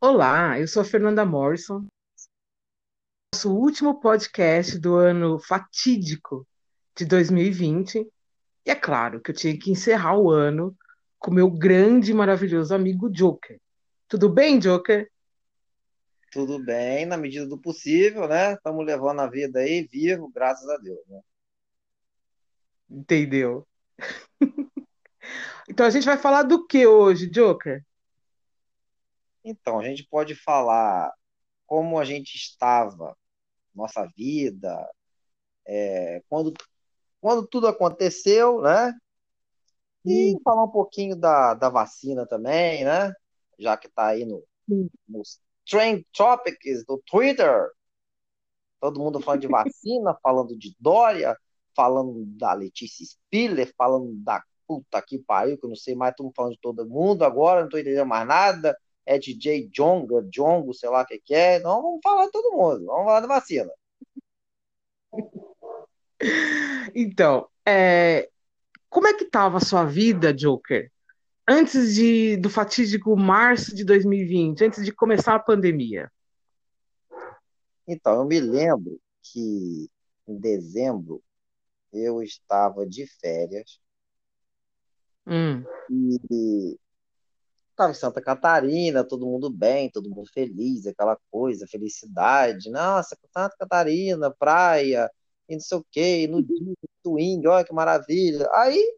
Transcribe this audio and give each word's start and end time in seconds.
Olá, 0.00 0.56
eu 0.60 0.68
sou 0.68 0.82
a 0.82 0.84
Fernanda 0.84 1.26
Morrison. 1.26 1.84
Nosso 3.34 3.52
último 3.52 3.98
podcast 3.98 4.78
do 4.78 4.94
ano 4.94 5.40
fatídico 5.40 6.46
de 6.96 7.04
2020. 7.04 8.06
E 8.64 8.70
é 8.70 8.76
claro 8.76 9.20
que 9.20 9.32
eu 9.32 9.34
tinha 9.34 9.58
que 9.58 9.72
encerrar 9.72 10.16
o 10.16 10.30
ano 10.30 10.72
com 11.18 11.32
meu 11.32 11.50
grande 11.50 12.12
e 12.12 12.14
maravilhoso 12.14 12.72
amigo 12.72 13.10
Joker. 13.10 13.60
Tudo 14.06 14.28
bem, 14.28 14.60
Joker? 14.60 15.10
Tudo 16.30 16.64
bem, 16.64 17.04
na 17.04 17.16
medida 17.16 17.44
do 17.44 17.58
possível, 17.58 18.28
né? 18.28 18.52
Estamos 18.52 18.86
levando 18.86 19.18
a 19.18 19.26
vida 19.28 19.58
aí 19.58 19.82
vivo, 19.90 20.30
graças 20.32 20.68
a 20.68 20.76
Deus, 20.76 21.04
né? 21.08 21.20
Entendeu? 22.88 23.66
Então 25.70 25.84
a 25.84 25.90
gente 25.90 26.06
vai 26.06 26.16
falar 26.16 26.44
do 26.44 26.66
que 26.66 26.86
hoje, 26.86 27.28
Joker? 27.28 27.84
Então, 29.50 29.78
a 29.80 29.84
gente 29.84 30.06
pode 30.08 30.34
falar 30.34 31.10
como 31.66 31.98
a 31.98 32.04
gente 32.04 32.34
estava, 32.36 33.16
nossa 33.74 34.06
vida, 34.16 34.76
é, 35.66 36.22
quando, 36.28 36.52
quando 37.20 37.46
tudo 37.46 37.68
aconteceu, 37.68 38.60
né? 38.62 38.92
E 40.04 40.34
Hum, 40.34 40.40
falar 40.44 40.64
um 40.64 40.70
pouquinho 40.70 41.16
da, 41.16 41.54
da 41.54 41.68
vacina 41.68 42.26
também, 42.26 42.84
né? 42.84 43.12
Já 43.58 43.76
que 43.76 43.86
está 43.88 44.08
aí 44.08 44.24
no, 44.24 44.44
nos 45.08 45.40
Trend 45.66 46.04
Topics 46.12 46.84
do 46.86 47.02
Twitter, 47.06 47.70
todo 48.80 49.00
mundo 49.00 49.20
falando 49.20 49.40
de 49.40 49.48
vacina, 49.48 50.16
falando 50.22 50.56
de 50.56 50.74
Dória, 50.78 51.36
falando 51.74 52.24
da 52.26 52.52
Letícia 52.52 53.04
Spiller, 53.04 53.72
falando 53.76 54.12
da 54.24 54.42
puta 54.66 55.00
que 55.02 55.18
pariu, 55.18 55.58
que 55.58 55.64
eu 55.64 55.70
não 55.70 55.76
sei 55.76 55.94
mais, 55.94 56.12
estamos 56.12 56.32
falando 56.36 56.52
de 56.52 56.60
todo 56.60 56.86
mundo 56.88 57.24
agora, 57.24 57.60
não 57.60 57.66
estou 57.68 57.80
entendendo 57.80 58.06
mais 58.06 58.26
nada. 58.26 58.76
É 59.08 59.18
DJ 59.18 59.70
Jonga, 59.72 60.22
Jongo, 60.30 60.74
sei 60.74 60.90
lá 60.90 61.00
o 61.00 61.06
que, 61.06 61.18
que 61.18 61.34
é. 61.34 61.56
Então 61.56 61.82
vamos 61.82 62.00
falar 62.02 62.26
de 62.26 62.32
todo 62.32 62.52
mundo, 62.52 62.84
vamos 62.84 63.04
falar 63.06 63.20
da 63.20 63.26
vacina. 63.26 63.70
Então, 66.94 67.48
é, 67.64 68.28
como 68.90 69.06
é 69.06 69.14
que 69.14 69.22
estava 69.22 69.58
a 69.58 69.60
sua 69.60 69.84
vida, 69.84 70.34
Joker? 70.34 70.90
Antes 71.46 71.94
de, 71.94 72.36
do 72.38 72.50
fatídico 72.50 73.16
março 73.16 73.72
de 73.72 73.84
2020, 73.84 74.64
antes 74.64 74.84
de 74.84 74.90
começar 74.90 75.36
a 75.36 75.38
pandemia? 75.38 76.10
Então, 77.86 78.14
eu 78.14 78.24
me 78.24 78.40
lembro 78.40 78.98
que 79.22 79.88
em 80.26 80.38
dezembro 80.40 81.22
eu 81.92 82.20
estava 82.20 82.84
de 82.84 83.06
férias 83.06 83.78
Hum, 85.24 85.62
e 85.88 86.78
estava 87.78 87.92
em 87.92 87.94
Santa 87.94 88.20
Catarina, 88.20 89.04
todo 89.04 89.26
mundo 89.26 89.48
bem, 89.50 89.90
todo 89.90 90.10
mundo 90.10 90.28
feliz, 90.32 90.86
aquela 90.86 91.16
coisa, 91.30 91.66
felicidade. 91.68 92.70
Nossa, 92.70 93.16
Santa 93.32 93.56
Catarina, 93.58 94.30
praia, 94.38 95.10
e 95.48 95.54
não 95.54 95.60
sei 95.60 95.78
o 95.78 95.86
quê, 95.90 96.26
no 96.28 96.42
dia, 96.42 96.74
olha 97.50 97.64
que 97.64 97.72
maravilha. 97.72 98.48
Aí 98.52 98.96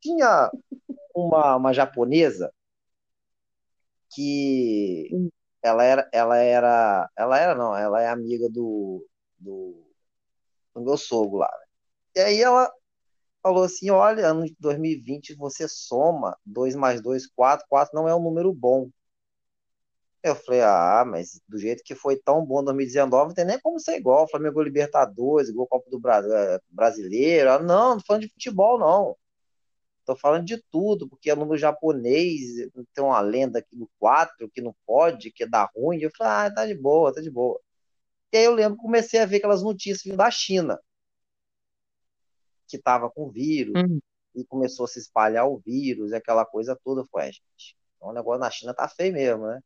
tinha 0.00 0.50
uma, 1.14 1.56
uma 1.56 1.72
japonesa 1.72 2.52
que 4.12 5.30
ela 5.62 5.84
era, 5.84 6.08
ela 6.12 6.36
era, 6.38 7.10
ela 7.16 7.38
era, 7.38 7.54
não, 7.54 7.76
ela 7.76 8.02
é 8.02 8.08
amiga 8.08 8.48
do, 8.50 9.06
do, 9.38 9.86
do 10.74 10.80
meu 10.82 10.96
sogro 10.96 11.38
lá. 11.38 11.50
né? 11.60 11.66
E 12.16 12.20
aí 12.20 12.42
ela 12.42 12.72
falou 13.42 13.64
assim: 13.64 13.90
olha, 13.90 14.28
ano 14.28 14.44
de 14.46 14.56
2020 14.60 15.34
você 15.34 15.68
soma 15.68 16.36
2 16.44 16.74
mais 16.74 17.00
2 17.02 17.26
4 17.28 17.66
4 17.68 17.94
não 17.94 18.08
é 18.08 18.14
um 18.14 18.22
número 18.22 18.52
bom. 18.52 18.90
Eu 20.22 20.34
falei, 20.36 20.60
ah, 20.60 21.02
mas 21.06 21.40
do 21.48 21.58
jeito 21.58 21.82
que 21.82 21.94
foi 21.94 22.16
tão 22.16 22.44
bom 22.44 22.62
2019, 22.62 23.28
não 23.28 23.34
tem 23.34 23.44
nem 23.44 23.58
como 23.60 23.80
ser 23.80 23.96
igual. 23.96 24.28
Flamengo 24.28 24.62
Libertadores, 24.62 25.48
igual 25.48 25.66
Copa 25.66 25.90
do 25.90 25.98
Brasil, 25.98 26.30
Brasileiro. 26.68 27.50
Ah, 27.50 27.58
não, 27.58 27.90
não 27.90 27.98
tô 27.98 28.04
falando 28.06 28.22
de 28.22 28.28
futebol, 28.28 28.78
não. 28.78 29.16
Tô 30.04 30.16
falando 30.16 30.44
de 30.44 30.62
tudo, 30.70 31.08
porque 31.08 31.30
é 31.30 31.34
número 31.34 31.56
japonês, 31.56 32.40
tem 32.94 33.04
uma 33.04 33.20
lenda 33.20 33.60
aqui 33.60 33.76
do 33.76 33.88
4 33.98 34.50
que 34.50 34.60
não 34.60 34.74
pode, 34.86 35.30
que 35.32 35.46
dá 35.46 35.70
ruim. 35.74 36.00
Eu 36.00 36.10
falei, 36.16 36.48
ah, 36.48 36.54
tá 36.54 36.66
de 36.66 36.74
boa, 36.74 37.14
tá 37.14 37.20
de 37.22 37.30
boa. 37.30 37.60
E 38.32 38.38
aí 38.38 38.44
eu 38.44 38.54
lembro 38.54 38.76
comecei 38.78 39.20
a 39.20 39.26
ver 39.26 39.38
aquelas 39.38 39.62
notícias 39.62 40.02
vindo 40.04 40.16
da 40.16 40.30
China, 40.30 40.78
que 42.70 42.78
tava 42.78 43.10
com 43.10 43.30
vírus, 43.30 43.74
hum. 43.76 43.98
e 44.34 44.44
começou 44.44 44.84
a 44.84 44.88
se 44.88 44.98
espalhar 44.98 45.46
o 45.48 45.58
vírus, 45.58 46.12
e 46.12 46.14
aquela 46.14 46.44
coisa 46.44 46.78
toda. 46.84 47.04
Falei, 47.10 47.30
é, 47.30 47.32
gente, 47.32 47.76
o 48.00 48.12
negócio 48.12 48.40
na 48.40 48.50
China 48.50 48.74
tá 48.74 48.88
feio 48.88 49.12
mesmo, 49.12 49.46
né? 49.46 49.60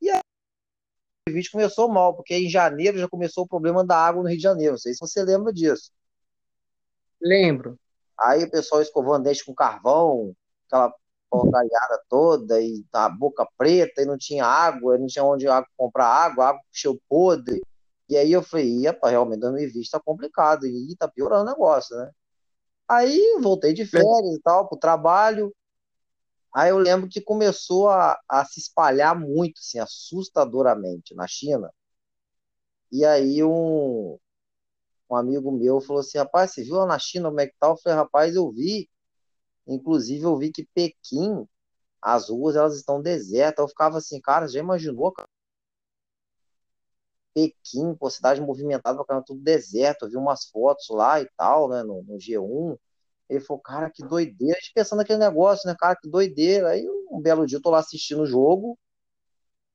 E 0.00 0.10
aí 0.10 0.18
o 0.18 1.30
2020 1.30 1.50
começou 1.50 1.88
mal, 1.88 2.14
porque 2.14 2.34
em 2.34 2.48
janeiro 2.48 2.98
já 2.98 3.08
começou 3.08 3.44
o 3.44 3.48
problema 3.48 3.84
da 3.84 3.96
água 3.96 4.22
no 4.22 4.28
Rio 4.28 4.38
de 4.38 4.42
Janeiro. 4.42 4.72
Não 4.72 4.78
sei 4.78 4.92
se 4.94 5.00
você 5.00 5.22
lembra 5.22 5.52
disso. 5.52 5.90
Lembro. 7.20 7.78
Aí 8.18 8.44
o 8.44 8.50
pessoal 8.50 8.82
escovando 8.82 9.24
dente 9.24 9.44
com 9.44 9.54
carvão, 9.54 10.34
aquela 10.66 10.92
porcariada 11.30 12.02
toda, 12.08 12.60
e 12.60 12.84
a 12.92 13.08
boca 13.08 13.46
preta, 13.56 14.02
e 14.02 14.06
não 14.06 14.16
tinha 14.16 14.44
água, 14.44 14.98
não 14.98 15.06
tinha 15.06 15.24
onde 15.24 15.46
comprar 15.76 16.06
água, 16.06 16.48
água 16.48 16.62
cheio 16.72 17.00
podre. 17.08 17.60
E 18.08 18.16
aí 18.16 18.32
eu 18.32 18.42
falei, 18.42 18.86
epa, 18.86 19.10
realmente 19.10 19.40
2020 19.40 19.90
tá 19.90 20.00
complicado, 20.00 20.66
e 20.66 20.96
tá 20.96 21.06
piorando 21.06 21.42
o 21.42 21.52
negócio, 21.52 21.96
né? 21.96 22.10
Aí 22.88 23.38
voltei 23.40 23.74
de 23.74 23.84
férias 23.84 24.34
e 24.34 24.40
tal, 24.40 24.68
pro 24.68 24.78
trabalho. 24.78 25.54
Aí 26.54 26.70
eu 26.70 26.78
lembro 26.78 27.08
que 27.08 27.20
começou 27.20 27.88
a, 27.88 28.18
a 28.28 28.44
se 28.44 28.58
espalhar 28.60 29.18
muito, 29.18 29.58
assim, 29.58 29.78
assustadoramente 29.78 31.14
na 31.14 31.26
China. 31.26 31.70
E 32.90 33.04
aí 33.04 33.44
um, 33.44 34.18
um 35.10 35.16
amigo 35.16 35.52
meu 35.52 35.80
falou 35.80 36.00
assim, 36.00 36.18
rapaz, 36.18 36.52
você 36.52 36.64
viu 36.64 36.76
lá 36.76 36.86
na 36.86 36.98
China 36.98 37.28
como 37.28 37.40
é 37.40 37.46
que 37.46 37.54
tá? 37.60 37.68
Eu 37.68 37.76
falei, 37.76 37.98
rapaz, 37.98 38.34
eu 38.34 38.50
vi. 38.50 38.88
Inclusive, 39.66 40.24
eu 40.24 40.36
vi 40.38 40.50
que 40.50 40.66
Pequim, 40.74 41.46
as 42.02 42.30
ruas, 42.30 42.56
elas 42.56 42.76
estão 42.76 43.02
desertas. 43.02 43.62
Eu 43.62 43.68
ficava 43.68 43.98
assim, 43.98 44.20
cara, 44.20 44.48
já 44.48 44.58
imaginou, 44.60 45.12
cara? 45.12 45.28
Pequim, 47.38 47.94
pô, 47.94 48.10
cidade 48.10 48.40
movimentada, 48.40 49.04
caramba, 49.04 49.24
tudo 49.24 49.40
deserto. 49.40 50.04
Eu 50.04 50.10
vi 50.10 50.16
umas 50.16 50.46
fotos 50.46 50.88
lá 50.90 51.20
e 51.20 51.28
tal, 51.36 51.68
né, 51.68 51.82
no, 51.84 52.02
no 52.02 52.18
G1. 52.18 52.76
Ele 53.28 53.40
falou, 53.40 53.62
cara, 53.62 53.90
que 53.90 54.02
doideira. 54.02 54.56
A 54.56 54.60
gente 54.60 54.72
pensando 54.74 54.98
naquele 54.98 55.20
negócio, 55.20 55.68
né, 55.68 55.76
cara, 55.78 55.96
que 55.96 56.08
doideira. 56.08 56.70
Aí, 56.70 56.84
um 57.10 57.20
belo 57.20 57.46
dia, 57.46 57.58
eu 57.58 57.62
tô 57.62 57.70
lá 57.70 57.78
assistindo 57.78 58.22
o 58.22 58.26
jogo. 58.26 58.76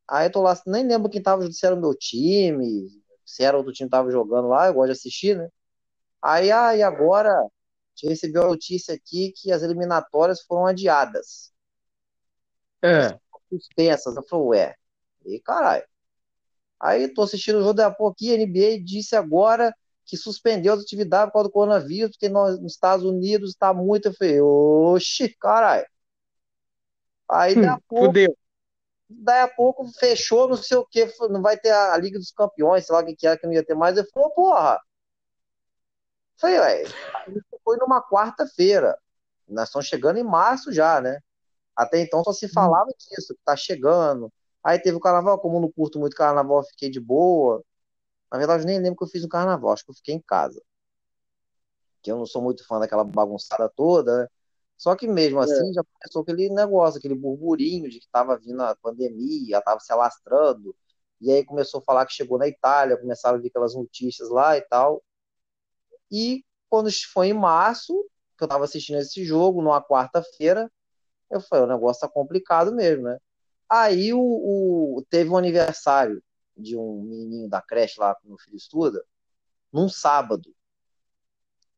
Aí, 0.08 0.28
eu 0.28 0.32
tô 0.32 0.42
lá, 0.42 0.60
nem 0.68 0.86
lembro 0.88 1.10
quem 1.10 1.22
tava, 1.22 1.50
se 1.52 1.66
era 1.66 1.76
o 1.76 1.80
meu 1.80 1.96
time, 1.96 2.90
se 3.26 3.44
era 3.44 3.58
outro 3.58 3.72
time 3.72 3.88
que 3.90 3.92
tava 3.96 4.12
jogando 4.12 4.50
lá. 4.50 4.68
Eu 4.68 4.74
gosto 4.74 4.88
de 4.88 4.92
assistir, 4.94 5.38
né? 5.38 5.48
Aí, 6.22 6.52
ah, 6.52 6.76
e 6.76 6.84
agora, 6.84 7.32
a 7.32 7.48
gente 7.96 8.10
recebeu 8.10 8.44
a 8.44 8.48
notícia 8.48 8.96
aqui 8.96 9.32
que 9.36 9.52
as 9.52 9.64
eliminatórias 9.64 10.42
foram 10.42 10.66
adiadas. 10.66 11.54
É. 12.82 13.18
suspensas. 13.50 14.16
Eu 14.16 14.24
falei, 14.24 14.46
ué, 14.48 14.76
e 15.26 15.40
caralho. 15.40 15.86
Aí 16.84 17.10
tô 17.14 17.24
assistindo 17.24 17.60
o 17.60 17.62
jogo 17.62 17.76
da 17.76 17.92
pouco 17.92 18.14
aqui, 18.14 18.32
a 18.34 18.36
NBA 18.36 18.84
disse 18.84 19.16
agora 19.18 19.76
que 20.06 20.18
suspendeu 20.18 20.74
as 20.76 20.82
atividades 20.82 21.30
por 21.32 21.36
causa 21.36 21.50
do 21.50 21.54
coronavírus, 21.54 22.12
porque 22.14 22.30
nós, 22.30 22.60
nos 22.62 22.74
Estados 22.74 23.06
Unidos 23.06 23.52
está 23.52 23.74
muito. 23.74 24.08
Eu 24.10 24.16
falei, 24.16 24.42
oxi, 24.42 25.30
caralho. 25.40 25.88
Aí 27.30 27.56
daí 27.60 27.70
a 27.70 27.78
Hum, 27.78 27.82
pouco, 27.90 28.22
fudeu. 28.22 28.36
daí 29.10 29.42
a 29.42 29.48
pouco 29.50 29.88
fechou, 30.00 30.48
não 30.50 30.58
sei 30.58 30.78
o 30.78 30.86
que, 30.88 31.08
não 31.30 31.42
vai 31.42 31.58
ter 31.58 31.72
a, 31.72 31.94
a 31.94 31.98
Liga 31.98 32.20
dos 32.20 32.32
Campeões, 32.32 32.86
sei 32.86 32.96
lá 32.96 33.02
o 33.02 33.06
que 33.06 33.16
que 33.16 33.28
era, 33.28 33.38
que 33.40 33.48
não 33.48 33.54
ia 33.54 33.66
ter 33.66 33.76
mais. 33.76 33.98
Eu 33.98 34.06
falei, 34.14 34.30
porra. 34.36 34.80
Falei, 36.40 36.60
ué, 36.60 36.84
isso 37.28 37.60
foi 37.64 37.78
numa 37.78 38.02
quarta-feira. 38.02 38.98
Nós 39.48 39.70
estamos 39.70 39.88
chegando 39.88 40.18
em 40.20 40.24
março 40.24 40.72
já, 40.72 41.00
né? 41.02 41.20
Até 41.76 42.02
então 42.02 42.24
só 42.24 42.34
se 42.34 42.50
Hum, 42.52 42.78
falava 42.78 42.92
disso, 43.00 43.36
que 43.36 43.42
tá 43.46 43.56
chegando. 43.58 44.32
Aí 44.64 44.80
teve 44.80 44.98
o 44.98 45.00
carnaval, 45.00 45.40
como 45.40 45.58
eu 45.58 45.62
não 45.62 45.72
curto 45.72 46.00
muito 46.00 46.16
carnaval, 46.16 46.60
eu 46.60 46.64
fiquei 46.64 46.90
de 46.90 47.00
boa. 47.00 47.64
Na 48.32 48.38
verdade, 48.38 48.64
eu 48.64 48.68
nem 48.68 48.80
lembro 48.80 48.98
que 48.98 49.04
eu 49.04 49.08
fiz 49.08 49.22
no 49.22 49.30
carnaval, 49.30 49.74
acho 49.74 49.84
que 49.86 49.92
eu 49.92 49.96
fiquei 49.96 50.16
em 50.16 50.22
casa. 50.22 50.62
Que 52.02 52.12
eu 52.12 52.18
não 52.18 52.26
sou 52.26 52.42
muito 52.42 52.66
fã 52.66 52.80
daquela 52.80 53.04
bagunçada 53.04 53.70
toda, 53.70 54.24
né? 54.24 54.28
Só 54.78 54.96
que 54.96 55.08
mesmo 55.08 55.40
assim 55.40 55.70
é. 55.70 55.74
já 55.74 55.84
começou 55.84 56.22
aquele 56.24 56.50
negócio, 56.50 56.98
aquele 56.98 57.16
burburinho 57.16 57.90
de 57.90 58.00
que 58.00 58.06
estava 58.06 58.38
vindo 58.38 58.62
a 58.62 58.76
pandemia, 58.76 59.60
estava 59.60 59.80
se 59.80 59.92
alastrando. 59.94 60.76
E 61.22 61.32
aí 61.32 61.46
começou 61.46 61.80
a 61.80 61.84
falar 61.84 62.06
que 62.06 62.14
chegou 62.14 62.38
na 62.38 62.48
Itália, 62.48 62.98
começaram 62.98 63.38
a 63.38 63.42
vir 63.42 63.48
aquelas 63.48 63.76
notícias 63.76 64.30
lá 64.30 64.58
e 64.58 64.62
tal. 64.62 65.02
E 66.12 66.44
quando 66.70 66.90
foi 67.14 67.28
em 67.28 67.34
março, 67.34 67.94
que 68.38 68.44
eu 68.44 68.46
estava 68.46 68.66
assistindo 68.66 69.00
esse 69.00 69.24
jogo, 69.24 69.62
numa 69.62 69.82
quarta-feira, 69.82 70.72
eu 71.30 71.40
falei, 71.40 71.66
o 71.66 71.68
negócio 71.68 72.02
tá 72.02 72.10
complicado 72.10 72.74
mesmo, 72.74 73.04
né? 73.04 73.18
Aí 73.74 74.14
o, 74.14 74.20
o- 74.22 75.06
teve 75.10 75.30
um 75.30 75.38
aniversário 75.38 76.24
de 76.58 76.78
um 76.78 77.02
menininho 77.04 77.50
da 77.50 77.62
creche 77.62 78.00
lá 78.00 78.16
que 78.16 78.28
meu 78.28 78.38
filho 78.38 78.56
estuda, 78.58 79.04
num 79.74 79.90
sábado. 79.90 80.54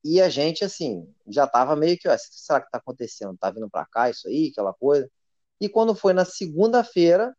E 0.04 0.22
a 0.22 0.30
gente, 0.30 0.64
assim, 0.64 1.08
já 1.28 1.48
tava 1.48 1.76
meio 1.76 1.98
que, 1.98 2.08
ó, 2.08 2.16
será 2.18 2.62
que 2.62 2.70
tá 2.72 2.78
acontecendo? 2.78 3.38
Tá 3.38 3.50
vindo 3.52 3.70
pra 3.70 3.86
cá 3.86 4.10
isso 4.10 4.28
aí, 4.28 4.50
aquela 4.52 4.74
coisa? 4.74 5.10
E 5.60 5.68
quando 5.70 5.96
foi 5.96 6.14
na 6.14 6.24
segunda-feira, 6.26 7.36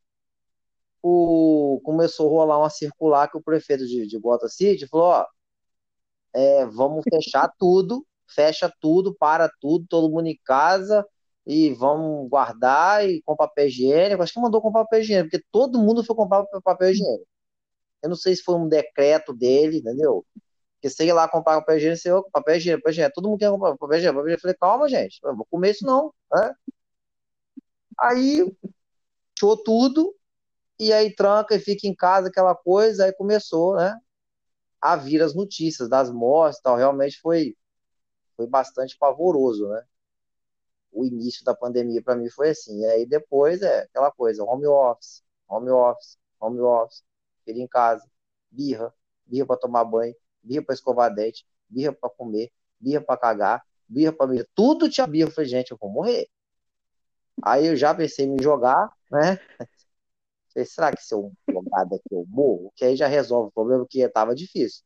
o, 1.02 1.80
começou 1.84 2.26
a 2.28 2.30
rolar 2.30 2.58
uma 2.58 2.70
circular 2.70 3.28
que 3.30 3.36
o 3.38 3.42
prefeito 3.42 3.86
de, 3.86 4.06
de 4.06 4.18
Gotham 4.18 4.48
City 4.48 4.86
falou, 4.88 5.06
ó, 5.06 5.26
é, 6.34 6.66
vamos 6.66 7.02
fechar 7.08 7.50
tudo, 7.58 8.06
fecha 8.28 8.70
tudo, 8.80 9.14
para 9.14 9.50
tudo, 9.60 9.86
todo 9.88 10.10
mundo 10.10 10.26
em 10.26 10.38
casa 10.44 11.06
e 11.46 11.72
vamos 11.74 12.28
guardar 12.28 13.08
e 13.08 13.22
com 13.22 13.36
papel 13.36 13.68
higiênico. 13.68 14.22
Acho 14.22 14.32
que 14.34 14.40
mandou 14.40 14.60
comprar 14.60 14.84
papel 14.84 15.00
higiênico, 15.00 15.30
porque 15.30 15.46
todo 15.52 15.78
mundo 15.78 16.04
foi 16.04 16.16
comprar 16.16 16.44
papel 16.64 16.90
higiênico. 16.90 17.26
Eu 18.02 18.10
não 18.10 18.16
sei 18.16 18.36
se 18.36 18.42
foi 18.42 18.56
um 18.56 18.68
decreto 18.68 19.34
dele, 19.34 19.78
entendeu? 19.78 20.24
Porque 20.74 20.90
sei 20.90 21.12
lá 21.12 21.28
comprar 21.28 21.60
papel 21.60 21.76
higiênico, 21.78 22.02
sei, 22.02 22.12
papel 22.32 22.56
higiênico, 22.56 22.82
papel 22.82 22.92
higiênico, 22.92 23.14
todo 23.14 23.28
mundo 23.28 23.38
quer 23.38 23.50
comprar 23.50 23.76
papel 23.76 23.98
higiênico. 23.98 24.28
Eu 24.28 24.40
falei, 24.40 24.56
calma, 24.56 24.88
gente, 24.88 25.20
eu 25.24 25.36
vou 25.36 25.46
comer 25.50 25.70
isso 25.72 25.86
não, 25.86 26.12
né? 26.32 26.54
Aí, 27.98 28.44
fechou 29.34 29.56
tudo, 29.62 30.14
e 30.78 30.92
aí 30.92 31.14
tranca 31.14 31.54
e 31.56 31.60
fica 31.60 31.86
em 31.86 31.94
casa 31.94 32.28
aquela 32.28 32.54
coisa, 32.54 33.06
aí 33.06 33.12
começou, 33.12 33.76
né? 33.76 33.96
A 34.80 34.96
vir 34.96 35.22
as 35.22 35.34
notícias 35.34 35.88
das 35.88 36.10
mortes 36.10 36.60
tal. 36.62 36.76
Realmente 36.76 37.18
foi, 37.20 37.56
foi 38.36 38.46
bastante 38.48 38.96
pavoroso, 38.98 39.68
né? 39.68 39.82
O 40.96 41.04
início 41.04 41.44
da 41.44 41.54
pandemia 41.54 42.02
para 42.02 42.16
mim 42.16 42.28
foi 42.30 42.50
assim. 42.50 42.80
E 42.80 42.86
aí 42.86 43.06
depois 43.06 43.60
é 43.62 43.80
aquela 43.82 44.10
coisa, 44.10 44.42
home 44.42 44.66
office, 44.66 45.22
home 45.48 45.70
office, 45.70 46.18
home 46.40 46.60
office, 46.60 47.04
filho 47.44 47.60
em 47.60 47.68
casa, 47.68 48.04
birra, 48.50 48.92
birra 49.26 49.46
para 49.46 49.58
tomar 49.58 49.84
banho, 49.84 50.14
birra 50.42 50.64
para 50.64 50.74
escovar 50.74 51.14
dente, 51.14 51.46
birra 51.68 51.92
para 51.92 52.08
comer, 52.10 52.50
birra 52.80 53.02
para 53.02 53.18
cagar, 53.18 53.62
birra 53.86 54.12
para 54.12 54.26
me 54.26 54.44
tudo 54.54 54.88
tinha 54.88 55.06
birra. 55.06 55.28
Eu 55.28 55.32
falei, 55.32 55.50
gente, 55.50 55.70
eu 55.70 55.78
vou 55.78 55.90
morrer. 55.90 56.28
Aí 57.42 57.66
eu 57.66 57.76
já 57.76 57.94
pensei 57.94 58.24
em 58.24 58.30
me 58.30 58.42
jogar, 58.42 58.90
né? 59.10 59.38
Falei, 60.52 60.66
será 60.66 60.90
que 60.90 61.02
se 61.02 61.14
eu 61.14 61.30
jogar 61.50 61.84
daqui 61.84 62.08
eu 62.10 62.24
morro? 62.28 62.72
Que 62.74 62.86
aí 62.86 62.96
já 62.96 63.06
resolve 63.06 63.48
o 63.48 63.52
problema, 63.52 63.86
que 63.88 64.00
estava 64.00 64.34
difícil. 64.34 64.82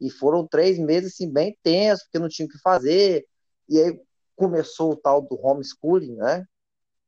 E 0.00 0.10
foram 0.10 0.44
três 0.46 0.76
meses 0.78 1.12
assim, 1.12 1.32
bem 1.32 1.56
tensos, 1.62 2.04
porque 2.04 2.18
não 2.18 2.28
tinha 2.28 2.46
o 2.46 2.48
que 2.48 2.58
fazer. 2.58 3.24
E 3.68 3.80
aí 3.80 4.00
começou 4.36 4.92
o 4.92 4.96
tal 4.96 5.22
do 5.22 5.38
homeschooling, 5.40 6.16
né? 6.16 6.46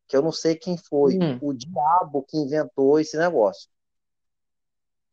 Que 0.06 0.16
eu 0.16 0.22
não 0.22 0.32
sei 0.32 0.54
quem 0.54 0.76
foi, 0.76 1.18
hum. 1.18 1.38
o 1.42 1.52
diabo 1.52 2.22
que 2.22 2.36
inventou 2.36 3.00
esse 3.00 3.16
negócio. 3.16 3.68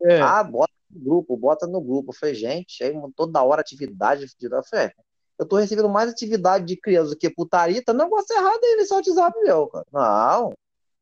É. 0.01 0.21
Ah, 0.21 0.44
bota 0.44 0.74
no 0.89 1.00
grupo, 1.00 1.38
bota 1.38 1.68
no 1.68 1.81
grupo. 1.81 2.12
Eu 2.12 2.15
falei, 2.15 2.36
gente, 2.36 2.83
aí 2.83 2.94
toda 3.15 3.42
hora 3.42 3.62
atividade. 3.62 4.25
Eu 4.42 4.63
falei, 4.63 4.88
é, 4.88 4.94
eu 5.39 5.45
tô 5.48 5.57
recebendo 5.57 5.89
mais 5.89 6.10
atividade 6.10 6.65
de 6.65 6.77
criança 6.77 7.12
do 7.12 7.18
que 7.18 7.30
putaria, 7.30 7.83
tá 7.83 7.92
um 7.92 7.98
negócio 7.98 8.36
errado 8.36 8.63
aí 8.63 8.75
nesse 8.75 8.94
WhatsApp 8.94 9.39
meu, 9.42 9.68
cara. 9.68 9.86
Não, 9.92 10.54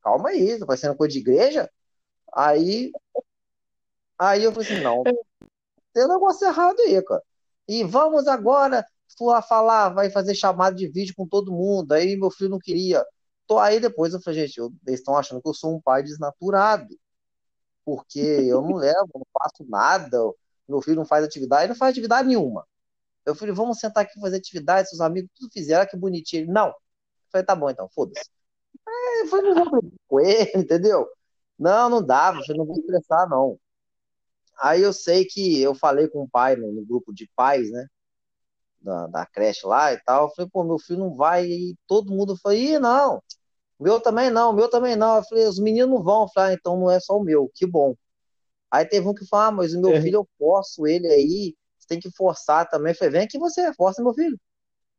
calma 0.01 0.29
aí, 0.29 0.57
tá 0.57 0.65
parecendo 0.65 0.95
coisa 0.95 1.11
de 1.11 1.19
igreja? 1.19 1.69
Aí, 2.33 2.91
aí 4.17 4.43
eu 4.43 4.51
falei 4.53 4.67
assim, 4.71 4.81
não, 4.81 5.03
tem 5.93 6.05
um 6.05 6.07
negócio 6.07 6.47
errado 6.47 6.79
aí, 6.79 7.01
cara. 7.03 7.23
E 7.67 7.83
vamos 7.83 8.27
agora 8.27 8.85
falar, 9.47 9.89
vai 9.89 10.09
fazer 10.09 10.35
chamada 10.35 10.75
de 10.75 10.87
vídeo 10.87 11.13
com 11.15 11.27
todo 11.27 11.51
mundo. 11.51 11.93
Aí 11.93 12.15
meu 12.15 12.31
filho 12.31 12.49
não 12.49 12.59
queria. 12.59 13.05
Tô 13.47 13.59
aí 13.59 13.79
depois 13.79 14.13
eu 14.13 14.21
falei, 14.21 14.47
gente, 14.47 14.57
eu, 14.57 14.73
eles 14.87 14.99
estão 14.99 15.17
achando 15.17 15.41
que 15.41 15.47
eu 15.49 15.53
sou 15.53 15.75
um 15.75 15.81
pai 15.81 16.03
desnaturado. 16.03 16.87
Porque 17.85 18.19
eu 18.19 18.61
não 18.61 18.75
levo, 18.77 19.09
não 19.15 19.25
faço 19.33 19.65
nada, 19.69 20.17
meu 20.67 20.81
filho 20.81 20.97
não 20.97 21.05
faz 21.05 21.25
atividade, 21.25 21.69
não 21.69 21.75
faz 21.75 21.91
atividade 21.91 22.27
nenhuma. 22.27 22.65
Eu 23.25 23.35
falei, 23.35 23.53
vamos 23.53 23.79
sentar 23.79 24.03
aqui 24.03 24.19
fazer 24.19 24.37
atividade, 24.37 24.89
seus 24.89 25.01
amigos 25.01 25.29
tudo 25.35 25.51
fizeram, 25.51 25.87
que 25.87 25.97
bonitinho. 25.97 26.43
Ele, 26.43 26.51
não. 26.51 26.67
Eu 26.67 26.75
falei, 27.31 27.45
tá 27.45 27.55
bom 27.55 27.69
então, 27.69 27.89
foda-se. 27.93 28.29
Aí 28.87 29.27
foi 29.27 29.41
no 29.41 29.91
com 30.07 30.19
ele, 30.19 30.51
entendeu? 30.55 31.07
Não, 31.57 31.89
não 31.89 32.05
dava, 32.05 32.41
eu 32.47 32.55
não 32.55 32.65
vou 32.65 32.75
estressar, 32.75 33.29
não. 33.29 33.59
Aí 34.59 34.81
eu 34.81 34.93
sei 34.93 35.25
que 35.25 35.59
eu 35.61 35.75
falei 35.75 36.07
com 36.07 36.23
o 36.23 36.29
pai 36.29 36.55
no, 36.55 36.71
no 36.71 36.85
grupo 36.85 37.13
de 37.13 37.29
pais, 37.35 37.69
né? 37.71 37.87
Da, 38.81 39.07
da, 39.07 39.25
creche 39.27 39.65
lá 39.65 39.93
e 39.93 39.97
tal. 40.03 40.25
Eu 40.25 40.29
falei, 40.31 40.49
pô, 40.51 40.63
meu 40.63 40.79
filho 40.79 40.99
não 40.99 41.13
vai. 41.15 41.45
E 41.45 41.75
todo 41.87 42.11
mundo 42.11 42.37
falou, 42.37 42.57
ih, 42.57 42.79
não, 42.79 43.21
meu 43.79 43.99
também 43.99 44.29
não, 44.29 44.53
meu 44.53 44.69
também 44.69 44.95
não. 44.95 45.17
Eu 45.17 45.23
falei, 45.23 45.47
os 45.47 45.59
meninos 45.59 45.89
não 45.89 46.03
vão. 46.03 46.23
Eu 46.23 46.29
falei, 46.29 46.51
ah, 46.51 46.57
então 46.57 46.79
não 46.79 46.89
é 46.89 46.99
só 46.99 47.17
o 47.17 47.23
meu, 47.23 47.49
que 47.53 47.65
bom. 47.65 47.95
Aí 48.71 48.85
teve 48.85 49.07
um 49.07 49.13
que 49.13 49.25
falou, 49.27 49.45
ah, 49.47 49.51
mas 49.51 49.73
o 49.73 49.81
meu 49.81 49.91
é. 49.91 50.01
filho 50.01 50.17
eu 50.17 50.27
forço 50.37 50.87
ele 50.87 51.07
aí, 51.07 51.55
você 51.77 51.87
tem 51.87 51.99
que 51.99 52.11
forçar 52.11 52.69
também. 52.69 52.93
Eu 52.93 52.97
falei, 52.97 53.11
vem 53.11 53.21
aqui 53.23 53.37
você, 53.39 53.73
força 53.73 54.03
meu 54.03 54.13
filho. 54.13 54.39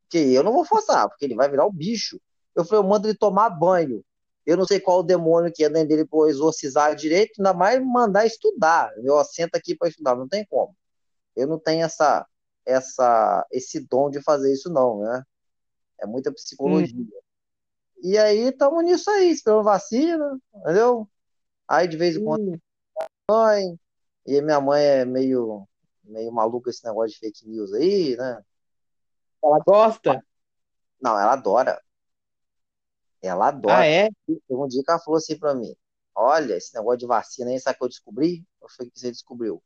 Porque 0.02 0.18
eu 0.18 0.42
não 0.42 0.52
vou 0.52 0.64
forçar, 0.64 1.08
porque 1.08 1.24
ele 1.24 1.34
vai 1.34 1.48
virar 1.48 1.64
o 1.66 1.72
bicho. 1.72 2.20
Eu 2.54 2.64
falei, 2.64 2.84
eu 2.84 2.88
mando 2.88 3.08
ele 3.08 3.16
tomar 3.16 3.50
banho. 3.50 4.04
Eu 4.44 4.56
não 4.56 4.66
sei 4.66 4.80
qual 4.80 4.98
o 4.98 5.02
demônio 5.04 5.52
que 5.52 5.64
é 5.64 5.68
dentro 5.68 5.88
dele 5.88 6.04
para 6.04 6.28
exorcizar 6.28 6.94
direito, 6.96 7.34
ainda 7.38 7.54
mais 7.54 7.80
mandar 7.84 8.26
estudar. 8.26 8.92
Eu 8.96 9.24
sento 9.24 9.54
aqui 9.54 9.76
para 9.76 9.88
estudar, 9.88 10.16
não 10.16 10.28
tem 10.28 10.44
como. 10.46 10.76
Eu 11.36 11.46
não 11.46 11.58
tenho 11.58 11.84
essa, 11.84 12.26
essa, 12.66 13.46
esse 13.50 13.80
dom 13.80 14.10
de 14.10 14.22
fazer 14.22 14.52
isso, 14.52 14.70
não, 14.70 15.00
né? 15.00 15.22
É 16.00 16.06
muita 16.06 16.32
psicologia. 16.32 16.96
Hum. 16.96 17.08
E 18.02 18.18
aí 18.18 18.48
estamos 18.48 18.84
nisso 18.84 19.10
aí, 19.10 19.30
esperando 19.30 19.64
vacina, 19.64 20.40
entendeu? 20.54 21.08
Aí 21.68 21.86
de 21.86 21.96
vez 21.96 22.16
em 22.16 22.24
quando 22.24 22.52
hum. 22.52 22.58
mãe, 23.30 23.78
e 24.26 24.40
minha 24.40 24.60
mãe 24.60 24.82
é 24.82 25.04
meio, 25.04 25.66
meio 26.04 26.32
maluca 26.32 26.70
esse 26.70 26.84
negócio 26.84 27.10
de 27.12 27.18
fake 27.18 27.48
news 27.48 27.72
aí, 27.72 28.16
né? 28.16 28.42
Ela 29.42 29.58
gosta? 29.64 30.24
Não, 31.00 31.18
ela 31.18 31.32
adora. 31.32 31.80
Ela 33.20 33.48
adora. 33.48 33.78
Ah, 33.78 33.86
é? 33.86 34.08
Um 34.50 34.66
dia 34.66 34.82
que 34.84 34.90
ela 34.90 35.00
falou 35.00 35.18
assim 35.18 35.38
pra 35.38 35.54
mim: 35.54 35.74
Olha, 36.14 36.56
esse 36.56 36.74
negócio 36.74 36.98
de 36.98 37.06
vacina 37.06 37.50
aí, 37.50 37.60
sabe 37.60 37.76
o 37.76 37.78
que 37.78 37.84
eu 37.84 37.88
descobri? 37.88 38.44
Eu 38.60 38.68
falei 38.68 38.90
que 38.90 38.98
você 38.98 39.10
descobriu. 39.10 39.62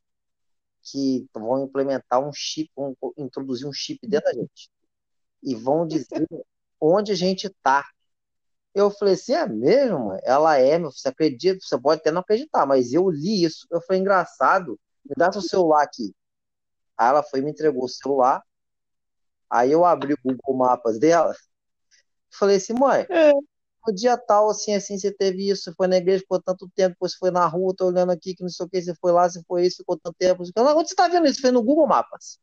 Que 0.91 1.27
vão 1.35 1.65
implementar 1.65 2.21
um 2.21 2.33
chip, 2.33 2.71
vão 2.77 2.97
introduzir 3.17 3.67
um 3.67 3.73
chip 3.73 4.07
dentro 4.07 4.27
da 4.27 4.41
gente. 4.41 4.71
E 5.43 5.55
vão 5.55 5.87
dizer 5.87 6.27
onde 6.81 7.13
a 7.13 7.15
gente 7.15 7.49
tá. 7.63 7.85
Eu 8.75 8.91
falei 8.91 9.15
assim, 9.15 9.33
é 9.33 9.47
mesmo? 9.47 10.19
Ela 10.23 10.59
é, 10.59 10.79
você 10.79 11.09
acredita? 11.09 11.59
Você 11.63 11.79
pode 11.81 12.01
até 12.01 12.11
não 12.11 12.21
acreditar, 12.21 12.67
mas 12.67 12.93
eu 12.93 13.09
li 13.09 13.45
isso. 13.45 13.67
Eu 13.71 13.81
falei, 13.81 14.01
engraçado, 14.01 14.79
me 15.05 15.15
dá 15.17 15.33
seu 15.33 15.41
celular 15.43 15.83
aqui. 15.83 16.15
Aí 16.97 17.09
ela 17.09 17.23
foi 17.23 17.41
me 17.41 17.51
entregou 17.51 17.85
o 17.85 17.89
celular. 17.89 18.43
Aí 19.51 19.73
eu 19.73 19.85
abri 19.85 20.15
o 20.15 20.19
Google 20.23 20.57
Mapas 20.57 20.99
dela 20.99 21.35
Falei 22.39 22.57
assim, 22.57 22.75
mãe, 22.75 23.07
é. 23.09 23.33
No 23.87 23.95
dia 23.95 24.17
tal, 24.17 24.51
assim, 24.51 24.75
assim, 24.75 24.99
você 24.99 25.13
teve 25.13 25.49
isso, 25.49 25.73
foi 25.77 25.87
na 25.87 25.97
igreja, 25.97 26.21
ficou 26.21 26.43
tanto 26.43 26.69
tempo, 26.75 26.95
depois 26.95 27.15
foi 27.15 27.31
na 27.31 27.47
rua, 27.47 27.75
tô 27.77 27.87
olhando 27.87 28.13
aqui, 28.13 28.35
que 28.35 28.43
não 28.43 28.49
sei 28.49 28.67
o 28.67 28.69
que, 28.69 28.81
você 28.81 28.95
foi 28.95 29.13
lá, 29.13 29.29
você 29.29 29.43
foi 29.47 29.67
isso, 29.67 29.79
ficou 29.79 29.99
tanto 29.99 30.17
tempo. 30.19 30.43
Onde 30.43 30.89
você 30.89 30.95
tá 30.95 31.09
vendo 31.09 31.27
isso? 31.27 31.41
Foi 31.41 31.51
no 31.51 31.63
Google 31.63 31.87
Mapas. 31.87 32.39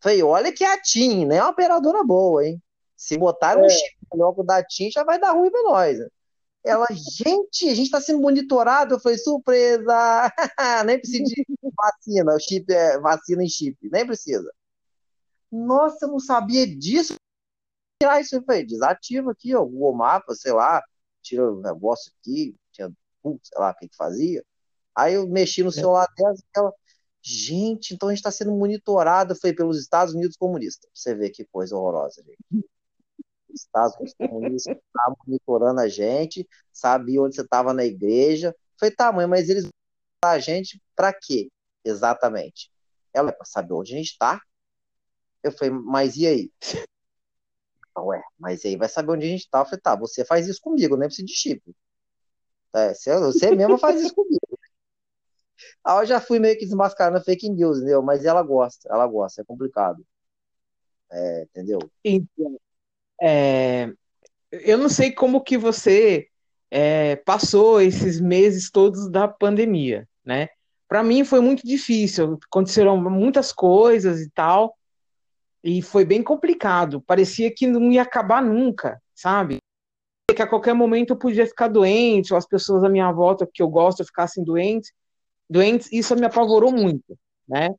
Falei, 0.00 0.22
olha 0.22 0.52
que 0.52 0.64
a 0.64 0.80
TIM, 0.80 1.26
né? 1.26 1.36
É 1.36 1.42
uma 1.42 1.50
operadora 1.50 2.04
boa, 2.04 2.46
hein? 2.46 2.62
Se 2.96 3.18
botar 3.18 3.58
um 3.58 3.64
é. 3.64 3.68
chip 3.68 3.96
melhor 4.12 4.32
que 4.34 4.40
o 4.40 4.44
da 4.44 4.62
TIM, 4.62 4.90
já 4.90 5.04
vai 5.04 5.18
dar 5.18 5.32
ruim 5.32 5.50
pra 5.50 5.62
nós. 5.62 5.98
Ela, 6.64 6.86
gente, 6.90 7.68
a 7.68 7.74
gente 7.74 7.90
tá 7.90 8.00
sendo 8.00 8.20
monitorado. 8.20 8.94
Eu 8.94 9.00
falei, 9.00 9.18
surpresa! 9.18 10.32
nem 10.86 10.98
precisa 10.98 11.24
de 11.24 11.44
vacina, 11.76 12.38
chip 12.40 12.72
é 12.72 12.98
vacina 12.98 13.42
em 13.44 13.48
chip, 13.48 13.76
nem 13.90 14.06
precisa. 14.06 14.50
Nossa, 15.50 16.06
eu 16.06 16.10
não 16.10 16.18
sabia 16.18 16.66
disso 16.66 17.14
tirar 18.00 18.20
isso 18.20 18.42
aí, 18.48 18.64
desativa 18.64 19.32
aqui, 19.32 19.54
ó, 19.54 19.62
o 19.62 19.66
Google 19.66 19.94
Maps, 19.94 20.40
sei 20.40 20.52
lá, 20.52 20.82
tira 21.22 21.50
o 21.50 21.60
negócio 21.60 22.12
aqui, 22.20 22.54
tinha, 22.72 22.92
sei 23.22 23.58
lá 23.58 23.70
o 23.70 23.74
que 23.74 23.88
que 23.88 23.96
fazia. 23.96 24.44
Aí 24.94 25.14
eu 25.14 25.28
mexi 25.28 25.62
no 25.62 25.70
é. 25.70 25.72
celular 25.72 26.06
dela, 26.16 26.34
ela, 26.54 26.72
gente, 27.22 27.94
então 27.94 28.08
a 28.08 28.12
gente 28.12 28.20
está 28.20 28.30
sendo 28.30 28.52
monitorado, 28.52 29.34
foi 29.34 29.52
pelos 29.52 29.80
Estados 29.80 30.14
Unidos 30.14 30.36
comunistas. 30.36 30.88
Você 30.94 31.14
vê 31.14 31.30
que 31.30 31.44
coisa 31.46 31.76
horrorosa, 31.76 32.22
gente. 32.22 32.66
Os 33.48 33.62
Estados 33.62 33.96
Unidos 33.96 34.14
comunistas 34.18 34.76
tá 34.92 35.14
monitorando 35.26 35.80
a 35.80 35.88
gente, 35.88 36.48
sabia 36.72 37.22
onde 37.22 37.34
você 37.34 37.42
estava 37.42 37.72
na 37.72 37.84
igreja. 37.84 38.54
Foi, 38.78 38.90
tá, 38.90 39.10
mãe, 39.12 39.26
mas 39.26 39.48
eles 39.48 39.68
a 40.24 40.38
gente 40.38 40.82
para 40.94 41.12
quê? 41.12 41.48
Exatamente. 41.84 42.70
Ela 43.12 43.30
é 43.30 43.32
para 43.32 43.44
saber 43.46 43.74
onde 43.74 43.94
a 43.94 43.96
gente 43.96 44.10
está. 44.10 44.40
Eu 45.42 45.52
falei, 45.52 45.70
mas 45.70 46.16
e 46.16 46.26
aí? 46.26 46.52
Ué, 48.02 48.22
mas 48.38 48.64
aí 48.64 48.76
vai 48.76 48.88
saber 48.88 49.12
onde 49.12 49.26
a 49.26 49.28
gente 49.28 49.48
tá. 49.48 49.60
Eu 49.60 49.64
falei, 49.64 49.80
tá, 49.80 49.96
você 49.96 50.24
faz 50.24 50.46
isso 50.46 50.60
comigo, 50.60 50.96
nem 50.96 51.08
precisa 51.08 51.26
de 51.26 51.34
chip. 51.34 51.62
É, 52.74 52.92
você, 52.92 53.54
mesmo 53.54 53.78
faz 53.78 54.00
isso 54.00 54.14
comigo. 54.14 54.58
Aí 55.84 56.02
eu 56.02 56.06
já 56.06 56.20
fui 56.20 56.38
meio 56.38 56.58
que 56.58 56.66
desmascarando 56.66 57.24
fake 57.24 57.48
news, 57.48 57.78
entendeu? 57.78 58.02
Mas 58.02 58.24
ela 58.24 58.42
gosta, 58.42 58.88
ela 58.90 59.06
gosta, 59.06 59.40
é 59.40 59.44
complicado. 59.44 60.04
É, 61.10 61.42
entendeu? 61.44 61.78
Então, 62.04 62.58
é, 63.22 63.90
eu 64.50 64.76
não 64.76 64.88
sei 64.88 65.12
como 65.12 65.42
que 65.42 65.56
você 65.56 66.28
é, 66.70 67.16
passou 67.16 67.80
esses 67.80 68.20
meses 68.20 68.70
todos 68.70 69.08
da 69.10 69.26
pandemia, 69.26 70.06
né? 70.24 70.48
Para 70.88 71.02
mim 71.02 71.24
foi 71.24 71.40
muito 71.40 71.66
difícil, 71.66 72.38
aconteceram 72.46 72.96
muitas 73.10 73.52
coisas 73.52 74.20
e 74.20 74.30
tal, 74.30 74.76
e 75.66 75.82
foi 75.82 76.04
bem 76.04 76.22
complicado. 76.22 77.00
Parecia 77.00 77.52
que 77.52 77.66
não 77.66 77.90
ia 77.90 78.02
acabar 78.02 78.40
nunca, 78.40 79.02
sabe? 79.12 79.58
que 80.34 80.42
a 80.42 80.46
qualquer 80.46 80.74
momento 80.74 81.10
eu 81.10 81.16
podia 81.16 81.46
ficar 81.46 81.66
doente, 81.68 82.32
ou 82.32 82.36
as 82.36 82.46
pessoas 82.46 82.84
à 82.84 82.90
minha 82.90 83.10
volta 83.10 83.48
que 83.50 83.62
eu 83.62 83.68
gosto 83.68 84.04
ficassem 84.04 84.44
doentes, 84.44 84.92
doentes, 85.48 85.90
isso 85.90 86.14
me 86.14 86.26
apavorou 86.26 86.70
muito, 86.70 87.18
né? 87.48 87.74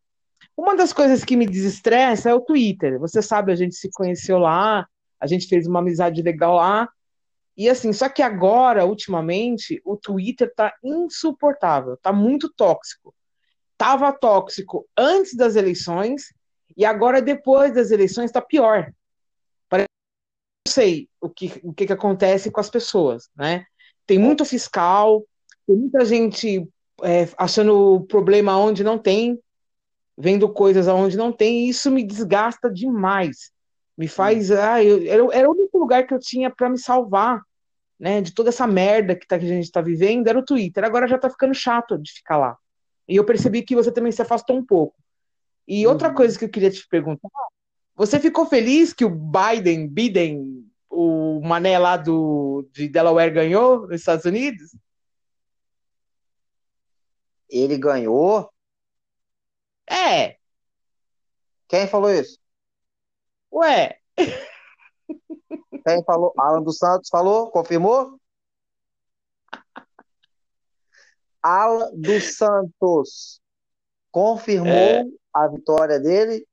Uma 0.55 0.75
das 0.75 0.91
coisas 0.91 1.23
que 1.23 1.37
me 1.37 1.45
desestressa 1.45 2.31
é 2.31 2.33
o 2.33 2.41
Twitter. 2.41 2.97
Você 2.99 3.21
sabe, 3.21 3.51
a 3.51 3.55
gente 3.55 3.75
se 3.75 3.91
conheceu 3.91 4.39
lá, 4.39 4.87
a 5.19 5.27
gente 5.27 5.45
fez 5.47 5.67
uma 5.67 5.79
amizade 5.79 6.19
legal 6.23 6.55
lá. 6.55 6.89
E 7.55 7.69
assim, 7.69 7.93
só 7.93 8.09
que 8.09 8.23
agora, 8.23 8.87
ultimamente, 8.87 9.79
o 9.85 9.95
Twitter 9.95 10.51
tá 10.55 10.73
insuportável, 10.83 11.95
tá 11.97 12.11
muito 12.11 12.51
tóxico. 12.51 13.13
Tava 13.77 14.11
tóxico 14.11 14.87
antes 14.97 15.35
das 15.35 15.55
eleições 15.55 16.33
e 16.77 16.85
agora 16.85 17.21
depois 17.21 17.73
das 17.73 17.89
eleições 17.89 18.31
tá 18.31 18.39
pior. 18.39 18.93
Parece 19.67 19.87
não 20.67 20.71
sei 20.71 21.09
o 21.19 21.27
que, 21.27 21.59
o 21.63 21.73
que, 21.73 21.87
que 21.87 21.93
acontece 21.93 22.51
com 22.51 22.59
as 22.59 22.69
pessoas, 22.69 23.29
né? 23.35 23.65
Tem 24.05 24.19
muito 24.19 24.45
fiscal, 24.45 25.25
tem 25.65 25.75
muita 25.75 26.05
gente 26.05 26.69
é, 27.03 27.27
achando 27.37 28.05
problema 28.07 28.57
onde 28.57 28.83
não 28.83 28.97
tem, 28.97 29.39
vendo 30.15 30.47
coisas 30.47 30.87
aonde 30.87 31.17
não 31.17 31.31
tem, 31.31 31.65
e 31.65 31.69
isso 31.69 31.89
me 31.89 32.03
desgasta 32.03 32.71
demais. 32.71 33.51
Me 33.97 34.07
faz. 34.07 34.51
Ah, 34.51 34.83
eu, 34.83 34.97
era, 35.11 35.39
era 35.39 35.49
o 35.49 35.53
único 35.53 35.79
lugar 35.79 36.05
que 36.05 36.13
eu 36.13 36.19
tinha 36.19 36.51
para 36.51 36.69
me 36.69 36.77
salvar, 36.77 37.41
né? 37.99 38.21
De 38.21 38.33
toda 38.33 38.49
essa 38.49 38.67
merda 38.67 39.15
que, 39.15 39.25
tá, 39.25 39.39
que 39.39 39.45
a 39.45 39.49
gente 39.49 39.63
está 39.63 39.81
vivendo, 39.81 40.27
era 40.27 40.37
o 40.37 40.45
Twitter. 40.45 40.83
Agora 40.83 41.07
já 41.07 41.15
está 41.15 41.29
ficando 41.29 41.55
chato 41.55 41.97
de 41.97 42.11
ficar 42.11 42.37
lá. 42.37 42.55
E 43.07 43.15
eu 43.15 43.25
percebi 43.25 43.63
que 43.63 43.75
você 43.75 43.91
também 43.91 44.11
se 44.11 44.21
afastou 44.21 44.55
um 44.55 44.63
pouco. 44.63 44.95
E 45.67 45.85
uhum. 45.85 45.91
outra 45.91 46.13
coisa 46.13 46.37
que 46.39 46.45
eu 46.45 46.49
queria 46.49 46.71
te 46.71 46.87
perguntar: 46.87 47.29
você 47.95 48.19
ficou 48.19 48.45
feliz 48.45 48.93
que 48.93 49.03
o 49.03 49.09
Biden, 49.09 49.87
Biden, 49.87 50.71
o 50.89 51.41
mané 51.41 51.77
lá 51.77 51.97
do, 51.97 52.67
de 52.71 52.87
Delaware 52.87 53.33
ganhou 53.33 53.87
nos 53.87 53.99
Estados 53.99 54.25
Unidos? 54.25 54.75
Ele 57.49 57.77
ganhou? 57.77 58.49
É. 59.89 60.37
Quem 61.67 61.87
falou 61.87 62.11
isso? 62.11 62.39
Ué. 63.51 63.99
Quem 65.85 66.03
falou? 66.05 66.33
Alan 66.37 66.61
dos 66.61 66.77
Santos 66.77 67.09
falou? 67.09 67.49
Confirmou? 67.51 68.19
Alan 71.41 71.91
dos 71.95 72.35
Santos 72.37 73.41
confirmou 74.17 74.73
é. 74.73 75.05
a 75.31 75.47
vitória 75.47 75.99
dele? 75.99 76.43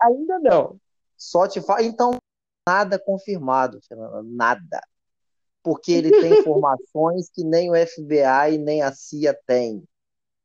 Ainda 0.00 0.38
não. 0.38 0.78
Só 1.16 1.48
te 1.48 1.62
falo. 1.62 1.80
Então, 1.82 2.18
nada 2.68 2.98
confirmado, 2.98 3.80
Fernanda. 3.88 4.22
Nada. 4.22 4.82
Porque 5.62 5.90
ele 5.90 6.10
tem 6.10 6.34
informações 6.40 7.30
que 7.30 7.42
nem 7.42 7.70
o 7.70 7.74
FBI 7.74 8.58
nem 8.58 8.82
a 8.82 8.92
CIA 8.92 9.34
tem. 9.46 9.82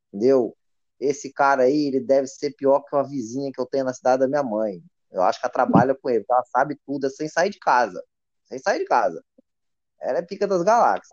Entendeu? 0.07 0.55
esse 1.01 1.33
cara 1.33 1.63
aí, 1.63 1.87
ele 1.87 1.99
deve 1.99 2.27
ser 2.27 2.51
pior 2.51 2.81
que 2.81 2.95
uma 2.95 3.03
vizinha 3.03 3.51
que 3.51 3.59
eu 3.59 3.65
tenho 3.65 3.83
na 3.83 3.93
cidade 3.93 4.19
da 4.19 4.27
minha 4.27 4.43
mãe. 4.43 4.83
Eu 5.11 5.23
acho 5.23 5.39
que 5.39 5.45
ela 5.47 5.51
trabalha 5.51 5.95
com 5.95 6.09
ele, 6.11 6.23
ela 6.29 6.43
sabe 6.43 6.79
tudo 6.85 7.09
sem 7.09 7.27
sair 7.27 7.49
de 7.49 7.57
casa. 7.57 8.01
Sem 8.45 8.59
sair 8.59 8.77
de 8.77 8.85
casa. 8.85 9.21
Ela 9.99 10.19
é 10.19 10.21
pica 10.21 10.47
das 10.47 10.61
galáxias. 10.61 11.11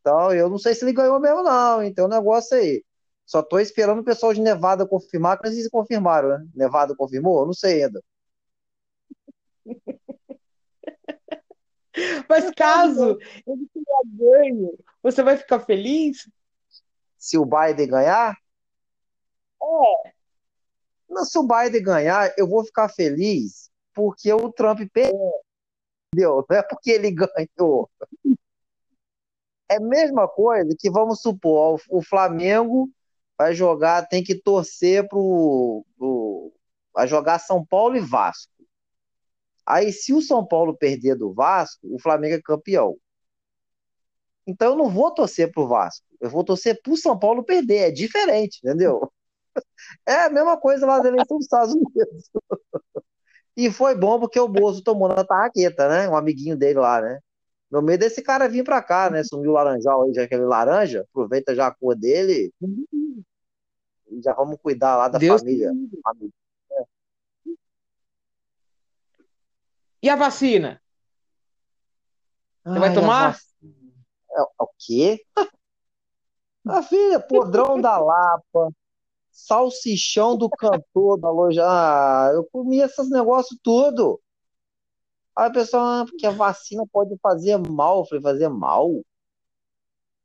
Então, 0.00 0.34
eu 0.34 0.50
não 0.50 0.58
sei 0.58 0.74
se 0.74 0.84
ele 0.84 0.92
ganhou 0.92 1.18
mesmo, 1.18 1.42
não. 1.42 1.82
Então, 1.82 2.04
o 2.04 2.08
negócio 2.08 2.56
aí. 2.58 2.84
Só 3.24 3.42
tô 3.42 3.58
esperando 3.58 4.00
o 4.00 4.04
pessoal 4.04 4.34
de 4.34 4.40
Nevada 4.40 4.86
confirmar, 4.86 5.38
que 5.38 5.46
eles 5.46 5.68
confirmaram, 5.68 6.28
né? 6.28 6.46
Nevada 6.54 6.94
confirmou? 6.94 7.40
Eu 7.40 7.46
não 7.46 7.54
sei 7.54 7.84
ainda. 7.84 8.02
Mas 12.28 12.50
caso 12.52 13.18
ele 13.46 13.68
tenha 13.72 14.02
ganho, 14.06 14.78
você 15.02 15.22
vai 15.22 15.36
ficar 15.36 15.60
feliz? 15.60 16.28
Se 17.18 17.38
o 17.38 17.44
Biden 17.44 17.88
ganhar? 17.88 18.36
É. 19.62 20.12
Não, 21.08 21.24
se 21.24 21.38
o 21.38 21.46
Biden 21.46 21.82
ganhar, 21.82 22.32
eu 22.36 22.48
vou 22.48 22.64
ficar 22.64 22.88
feliz 22.88 23.70
porque 23.94 24.32
o 24.32 24.50
Trump 24.52 24.80
perdeu. 24.92 25.32
Não 26.14 26.44
é 26.50 26.62
porque 26.62 26.90
ele 26.90 27.10
ganhou. 27.10 27.90
É 29.68 29.76
a 29.76 29.80
mesma 29.80 30.28
coisa 30.28 30.74
que, 30.78 30.90
vamos 30.90 31.20
supor, 31.20 31.80
o 31.88 32.02
Flamengo 32.02 32.90
vai 33.38 33.54
jogar, 33.54 34.06
tem 34.06 34.22
que 34.22 34.34
torcer 34.34 35.06
pro, 35.08 35.84
pro 35.96 36.52
vai 36.94 37.08
jogar 37.08 37.38
São 37.38 37.64
Paulo 37.64 37.96
e 37.96 38.00
Vasco. 38.00 38.52
Aí, 39.66 39.92
se 39.92 40.12
o 40.12 40.20
São 40.20 40.46
Paulo 40.46 40.76
perder 40.76 41.16
do 41.16 41.32
Vasco, 41.32 41.80
o 41.94 42.00
Flamengo 42.00 42.34
é 42.34 42.42
campeão. 42.42 42.96
Então, 44.46 44.72
eu 44.72 44.76
não 44.76 44.90
vou 44.90 45.12
torcer 45.12 45.50
pro 45.52 45.68
Vasco. 45.68 46.04
Eu 46.20 46.28
vou 46.28 46.44
torcer 46.44 46.80
pro 46.82 46.96
São 46.96 47.18
Paulo 47.18 47.44
perder. 47.44 47.88
É 47.88 47.90
diferente, 47.90 48.60
entendeu? 48.62 49.10
É 50.06 50.24
a 50.24 50.30
mesma 50.30 50.56
coisa 50.56 50.86
lá 50.86 50.98
da 51.00 51.08
eleição 51.08 51.36
dos 51.36 51.44
Estados 51.44 51.74
Unidos. 51.74 52.30
E 53.54 53.70
foi 53.70 53.94
bom 53.94 54.18
porque 54.18 54.40
o 54.40 54.48
Bozo 54.48 54.82
tomou 54.82 55.08
na 55.08 55.24
tarraqueta, 55.24 55.86
né? 55.86 56.08
Um 56.08 56.16
amiguinho 56.16 56.56
dele 56.56 56.78
lá, 56.78 57.02
né? 57.02 57.18
No 57.72 57.80
meio 57.80 57.98
desse 57.98 58.20
cara 58.20 58.50
vir 58.50 58.62
pra 58.62 58.82
cá, 58.82 59.08
né? 59.08 59.24
Sumiu 59.24 59.52
o 59.52 59.54
laranjal 59.54 60.02
aí, 60.02 60.12
já 60.12 60.24
aquele 60.24 60.44
laranja, 60.44 61.06
aproveita 61.08 61.54
já 61.54 61.68
a 61.68 61.74
cor 61.74 61.96
dele. 61.96 62.52
E 64.10 64.20
já 64.22 64.34
vamos 64.34 64.58
cuidar 64.60 64.94
lá 64.98 65.08
da 65.08 65.18
Deus 65.18 65.40
família. 65.40 65.72
É. 66.70 66.84
E 70.02 70.10
a 70.10 70.16
vacina? 70.16 70.82
Você 72.62 72.74
Ai, 72.74 72.78
vai 72.78 72.92
tomar? 72.92 73.38
É, 74.32 74.42
o 74.58 74.68
quê? 74.78 75.24
A 76.64 76.80
filha, 76.80 77.18
podrão 77.18 77.80
da 77.80 77.98
Lapa, 77.98 78.70
salsichão 79.32 80.36
do 80.36 80.48
cantor 80.48 81.18
da 81.18 81.28
loja. 81.28 81.64
Ah, 81.66 82.30
eu 82.32 82.44
comia 82.52 82.84
esses 82.84 83.10
negócios 83.10 83.58
tudo. 83.64 84.20
Aí 85.36 85.48
o 85.48 85.52
pessoal, 85.52 85.82
ah, 85.82 86.04
porque 86.04 86.26
a 86.26 86.30
vacina 86.30 86.84
pode 86.92 87.16
fazer 87.22 87.56
mal. 87.58 88.00
Eu 88.00 88.04
falei, 88.04 88.22
fazer 88.22 88.48
mal? 88.48 89.02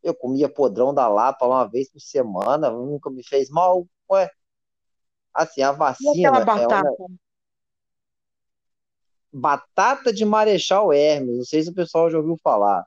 Eu 0.03 0.13
comia 0.13 0.49
podrão 0.49 0.93
da 0.93 1.07
Lapa 1.07 1.45
uma 1.45 1.65
vez 1.65 1.89
por 1.89 1.99
semana, 1.99 2.69
nunca 2.69 3.09
me 3.09 3.23
fez 3.23 3.49
mal. 3.49 3.87
Ué, 4.11 4.29
assim, 5.33 5.61
a 5.61 5.71
vacina. 5.71 6.11
E 6.15 6.25
aquela 6.25 6.45
batata? 6.45 6.87
É 6.87 6.91
uma... 6.91 7.09
Batata 9.31 10.13
de 10.13 10.25
Marechal 10.25 10.91
Hermes, 10.91 11.37
não 11.37 11.43
sei 11.43 11.61
se 11.61 11.69
o 11.69 11.73
pessoal 11.73 12.09
já 12.09 12.17
ouviu 12.17 12.37
falar. 12.41 12.85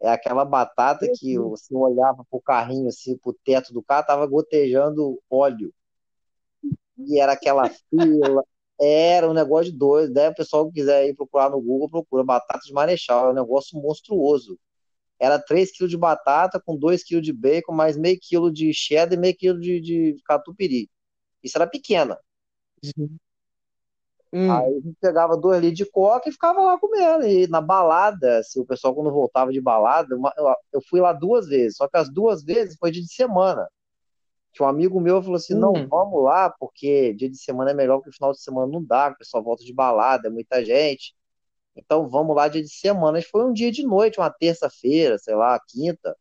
É 0.00 0.10
aquela 0.10 0.44
batata 0.44 1.06
que 1.14 1.38
você 1.38 1.74
olhava 1.74 2.24
pro 2.30 2.40
carrinho, 2.40 2.88
assim, 2.88 3.16
pro 3.16 3.36
teto 3.44 3.72
do 3.72 3.82
carro, 3.82 4.06
tava 4.06 4.26
gotejando 4.26 5.20
óleo. 5.30 5.72
E 6.98 7.20
era 7.20 7.32
aquela 7.32 7.68
fila. 7.68 8.42
Era 8.80 9.28
um 9.28 9.32
negócio 9.32 9.72
de 9.72 9.78
doido. 9.78 10.12
Daí 10.12 10.28
o 10.28 10.34
pessoal 10.34 10.66
que 10.66 10.80
quiser 10.80 11.08
ir 11.08 11.14
procurar 11.14 11.50
no 11.50 11.60
Google, 11.60 11.88
procura 11.88 12.24
batata 12.24 12.60
de 12.64 12.72
marechal. 12.72 13.28
É 13.28 13.30
um 13.30 13.34
negócio 13.34 13.80
monstruoso. 13.80 14.58
Era 15.18 15.38
3 15.38 15.72
kg 15.76 15.88
de 15.88 15.96
batata 15.96 16.60
com 16.60 16.76
2 16.76 17.02
kg 17.02 17.20
de 17.20 17.32
bacon, 17.32 17.72
mais 17.72 17.96
meio 17.96 18.18
quilo 18.20 18.52
de 18.52 18.72
cheddar 18.74 19.14
e 19.14 19.20
meio 19.20 19.36
quilo 19.36 19.58
de, 19.58 19.80
de 19.80 20.16
catupiry. 20.24 20.90
Isso 21.42 21.56
era 21.56 21.66
pequena. 21.66 22.18
Uhum. 22.96 23.16
Hum. 24.32 24.50
Aí 24.52 24.66
a 24.66 24.80
gente 24.80 24.96
pegava 25.00 25.36
dois 25.36 25.60
litros 25.60 25.78
de 25.78 25.90
coca 25.90 26.28
e 26.28 26.32
ficava 26.32 26.60
lá 26.60 26.78
comendo. 26.78 27.26
E 27.26 27.46
na 27.46 27.60
balada, 27.60 28.42
se 28.42 28.60
o 28.60 28.66
pessoal 28.66 28.94
quando 28.94 29.10
voltava 29.10 29.52
de 29.52 29.60
balada, 29.60 30.14
uma, 30.16 30.32
eu 30.72 30.80
fui 30.82 31.00
lá 31.00 31.12
duas 31.12 31.46
vezes, 31.46 31.76
só 31.76 31.88
que 31.88 31.96
as 31.96 32.12
duas 32.12 32.44
vezes 32.44 32.76
foi 32.78 32.90
dia 32.90 33.02
de 33.02 33.12
semana. 33.12 33.66
Que 34.56 34.62
um 34.62 34.68
amigo 34.68 35.00
meu 35.00 35.22
falou 35.22 35.36
assim: 35.36 35.54
hum. 35.54 35.60
não, 35.60 35.88
vamos 35.88 36.22
lá, 36.24 36.50
porque 36.50 37.12
dia 37.14 37.30
de 37.30 37.38
semana 37.38 37.70
é 37.72 37.74
melhor 37.74 38.00
que 38.00 38.08
o 38.08 38.12
final 38.12 38.32
de 38.32 38.40
semana 38.40 38.66
não 38.66 38.82
dá, 38.82 39.10
o 39.10 39.16
pessoal 39.16 39.42
volta 39.42 39.64
de 39.64 39.72
balada, 39.72 40.28
é 40.28 40.30
muita 40.30 40.64
gente. 40.64 41.14
Então 41.76 42.08
vamos 42.08 42.34
lá 42.36 42.48
dia 42.48 42.62
de 42.62 42.70
semana. 42.72 43.20
Foi 43.22 43.44
um 43.44 43.52
dia 43.52 43.70
de 43.70 43.84
noite, 43.84 44.18
uma 44.18 44.30
terça-feira, 44.30 45.18
sei 45.18 45.34
lá, 45.34 45.60
quinta. 45.68 46.16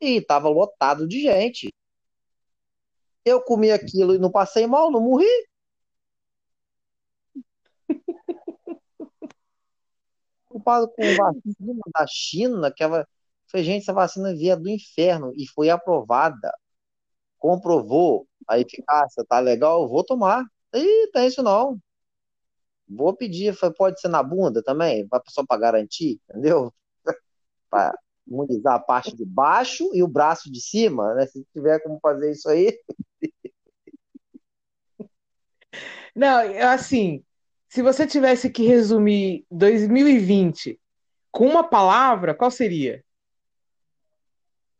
E 0.00 0.20
tava 0.20 0.48
lotado 0.48 1.06
de 1.08 1.20
gente. 1.22 1.72
Eu 3.24 3.40
comi 3.42 3.70
aquilo 3.70 4.14
e 4.14 4.18
não 4.18 4.30
passei 4.30 4.66
mal, 4.66 4.90
não 4.90 5.00
morri. 5.00 5.26
preocupado 10.54 10.88
com 10.88 11.02
vacina 11.02 11.80
da 11.92 12.06
China, 12.06 12.72
que 12.72 12.82
ela 12.82 13.06
foi, 13.46 13.62
gente, 13.62 13.82
essa 13.82 13.92
vacina 13.92 14.34
via 14.34 14.56
do 14.56 14.68
inferno 14.68 15.32
e 15.36 15.46
foi 15.46 15.68
aprovada. 15.70 16.52
Comprovou 17.44 18.26
a 18.48 18.58
eficácia, 18.58 19.22
tá 19.28 19.38
legal, 19.38 19.82
eu 19.82 19.88
vou 19.90 20.02
tomar. 20.02 20.46
E 20.72 21.10
tem 21.12 21.26
isso 21.26 21.42
não. 21.42 21.78
Vou 22.88 23.14
pedir, 23.14 23.54
pode 23.76 24.00
ser 24.00 24.08
na 24.08 24.22
bunda 24.22 24.62
também, 24.62 25.06
só 25.28 25.44
para 25.44 25.60
garantir, 25.60 26.18
entendeu? 26.30 26.72
para 27.68 27.94
imunizar 28.26 28.76
a 28.76 28.78
parte 28.78 29.14
de 29.14 29.26
baixo 29.26 29.90
e 29.92 30.02
o 30.02 30.08
braço 30.08 30.50
de 30.50 30.58
cima, 30.58 31.12
né? 31.12 31.26
Se 31.26 31.44
tiver 31.52 31.80
como 31.80 31.98
fazer 32.00 32.32
isso 32.32 32.48
aí. 32.48 32.72
Não, 36.16 36.38
assim, 36.72 37.22
se 37.68 37.82
você 37.82 38.06
tivesse 38.06 38.48
que 38.48 38.66
resumir 38.66 39.44
2020 39.50 40.80
Com 41.30 41.46
uma 41.46 41.68
palavra, 41.68 42.34
qual 42.34 42.50
seria? 42.50 43.04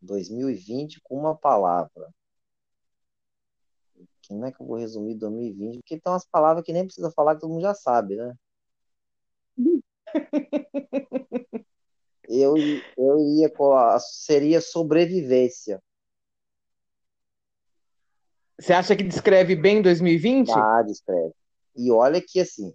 2020 0.00 1.02
com 1.02 1.18
uma 1.18 1.37
palavra. 1.37 2.11
Como 4.28 4.45
é 4.45 4.52
que 4.52 4.61
eu 4.61 4.66
vou 4.66 4.76
resumir 4.76 5.14
2020? 5.16 5.78
Porque 5.78 6.00
tem 6.00 6.12
umas 6.12 6.26
palavras 6.26 6.64
que 6.64 6.73
nem 6.73 6.85
precisa 6.85 7.11
falar 7.11 7.35
que 7.35 7.40
todo 7.40 7.50
mundo 7.50 7.62
já 7.62 7.75
sabe, 7.75 8.16
né? 8.16 8.35
eu, 12.28 12.54
eu 12.97 13.19
ia 13.19 13.52
seria 13.99 14.61
sobrevivência. 14.61 15.83
Você 18.59 18.73
acha 18.73 18.97
que 18.97 19.02
descreve 19.02 19.57
bem 19.57 19.83
2020? 19.83 20.50
Ah, 20.50 20.83
descreve. 20.83 21.33
E 21.76 21.90
olha 21.90 22.23
que 22.25 22.40
assim, 22.40 22.73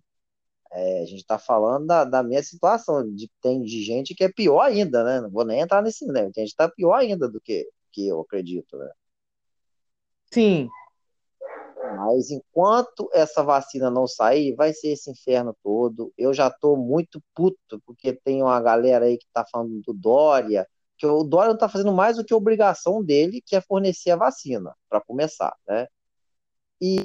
é, 0.72 1.02
a 1.02 1.06
gente 1.06 1.22
está 1.22 1.40
falando 1.40 1.88
da, 1.88 2.04
da 2.04 2.22
minha 2.22 2.44
situação, 2.44 3.04
de, 3.14 3.30
tem 3.42 3.62
de 3.62 3.82
gente 3.82 4.14
que 4.14 4.24
é 4.24 4.32
pior 4.32 4.62
ainda, 4.62 5.04
né? 5.04 5.22
Não 5.22 5.30
vou 5.30 5.46
nem 5.46 5.62
entrar 5.62 5.82
nesse 5.82 6.06
nível, 6.06 6.32
tem 6.32 6.46
gente 6.46 6.56
que 6.56 6.62
está 6.62 6.70
pior 6.70 6.96
ainda 6.96 7.30
do 7.30 7.40
que, 7.40 7.68
que 7.92 8.08
eu 8.08 8.20
acredito, 8.20 8.78
né? 8.78 8.90
Sim. 10.32 10.70
Mas 11.98 12.32
enquanto 12.32 13.10
essa 13.14 13.44
vacina 13.44 13.90
não 13.90 14.08
sair, 14.08 14.56
vai 14.56 14.74
ser 14.74 14.90
esse 14.90 15.10
inferno 15.12 15.56
todo. 15.64 16.14
Eu 16.18 16.34
já 16.34 16.48
estou 16.48 16.78
muito 16.78 17.22
puto, 17.36 17.82
porque 17.86 18.14
tem 18.14 18.42
uma 18.42 18.60
galera 18.62 19.06
aí 19.06 19.18
que 19.18 19.26
está 19.26 19.46
falando 19.50 19.82
do 19.82 19.94
Dória, 19.94 20.68
que 20.98 21.06
o 21.06 21.24
Dória 21.24 21.50
não 21.50 21.56
está 21.56 21.70
fazendo 21.70 21.94
mais 21.94 22.18
do 22.18 22.26
que 22.26 22.34
a 22.34 22.38
obrigação 22.38 23.04
dele, 23.04 23.42
que 23.46 23.56
é 23.56 23.62
fornecer 23.62 24.12
a 24.12 24.16
vacina, 24.18 24.76
para 24.90 25.02
começar, 25.02 25.56
né? 25.68 25.88
E 26.82 27.04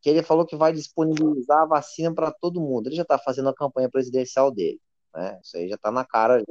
que 0.00 0.08
ele 0.10 0.22
falou 0.22 0.46
que 0.46 0.56
vai 0.56 0.72
disponibilizar 0.72 1.62
a 1.62 1.66
vacina 1.66 2.14
para 2.14 2.32
todo 2.32 2.60
mundo. 2.60 2.88
Ele 2.88 2.96
já 2.96 3.02
está 3.02 3.18
fazendo 3.18 3.48
a 3.48 3.54
campanha 3.54 3.90
presidencial 3.90 4.50
dele. 4.50 4.80
Né? 5.14 5.38
Isso 5.42 5.56
aí 5.56 5.68
já 5.68 5.74
está 5.74 5.90
na 5.90 6.04
cara. 6.04 6.42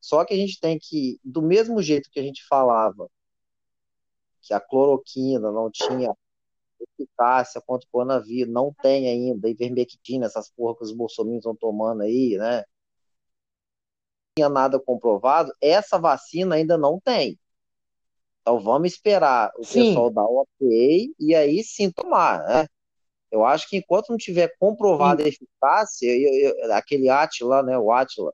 Só 0.00 0.24
que 0.24 0.34
a 0.34 0.36
gente 0.36 0.60
tem 0.60 0.78
que, 0.80 1.18
do 1.24 1.42
mesmo 1.42 1.80
jeito 1.82 2.10
que 2.10 2.20
a 2.20 2.22
gente 2.22 2.44
falava 2.46 3.08
que 4.44 4.52
a 4.52 4.60
cloroquina 4.60 5.50
não 5.50 5.70
tinha 5.70 6.14
eficácia 6.98 7.62
contra 7.62 7.86
o 7.86 7.90
coronavírus, 7.90 8.52
não 8.52 8.72
tem 8.82 9.08
ainda, 9.08 9.48
ivermectina, 9.48 10.26
essas 10.26 10.50
porra 10.50 10.76
que 10.76 10.84
os 10.84 10.92
bolsominions 10.92 11.40
estão 11.40 11.56
tomando 11.56 12.02
aí, 12.02 12.36
né? 12.36 12.58
Não 12.58 12.64
tinha 14.38 14.48
nada 14.48 14.78
comprovado, 14.78 15.52
essa 15.60 15.98
vacina 15.98 16.56
ainda 16.56 16.76
não 16.76 17.00
tem. 17.00 17.38
Então 18.42 18.60
vamos 18.60 18.92
esperar 18.92 19.50
o 19.56 19.64
sim. 19.64 19.86
pessoal 19.86 20.10
dar 20.10 20.24
o 20.24 20.42
ok 20.42 21.14
e 21.18 21.34
aí 21.34 21.64
sim 21.64 21.90
tomar, 21.90 22.44
né? 22.44 22.66
Eu 23.30 23.44
acho 23.44 23.68
que 23.68 23.78
enquanto 23.78 24.10
não 24.10 24.16
tiver 24.16 24.54
comprovada 24.58 25.24
a 25.24 25.26
eficácia, 25.26 26.06
eu, 26.06 26.54
eu, 26.56 26.72
aquele 26.72 27.08
Atila, 27.08 27.62
né, 27.62 27.76
o 27.76 27.90
Atila, 27.90 28.32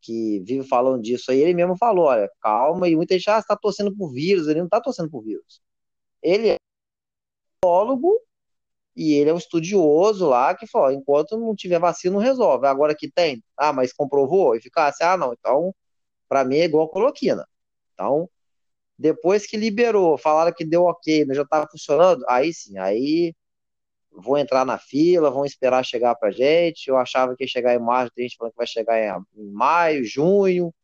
que 0.00 0.40
vive 0.40 0.66
falando 0.66 1.02
disso 1.02 1.30
aí, 1.30 1.40
ele 1.40 1.54
mesmo 1.54 1.76
falou, 1.76 2.06
olha, 2.06 2.30
calma, 2.40 2.88
e 2.88 2.96
muita 2.96 3.14
gente 3.14 3.30
ah, 3.30 3.38
está 3.38 3.56
torcendo 3.56 3.94
por 3.96 4.12
vírus, 4.12 4.48
ele 4.48 4.60
não 4.60 4.66
está 4.66 4.80
torcendo 4.80 5.10
por 5.10 5.22
vírus. 5.22 5.60
Ele 6.22 6.50
é 6.50 6.56
biólogo 7.62 8.20
e 8.96 9.14
ele 9.14 9.30
é 9.30 9.34
um 9.34 9.38
estudioso 9.38 10.28
lá 10.28 10.54
que 10.54 10.66
falou, 10.66 10.92
enquanto 10.92 11.38
não 11.38 11.54
tiver 11.54 11.78
vacina, 11.78 12.14
não 12.14 12.20
resolve. 12.20 12.66
Agora 12.66 12.94
que 12.96 13.10
tem, 13.10 13.42
ah, 13.56 13.72
mas 13.72 13.92
comprovou 13.92 14.56
eficácia? 14.56 15.12
Ah, 15.12 15.16
não, 15.16 15.32
então, 15.32 15.74
para 16.28 16.44
mim 16.44 16.58
é 16.58 16.64
igual 16.64 16.88
coloquina. 16.88 17.46
Então, 17.94 18.28
depois 18.98 19.46
que 19.46 19.56
liberou, 19.56 20.18
falaram 20.18 20.52
que 20.54 20.64
deu 20.64 20.84
ok, 20.84 21.26
já 21.32 21.42
estava 21.42 21.68
funcionando, 21.70 22.24
aí 22.28 22.52
sim, 22.52 22.78
aí 22.78 23.34
vou 24.12 24.36
entrar 24.38 24.64
na 24.64 24.78
fila, 24.78 25.30
vão 25.30 25.44
esperar 25.44 25.84
chegar 25.84 26.14
pra 26.14 26.30
gente. 26.30 26.88
Eu 26.88 26.96
achava 26.96 27.36
que 27.36 27.44
ia 27.44 27.48
chegar 27.48 27.74
em 27.74 27.78
março, 27.78 28.12
tem 28.14 28.28
gente 28.28 28.36
falando 28.36 28.52
que 28.52 28.58
vai 28.58 28.66
chegar 28.66 28.98
em, 28.98 29.40
em 29.40 29.50
maio, 29.50 30.04
junho. 30.04 30.74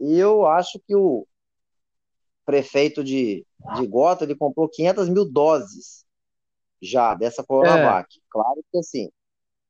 E 0.00 0.18
eu 0.18 0.46
acho 0.46 0.80
que 0.86 0.94
o 0.94 1.26
prefeito 2.44 3.04
de, 3.04 3.46
de 3.76 3.86
Gota, 3.86 4.24
ele 4.24 4.34
comprou 4.34 4.68
500 4.68 5.08
mil 5.08 5.24
doses 5.24 6.04
já 6.80 7.14
dessa 7.14 7.44
Coronavac. 7.44 8.08
É. 8.16 8.20
Claro 8.30 8.64
que 8.72 8.78
assim, 8.78 9.10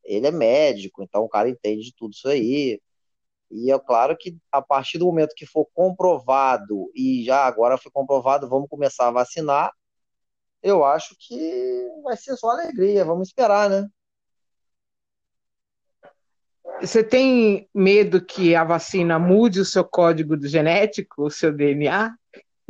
ele 0.04 0.26
é 0.26 0.30
médico, 0.30 1.02
então 1.02 1.24
o 1.24 1.28
cara 1.28 1.48
entende 1.48 1.82
de 1.82 1.94
tudo 1.94 2.12
isso 2.12 2.28
aí. 2.28 2.80
E 3.50 3.72
é 3.72 3.78
claro 3.80 4.16
que 4.16 4.36
a 4.52 4.62
partir 4.62 4.98
do 4.98 5.06
momento 5.06 5.34
que 5.34 5.44
for 5.44 5.66
comprovado, 5.74 6.90
e 6.94 7.24
já 7.24 7.44
agora 7.44 7.76
foi 7.76 7.90
comprovado, 7.90 8.48
vamos 8.48 8.68
começar 8.68 9.08
a 9.08 9.10
vacinar, 9.10 9.72
eu 10.62 10.84
acho 10.84 11.14
que 11.18 11.88
vai 12.02 12.16
ser 12.16 12.36
só 12.36 12.50
alegria. 12.50 13.04
Vamos 13.04 13.28
esperar, 13.28 13.68
né? 13.68 13.88
Você 16.80 17.04
tem 17.04 17.68
medo 17.74 18.24
que 18.24 18.54
a 18.54 18.64
vacina 18.64 19.18
mude 19.18 19.60
o 19.60 19.64
seu 19.64 19.84
código 19.84 20.36
genético, 20.46 21.24
o 21.24 21.30
seu 21.30 21.52
DNA? 21.52 22.14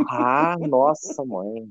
Ah, 0.09 0.57
nossa, 0.59 1.25
mãe. 1.25 1.69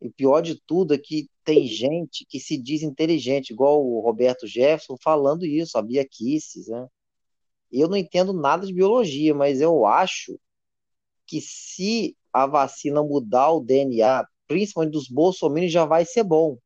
E 0.00 0.10
pior 0.10 0.40
de 0.40 0.60
tudo 0.66 0.94
é 0.94 0.98
que 0.98 1.28
tem 1.44 1.66
gente 1.66 2.26
que 2.28 2.38
se 2.38 2.56
diz 2.56 2.82
inteligente, 2.82 3.50
igual 3.50 3.84
o 3.84 4.00
Roberto 4.00 4.46
Jefferson 4.46 4.96
falando 5.02 5.44
isso, 5.44 5.78
a 5.78 5.82
Bia 5.82 6.06
Kisses, 6.06 6.68
né? 6.68 6.86
Eu 7.72 7.88
não 7.88 7.96
entendo 7.96 8.32
nada 8.32 8.66
de 8.66 8.72
biologia, 8.72 9.34
mas 9.34 9.60
eu 9.60 9.84
acho 9.84 10.38
que 11.26 11.40
se 11.40 12.16
a 12.32 12.46
vacina 12.46 13.02
mudar 13.02 13.50
o 13.52 13.60
DNA, 13.60 14.26
principalmente 14.48 14.92
dos 14.92 15.08
bolsominions, 15.08 15.72
já 15.72 15.84
vai 15.84 16.04
ser 16.04 16.24
bom. 16.24 16.58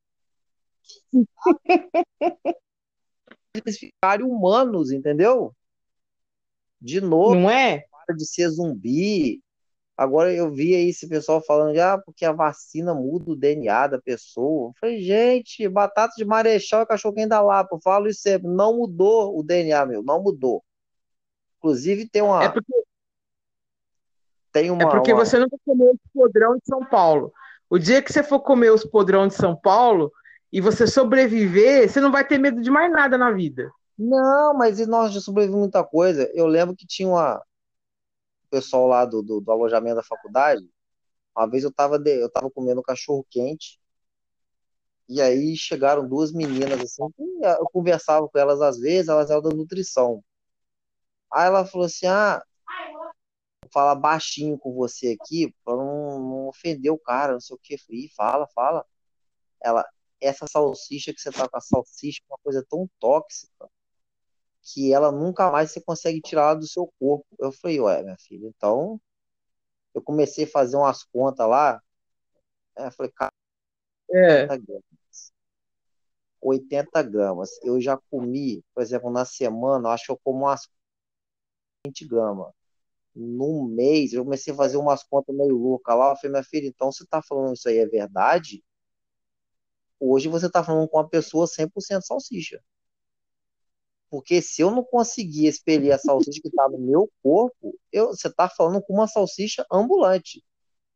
Eles 3.54 3.78
ficarem 3.78 4.24
humanos, 4.24 4.90
entendeu? 4.90 5.54
De 6.80 7.00
novo, 7.00 7.34
não 7.34 7.50
é? 7.50 7.84
Para 8.06 8.16
de 8.16 8.24
ser 8.26 8.48
zumbi. 8.48 9.42
Agora 9.96 10.32
eu 10.32 10.50
vi 10.50 10.74
aí 10.74 10.88
esse 10.88 11.06
pessoal 11.06 11.42
falando, 11.44 11.78
ah, 11.78 12.00
porque 12.02 12.24
a 12.24 12.32
vacina 12.32 12.94
muda 12.94 13.30
o 13.30 13.36
DNA 13.36 13.88
da 13.88 14.00
pessoa. 14.00 14.70
Eu 14.70 14.74
falei, 14.80 15.02
gente, 15.02 15.68
batata 15.68 16.14
de 16.16 16.24
marechal 16.24 16.82
e 16.82 16.86
cachorro 16.86 17.14
quem 17.14 17.28
dá 17.28 17.42
lá. 17.42 17.66
Eu 17.70 17.78
falo 17.80 18.08
isso 18.08 18.22
sempre, 18.22 18.48
não 18.48 18.78
mudou 18.78 19.38
o 19.38 19.42
DNA, 19.42 19.84
meu, 19.86 20.02
não 20.02 20.22
mudou. 20.22 20.64
Inclusive 21.58 22.08
tem 22.08 22.22
uma. 22.22 22.42
É 22.42 22.48
porque, 22.48 22.72
tem 24.50 24.70
uma, 24.70 24.82
é 24.82 24.86
porque 24.90 25.12
uma... 25.12 25.24
você 25.24 25.38
nunca 25.38 25.56
comeu 25.64 25.92
o 25.92 25.98
podrão 26.12 26.56
de 26.56 26.64
São 26.64 26.84
Paulo. 26.84 27.32
O 27.72 27.78
dia 27.78 28.02
que 28.02 28.12
você 28.12 28.22
for 28.22 28.38
comer 28.38 28.70
os 28.70 28.84
podrão 28.84 29.26
de 29.26 29.32
São 29.32 29.56
Paulo 29.56 30.12
e 30.52 30.60
você 30.60 30.86
sobreviver, 30.86 31.88
você 31.88 32.02
não 32.02 32.12
vai 32.12 32.22
ter 32.22 32.36
medo 32.36 32.60
de 32.60 32.70
mais 32.70 32.92
nada 32.92 33.16
na 33.16 33.30
vida. 33.30 33.72
Não, 33.96 34.52
mas 34.52 34.86
nós 34.86 35.10
já 35.14 35.22
sobrevivemos 35.22 35.62
muita 35.62 35.82
coisa. 35.82 36.30
Eu 36.34 36.46
lembro 36.46 36.76
que 36.76 36.86
tinha 36.86 37.08
uma 37.08 37.38
o 37.38 38.50
pessoal 38.50 38.86
lá 38.86 39.06
do, 39.06 39.22
do, 39.22 39.40
do, 39.40 39.50
alojamento 39.50 39.96
da 39.96 40.02
faculdade. 40.02 40.68
Uma 41.34 41.48
vez 41.48 41.64
eu 41.64 41.72
tava, 41.72 41.98
de... 41.98 42.10
eu 42.20 42.30
tava 42.30 42.50
comendo 42.50 42.82
cachorro 42.82 43.26
quente. 43.30 43.80
E 45.08 45.22
aí 45.22 45.56
chegaram 45.56 46.06
duas 46.06 46.30
meninas 46.30 46.78
assim, 46.78 47.04
eu 47.40 47.66
conversava 47.72 48.28
com 48.28 48.38
elas 48.38 48.60
às 48.60 48.78
vezes, 48.78 49.08
elas 49.08 49.30
eram 49.30 49.40
da 49.40 49.48
nutrição. 49.48 50.22
Aí 51.32 51.46
ela 51.46 51.64
falou 51.64 51.86
assim: 51.86 52.06
ah, 52.06 52.42
vou 53.62 53.70
falar 53.72 53.94
baixinho 53.94 54.58
com 54.58 54.74
você 54.74 55.16
aqui, 55.18 55.54
pra 55.64 55.74
não, 55.74 55.91
não 56.52 56.58
ofender 56.58 56.92
o 56.92 56.98
cara, 56.98 57.32
não 57.32 57.40
sei 57.40 57.56
o 57.56 57.58
que. 57.58 57.78
Falei, 57.78 58.08
fala, 58.16 58.46
fala. 58.48 58.86
Ela, 59.60 59.88
essa 60.20 60.46
salsicha 60.46 61.12
que 61.12 61.20
você 61.20 61.30
tá 61.30 61.48
com 61.48 61.56
a 61.56 61.60
salsicha 61.60 62.20
é 62.22 62.32
uma 62.32 62.38
coisa 62.38 62.64
tão 62.68 62.88
tóxica 63.00 63.68
que 64.62 64.92
ela 64.92 65.10
nunca 65.10 65.50
mais 65.50 65.72
você 65.72 65.80
consegue 65.80 66.20
tirar 66.20 66.54
do 66.54 66.66
seu 66.66 66.92
corpo. 66.98 67.26
Eu 67.38 67.52
falei, 67.52 67.80
ué, 67.80 68.02
minha 68.02 68.16
filha, 68.18 68.46
então 68.46 69.00
eu 69.94 70.02
comecei 70.02 70.44
a 70.44 70.48
fazer 70.48 70.76
umas 70.76 71.02
contas 71.04 71.48
lá. 71.48 71.82
Né, 72.76 72.86
eu 72.86 72.92
falei, 72.92 73.12
cara, 73.12 73.32
é. 74.10 74.46
80 76.40 77.02
gramas. 77.02 77.50
Eu 77.62 77.80
já 77.80 77.96
comi, 78.10 78.64
por 78.74 78.82
exemplo, 78.82 79.10
na 79.10 79.24
semana, 79.24 79.90
acho 79.90 80.06
que 80.06 80.12
eu 80.12 80.20
como 80.22 80.44
umas 80.44 80.68
20 81.86 82.06
gramas. 82.06 82.52
Num 83.14 83.64
mês, 83.64 84.12
eu 84.12 84.24
comecei 84.24 84.52
a 84.52 84.56
fazer 84.56 84.76
umas 84.76 85.02
contas 85.02 85.34
meio 85.34 85.56
loucas 85.56 85.96
lá. 85.96 86.10
Eu 86.10 86.16
falei, 86.16 86.30
minha 86.32 86.44
filha, 86.44 86.66
então 86.66 86.90
você 86.90 87.04
tá 87.06 87.22
falando 87.22 87.54
isso 87.54 87.68
aí 87.68 87.78
é 87.78 87.86
verdade? 87.86 88.62
Hoje 90.00 90.28
você 90.28 90.50
tá 90.50 90.64
falando 90.64 90.88
com 90.88 90.98
uma 90.98 91.08
pessoa 91.08 91.46
100% 91.46 92.02
salsicha. 92.02 92.60
Porque 94.10 94.42
se 94.42 94.60
eu 94.60 94.70
não 94.70 94.84
conseguir 94.84 95.46
expelir 95.46 95.92
a 95.92 95.98
salsicha 95.98 96.40
que 96.42 96.48
está 96.48 96.68
no 96.68 96.78
meu 96.78 97.10
corpo, 97.22 97.78
eu, 97.90 98.08
você 98.08 98.28
está 98.28 98.48
falando 98.48 98.82
com 98.82 98.92
uma 98.94 99.08
salsicha 99.08 99.64
ambulante. 99.72 100.44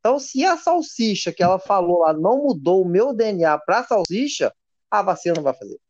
Então, 0.01 0.19
se 0.19 0.45
a 0.45 0.57
salsicha 0.57 1.33
que 1.33 1.43
ela 1.43 1.59
falou 1.59 2.01
lá 2.01 2.13
não 2.13 2.45
mudou 2.45 2.83
o 2.83 2.89
meu 2.89 3.15
DNA 3.15 3.59
para 3.59 3.85
salsicha, 3.85 4.53
a 4.91 5.03
vacina 5.03 5.35
não 5.37 5.43
vai 5.43 5.55
fazer. 5.55 5.81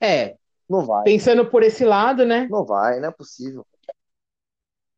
É, 0.00 0.36
não 0.68 0.86
vai. 0.86 1.04
Pensando 1.04 1.50
por 1.50 1.62
esse 1.62 1.84
lado, 1.84 2.24
né? 2.24 2.48
Não 2.50 2.64
vai, 2.64 3.00
não 3.00 3.08
é 3.08 3.12
possível. 3.12 3.66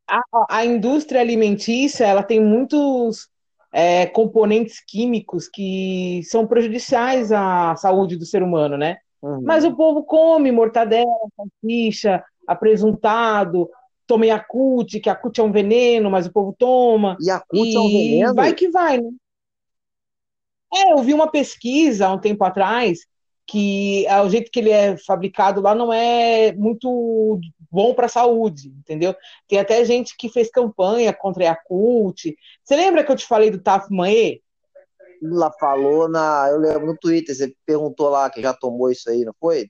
A, 0.06 0.20
a 0.50 0.64
indústria 0.64 1.20
alimentícia, 1.20 2.04
ela 2.04 2.22
tem 2.22 2.40
muitos 2.40 3.28
é, 3.72 4.06
componentes 4.06 4.80
químicos 4.86 5.48
que 5.48 6.22
são 6.24 6.46
prejudiciais 6.46 7.32
à 7.32 7.74
saúde 7.76 8.16
do 8.16 8.26
ser 8.26 8.42
humano, 8.42 8.76
né? 8.76 8.98
Uhum. 9.22 9.42
Mas 9.42 9.64
o 9.64 9.74
povo 9.74 10.04
come 10.04 10.52
mortadela, 10.52 11.10
salsicha, 11.36 12.22
apresuntado, 12.46 13.68
toma 14.06 14.26
Yakult, 14.26 15.00
que 15.00 15.08
Yakult 15.08 15.38
é 15.38 15.42
um 15.42 15.50
veneno, 15.50 16.10
mas 16.10 16.26
o 16.26 16.32
povo 16.32 16.54
toma. 16.58 17.16
Yakult 17.20 17.68
e 17.68 17.74
é 17.74 17.80
um 17.80 17.88
veneno? 17.88 18.34
vai 18.34 18.52
que 18.52 18.68
vai, 18.68 18.98
né? 18.98 19.10
É, 20.72 20.92
eu 20.92 20.98
vi 20.98 21.14
uma 21.14 21.30
pesquisa 21.30 22.06
há 22.06 22.12
um 22.12 22.18
tempo 22.18 22.44
atrás 22.44 23.00
que 23.46 24.07
é, 24.07 24.20
o 24.22 24.28
jeito 24.28 24.50
que 24.50 24.59
ele 24.59 24.70
é 24.70 24.96
fabricado 24.96 25.61
lá 25.61 25.74
não 25.74 25.92
é 25.92 26.52
muito 26.52 27.40
bom 27.70 27.94
para 27.94 28.07
a 28.07 28.09
saúde, 28.09 28.68
entendeu? 28.68 29.14
Tem 29.48 29.59
até 29.59 29.85
gente 29.85 30.16
que 30.16 30.28
fez 30.28 30.50
campanha 30.50 31.12
contra 31.12 31.42
a 31.42 31.46
Yakult. 31.48 32.35
Você 32.62 32.76
lembra 32.76 33.04
que 33.04 33.12
eu 33.12 33.16
te 33.16 33.26
falei 33.26 33.50
do 33.50 33.61
Taf 33.61 33.88
Manhê? 33.90 34.40
Ela 35.22 35.50
falou 35.52 36.09
na, 36.09 36.48
eu 36.50 36.59
lembro 36.59 36.87
no 36.87 36.96
Twitter, 36.96 37.35
você 37.35 37.54
perguntou 37.66 38.09
lá 38.11 38.30
que 38.30 38.42
já 38.42 38.54
tomou 38.54 38.90
isso 38.90 39.11
aí, 39.11 39.24
não 39.24 39.35
foi? 39.40 39.68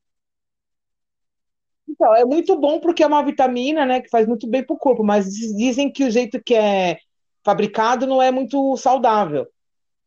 Então, 1.89 2.15
é 2.15 2.25
muito 2.25 2.57
bom 2.57 2.81
porque 2.81 3.03
é 3.03 3.07
uma 3.07 3.23
vitamina, 3.25 3.87
né, 3.87 4.01
que 4.01 4.09
faz 4.09 4.27
muito 4.27 4.49
bem 4.49 4.65
para 4.65 4.75
o 4.75 4.79
corpo, 4.79 5.05
mas 5.05 5.27
dizem 5.31 5.93
que 5.93 6.05
o 6.05 6.11
jeito 6.11 6.43
que 6.43 6.55
é 6.55 6.99
fabricado 7.45 8.07
não 8.07 8.21
é 8.21 8.31
muito 8.31 8.77
saudável, 8.77 9.47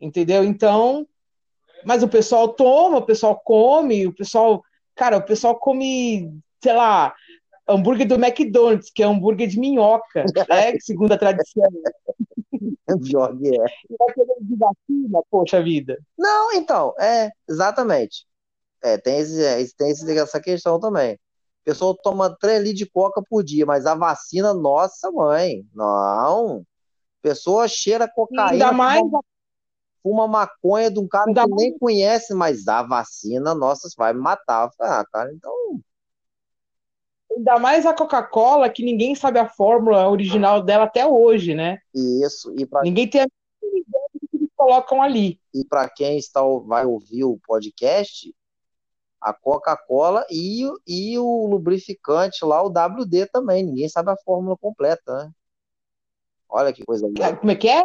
entendeu? 0.02 0.44
Então, 0.44 1.08
mas 1.88 2.04
o 2.04 2.08
pessoal 2.10 2.50
toma, 2.50 2.98
o 2.98 3.06
pessoal 3.06 3.40
come, 3.40 4.06
o 4.06 4.14
pessoal, 4.14 4.62
cara, 4.94 5.16
o 5.16 5.26
pessoal 5.26 5.58
come, 5.58 6.38
sei 6.62 6.74
lá, 6.74 7.16
hambúrguer 7.66 8.06
do 8.06 8.16
McDonald's, 8.16 8.92
que 8.94 9.02
é 9.02 9.06
hambúrguer 9.06 9.48
de 9.48 9.58
minhoca, 9.58 10.26
né, 10.50 10.74
segundo 10.84 11.14
a 11.14 11.18
tradição. 11.18 11.64
Que 12.52 13.58
é. 13.58 13.66
De 14.42 14.56
vacina, 14.58 15.22
poxa 15.32 15.64
vida. 15.64 15.98
Não, 16.18 16.52
então, 16.52 16.94
é, 17.00 17.32
exatamente. 17.50 18.26
É, 18.84 18.98
tem, 18.98 19.20
esse, 19.20 19.42
é, 19.42 19.66
tem 19.78 19.90
esse, 19.90 20.18
essa 20.18 20.42
questão 20.42 20.82
também. 20.82 21.14
O 21.14 21.64
pessoal 21.64 21.96
toma 21.96 22.36
3 22.38 22.64
litros 22.64 22.80
de 22.80 22.86
coca 22.86 23.22
por 23.30 23.46
dia, 23.46 23.66
mas 23.66 23.86
a 23.86 23.96
vacina, 23.96 24.54
nossa 24.54 25.10
mãe, 25.10 25.66
não. 25.74 26.66
Pessoa 27.22 27.66
cheira 27.66 28.12
cocaína. 28.14 28.52
Ainda 28.52 28.72
mais. 28.74 29.00
Fuma, 29.00 29.22
fuma 30.08 30.26
maconha 30.26 30.90
de 30.90 31.00
um 31.00 31.08
cara 31.08 31.34
que 31.34 31.56
nem 31.56 31.78
conhece, 31.78 32.34
mas 32.34 32.66
a 32.68 32.82
vacina, 32.82 33.54
nossa, 33.54 33.90
vai 33.98 34.14
me 34.14 34.22
matar. 34.22 34.70
Ah, 34.80 35.04
cara, 35.12 35.34
então. 35.34 35.82
Ainda 37.36 37.60
mais 37.60 37.86
a 37.86 37.94
Coca-Cola, 37.94 38.70
que 38.70 38.84
ninguém 38.84 39.14
sabe 39.14 39.38
a 39.38 39.50
fórmula 39.50 40.10
original 40.10 40.64
dela 40.64 40.86
até 40.86 41.06
hoje, 41.06 41.54
né? 41.54 41.80
Isso. 41.94 42.54
E 42.58 42.66
pra... 42.66 42.82
Ninguém 42.84 43.10
tem 43.10 43.22
a 43.22 43.26
ideia 43.62 44.08
do 44.14 44.28
que 44.28 44.38
eles 44.38 44.50
colocam 44.56 45.02
ali. 45.02 45.42
E 45.54 45.66
para 45.66 45.90
quem 45.90 46.18
está, 46.18 46.42
vai 46.66 46.86
ouvir 46.86 47.26
o 47.26 47.38
podcast, 47.46 48.34
a 49.20 49.34
Coca-Cola 49.34 50.26
e, 50.32 50.64
e 50.88 51.20
o 51.20 51.48
lubrificante 51.48 52.46
lá, 52.46 52.64
o 52.64 52.70
WD 52.70 53.28
também. 53.28 53.62
Ninguém 53.62 53.90
sabe 53.90 54.10
a 54.10 54.18
fórmula 54.24 54.56
completa, 54.56 55.26
né? 55.26 55.32
Olha 56.50 56.72
que 56.72 56.86
coisa 56.86 57.06
linda. 57.08 57.36
Como 57.36 57.52
é 57.52 57.56
que 57.56 57.68
é? 57.68 57.84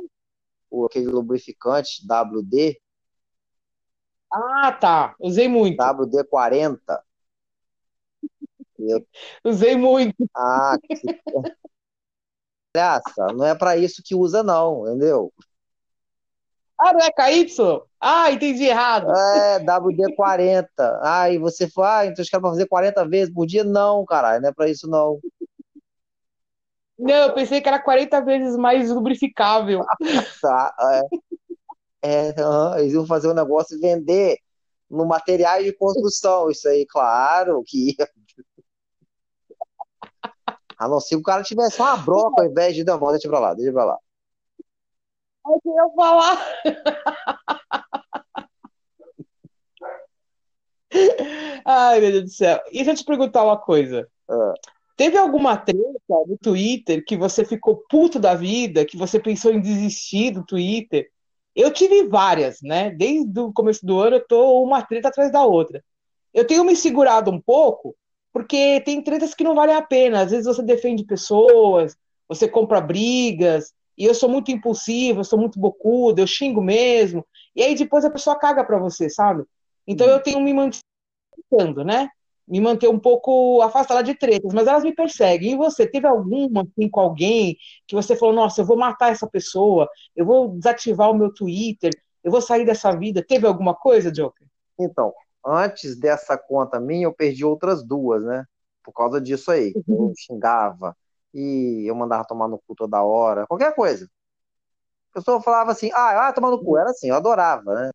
O, 0.73 0.87
aquele 0.87 1.07
lubrificante 1.07 2.03
WD. 2.07 2.81
Ah, 4.33 4.73
tá. 4.73 5.15
Usei 5.21 5.47
muito. 5.47 5.77
WD-40. 5.77 6.79
Eu... 8.79 9.07
Usei 9.45 9.77
muito. 9.77 10.17
Ah, 10.35 10.77
que... 10.83 10.95
Graça, 12.75 13.27
não 13.35 13.45
é 13.45 13.55
para 13.55 13.77
isso 13.77 14.03
que 14.03 14.15
usa, 14.15 14.43
não, 14.43 14.89
entendeu? 14.89 15.31
Ah, 16.81 16.95
não 16.95 17.01
é 17.01 17.13
KY? 17.13 17.47
Ah, 18.01 18.33
entendi 18.33 18.65
errado. 18.65 19.13
É, 19.15 19.59
WD-40. 19.61 20.67
Ah, 21.03 21.31
e 21.31 21.37
você 21.37 21.69
fala, 21.69 21.99
ah, 21.99 22.07
então 22.07 22.23
os 22.23 22.31
caras 22.31 22.43
vão 22.43 22.51
fazer 22.53 22.67
40 22.67 23.07
vezes 23.07 23.33
por 23.33 23.47
dia? 23.47 23.63
Não, 23.63 24.05
caralho, 24.07 24.41
não 24.41 24.49
é 24.49 24.53
pra 24.53 24.71
isso 24.71 24.89
não. 24.89 25.21
Não, 27.03 27.15
eu 27.15 27.35
pensei 27.35 27.61
que 27.61 27.69
era 27.69 27.83
40 27.83 28.21
vezes 28.21 28.57
mais 28.57 28.89
lubrificável. 28.89 29.85
tá, 30.41 30.75
é. 32.03 32.29
é 32.29 32.35
eles 32.81 32.93
iam 32.93 33.05
fazer 33.05 33.29
um 33.29 33.35
negócio 33.35 33.77
e 33.77 33.81
vender 33.81 34.39
no 34.89 35.05
materiais 35.05 35.65
de 35.65 35.73
construção. 35.73 36.49
Isso 36.49 36.69
aí, 36.69 36.87
claro 36.87 37.65
que 37.67 37.97
A 40.79 40.87
não 40.89 41.01
ser 41.01 41.17
que 41.17 41.21
o 41.21 41.25
cara 41.25 41.43
tivesse 41.43 41.81
uma 41.81 41.97
broca 41.97 42.43
ao 42.43 42.49
invés 42.49 42.75
de. 42.77 42.85
Não, 42.85 42.99
deixa 43.11 43.29
pra 43.29 43.41
lá, 43.41 43.55
deixa 43.55 43.73
pra 43.73 43.85
lá. 43.85 43.99
Eu 45.45 45.61
queria 45.61 45.89
falar. 45.97 46.39
Ai, 51.65 52.01
meu 52.01 52.13
Deus 52.13 52.25
do 52.25 52.31
céu. 52.31 52.61
E 52.71 52.77
deixa 52.77 52.91
eu 52.93 52.97
te 52.97 53.05
perguntar 53.05 53.43
uma 53.45 53.59
coisa. 53.59 54.09
Ah. 54.29 54.55
Teve 54.97 55.17
alguma 55.17 55.57
treta 55.57 55.81
no 56.09 56.37
Twitter 56.39 57.05
que 57.05 57.17
você 57.17 57.45
ficou 57.45 57.85
puto 57.89 58.19
da 58.19 58.35
vida, 58.35 58.85
que 58.85 58.97
você 58.97 59.19
pensou 59.19 59.53
em 59.53 59.61
desistir 59.61 60.33
do 60.33 60.45
Twitter? 60.45 61.11
Eu 61.55 61.73
tive 61.73 62.09
várias, 62.09 62.61
né? 62.63 62.91
Desde 62.91 63.41
o 63.41 63.53
começo 63.53 63.85
do 63.85 63.99
ano 63.99 64.17
eu 64.17 64.27
tô 64.27 64.63
uma 64.63 64.83
treta 64.83 65.09
atrás 65.09 65.31
da 65.33 65.45
outra. 65.45 65.83
Eu 66.33 66.47
tenho 66.47 66.65
me 66.65 66.75
segurado 66.77 67.31
um 67.31 67.41
pouco, 67.41 67.95
porque 68.33 68.81
tem 68.83 69.03
tretas 69.03 69.35
que 69.35 69.45
não 69.45 69.55
valem 69.55 69.75
a 69.75 69.83
pena. 69.83 70.23
Às 70.23 70.31
vezes 70.31 70.47
você 70.47 70.63
defende 70.63 71.05
pessoas, 71.05 71.97
você 72.29 72.49
compra 72.49 72.81
brigas, 72.81 73.73
e 73.97 74.05
eu 74.05 74.15
sou 74.15 74.29
muito 74.29 74.51
impulsiva, 74.51 75.21
eu 75.21 75.25
sou 75.25 75.39
muito 75.39 75.59
bocuda, 75.59 76.21
eu 76.21 76.27
xingo 76.27 76.63
mesmo, 76.63 77.27
e 77.55 77.63
aí 77.63 77.75
depois 77.75 78.05
a 78.05 78.11
pessoa 78.11 78.39
caga 78.39 78.65
pra 78.65 78.79
você, 78.79 79.11
sabe? 79.11 79.45
Então 79.87 80.07
eu 80.07 80.21
tenho 80.21 80.41
me 80.41 80.53
mantendo, 80.55 81.85
né? 81.85 82.09
Me 82.53 82.61
manter 82.61 82.87
um 82.87 82.99
pouco 82.99 83.63
afastada 83.63 84.03
de 84.03 84.15
tretas, 84.15 84.53
mas 84.53 84.67
elas 84.67 84.85
me 84.85 84.95
perseguem. 84.95 85.53
E 85.53 85.57
você, 85.57 85.87
teve 85.87 86.07
alguma 86.07 86.61
assim 86.61 86.87
com 86.91 87.01
alguém 87.01 87.57
que 87.87 87.95
você 87.95 88.15
falou, 88.15 88.35
nossa, 88.35 88.61
eu 88.61 88.67
vou 88.67 88.77
matar 88.77 89.11
essa 89.11 89.27
pessoa, 89.27 89.89
eu 90.15 90.27
vou 90.27 90.49
desativar 90.49 91.11
o 91.11 91.15
meu 91.15 91.33
Twitter, 91.33 91.91
eu 92.23 92.31
vou 92.31 92.43
sair 92.43 92.67
dessa 92.67 92.95
vida? 92.95 93.25
Teve 93.27 93.47
alguma 93.47 93.75
coisa, 93.75 94.13
Joker? 94.13 94.47
Então, 94.79 95.15
antes 95.43 95.99
dessa 95.99 96.37
conta 96.37 96.79
minha, 96.79 97.07
eu 97.07 97.13
perdi 97.15 97.43
outras 97.43 97.83
duas, 97.83 98.23
né? 98.23 98.45
Por 98.85 98.93
causa 98.93 99.19
disso 99.19 99.51
aí. 99.51 99.73
Eu 99.75 99.83
uhum. 99.95 100.13
xingava, 100.15 100.95
e 101.33 101.85
eu 101.89 101.95
mandava 101.95 102.27
tomar 102.27 102.49
no 102.49 102.59
cu 102.59 102.75
toda 102.75 103.03
hora, 103.03 103.47
qualquer 103.47 103.75
coisa. 103.75 104.07
A 105.13 105.21
pessoa 105.21 105.41
falava 105.41 105.73
assim, 105.73 105.91
ah, 105.95 106.29
ah, 106.29 106.33
tomar 106.35 106.51
no 106.51 106.63
cu, 106.63 106.77
era 106.77 106.91
assim, 106.91 107.09
eu 107.09 107.15
adorava, 107.15 107.75
né? 107.75 107.91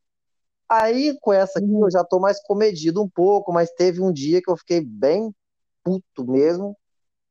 Aí 0.70 1.18
com 1.22 1.32
essa 1.32 1.60
aqui 1.60 1.72
eu 1.72 1.90
já 1.90 2.04
tô 2.04 2.20
mais 2.20 2.42
comedido 2.42 3.02
um 3.02 3.10
pouco, 3.10 3.54
mas 3.54 3.72
teve 3.72 4.02
um 4.02 4.12
dia 4.12 4.42
que 4.42 4.50
eu 4.50 4.58
fiquei 4.58 4.82
bem 4.82 5.34
puto 5.84 6.30
mesmo, 6.30 6.78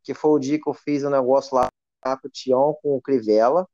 que 0.02 0.14
foi 0.14 0.30
o 0.30 0.38
dia 0.38 0.58
que 0.60 0.68
eu 0.68 0.74
fiz 0.74 1.04
um 1.04 1.10
negócio 1.10 1.54
lá 1.54 1.68
com 2.02 2.28
o 2.28 2.30
Tião, 2.30 2.78
com 2.82 2.96
o 2.96 3.02
Crivella. 3.02 3.68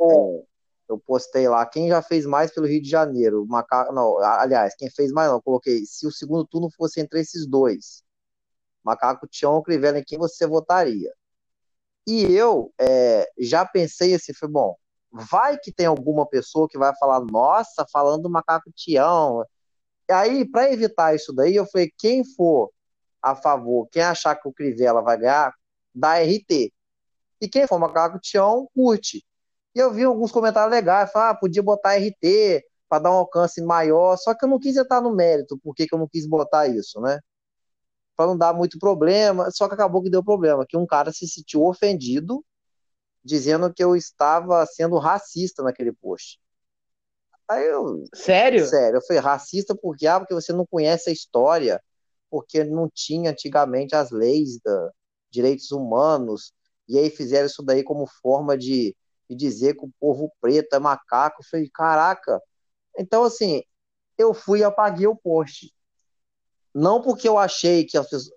É, 0.00 0.44
eu 0.88 0.98
postei 0.98 1.48
lá, 1.48 1.64
quem 1.66 1.88
já 1.88 2.00
fez 2.00 2.24
mais 2.24 2.52
pelo 2.52 2.66
Rio 2.66 2.82
de 2.82 2.88
Janeiro? 2.88 3.46
Macaco, 3.46 3.92
não, 3.92 4.18
aliás, 4.18 4.74
quem 4.76 4.90
fez 4.90 5.12
mais 5.12 5.28
não, 5.28 5.36
eu 5.36 5.42
coloquei, 5.42 5.84
se 5.84 6.06
o 6.06 6.12
segundo 6.12 6.46
turno 6.46 6.70
fosse 6.70 7.00
entre 7.00 7.20
esses 7.20 7.46
dois, 7.46 8.02
Macaco 8.84 9.28
Tião 9.28 9.54
ou 9.54 9.62
Crivella, 9.62 9.98
em 9.98 10.04
quem 10.04 10.18
você 10.18 10.46
votaria? 10.46 11.12
E 12.06 12.24
eu 12.32 12.72
é, 12.80 13.28
já 13.38 13.64
pensei 13.64 14.14
assim, 14.14 14.32
foi 14.34 14.48
bom, 14.48 14.76
vai 15.12 15.58
que 15.58 15.72
tem 15.72 15.86
alguma 15.86 16.26
pessoa 16.26 16.68
que 16.68 16.78
vai 16.78 16.94
falar, 16.96 17.20
nossa, 17.20 17.86
falando 17.92 18.24
do 18.24 18.30
Macaco 18.30 18.70
Tião. 18.74 19.44
E 20.08 20.12
aí, 20.12 20.44
para 20.44 20.72
evitar 20.72 21.14
isso 21.14 21.32
daí, 21.32 21.56
eu 21.56 21.66
falei, 21.66 21.92
quem 21.98 22.24
for 22.24 22.70
a 23.22 23.36
favor, 23.36 23.88
quem 23.90 24.02
achar 24.02 24.34
que 24.36 24.48
o 24.48 24.52
Crivella 24.52 25.02
vai 25.02 25.18
ganhar, 25.18 25.54
dá 25.94 26.18
RT. 26.20 26.72
E 27.40 27.48
quem 27.48 27.66
for 27.66 27.78
Macaco 27.78 28.18
Tião, 28.20 28.68
curte. 28.74 29.24
E 29.74 29.78
eu 29.78 29.92
vi 29.92 30.04
alguns 30.04 30.32
comentários 30.32 30.72
legais, 30.72 31.12
falar, 31.12 31.30
ah, 31.30 31.34
podia 31.34 31.62
botar 31.62 31.96
RT 31.96 32.62
para 32.88 33.04
dar 33.04 33.10
um 33.10 33.14
alcance 33.14 33.62
maior, 33.62 34.16
só 34.16 34.34
que 34.34 34.44
eu 34.44 34.48
não 34.48 34.58
quis 34.58 34.76
entrar 34.76 35.00
no 35.00 35.14
mérito, 35.14 35.58
por 35.58 35.74
que 35.74 35.86
eu 35.90 35.98
não 35.98 36.08
quis 36.08 36.26
botar 36.26 36.68
isso, 36.68 37.00
né? 37.00 37.18
para 38.16 38.26
não 38.26 38.36
dar 38.36 38.52
muito 38.52 38.78
problema, 38.78 39.50
só 39.50 39.68
que 39.68 39.74
acabou 39.74 40.02
que 40.02 40.10
deu 40.10 40.22
problema, 40.22 40.66
que 40.66 40.76
um 40.76 40.86
cara 40.86 41.12
se 41.12 41.26
sentiu 41.26 41.64
ofendido, 41.64 42.44
dizendo 43.24 43.72
que 43.72 43.82
eu 43.82 43.94
estava 43.96 44.64
sendo 44.66 44.98
racista 44.98 45.62
naquele 45.62 45.92
post. 45.92 46.40
Aí 47.48 47.66
eu, 47.66 48.04
sério? 48.14 48.66
Sério, 48.66 48.96
eu 48.96 49.02
falei 49.02 49.20
racista 49.20 49.74
porque 49.74 50.06
ah, 50.06 50.18
porque 50.18 50.34
você 50.34 50.52
não 50.52 50.66
conhece 50.66 51.10
a 51.10 51.12
história, 51.12 51.82
porque 52.30 52.64
não 52.64 52.88
tinha 52.92 53.30
antigamente 53.30 53.94
as 53.94 54.10
leis 54.10 54.58
da 54.64 54.90
direitos 55.30 55.70
humanos, 55.70 56.52
e 56.86 56.98
aí 56.98 57.08
fizeram 57.08 57.46
isso 57.46 57.62
daí 57.62 57.82
como 57.82 58.06
forma 58.06 58.56
de, 58.56 58.94
de 59.28 59.34
dizer 59.34 59.74
que 59.74 59.84
o 59.84 59.92
povo 59.98 60.30
preto 60.40 60.74
é 60.74 60.78
macaco. 60.78 61.40
Eu 61.40 61.46
falei, 61.50 61.70
caraca. 61.72 62.40
Então 62.98 63.24
assim, 63.24 63.62
eu 64.18 64.34
fui 64.34 64.60
e 64.60 64.64
apaguei 64.64 65.06
o 65.06 65.16
post. 65.16 65.72
Não 66.74 67.00
porque 67.00 67.28
eu 67.28 67.38
achei 67.38 67.84
que 67.84 67.96
as 67.96 68.08
pessoas. 68.08 68.30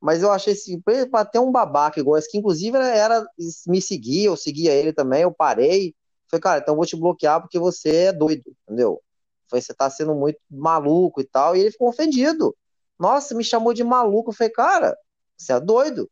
Mas 0.00 0.22
eu 0.22 0.30
achei 0.30 0.52
assim, 0.52 0.80
para 0.80 1.24
ter 1.24 1.38
um 1.38 1.50
babaca 1.50 1.98
igual 1.98 2.16
esse, 2.16 2.30
que 2.30 2.38
inclusive 2.38 2.76
era, 2.76 2.88
era 2.88 3.26
me 3.66 3.82
seguia, 3.82 4.26
eu 4.28 4.36
seguia 4.36 4.72
ele 4.72 4.92
também, 4.92 5.22
eu 5.22 5.32
parei. 5.32 5.94
Falei, 6.30 6.42
cara, 6.42 6.60
então 6.60 6.74
eu 6.74 6.76
vou 6.76 6.86
te 6.86 6.96
bloquear 6.96 7.40
porque 7.40 7.58
você 7.58 7.88
é 7.88 8.12
doido, 8.12 8.42
entendeu? 8.62 9.02
Foi, 9.48 9.60
você 9.60 9.74
tá 9.74 9.90
sendo 9.90 10.14
muito 10.14 10.38
maluco 10.50 11.20
e 11.20 11.24
tal. 11.24 11.56
E 11.56 11.60
ele 11.60 11.70
ficou 11.70 11.88
ofendido. 11.88 12.54
Nossa, 12.98 13.34
me 13.34 13.42
chamou 13.42 13.72
de 13.72 13.82
maluco. 13.82 14.30
Eu 14.30 14.34
falei, 14.34 14.52
cara, 14.52 14.96
você 15.36 15.52
é 15.52 15.60
doido. 15.60 16.10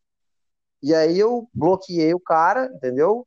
E 0.83 0.94
aí 0.94 1.18
eu 1.18 1.49
bloqueei 1.55 2.14
o 2.14 2.20
cara, 2.20 2.66
entendeu? 2.75 3.27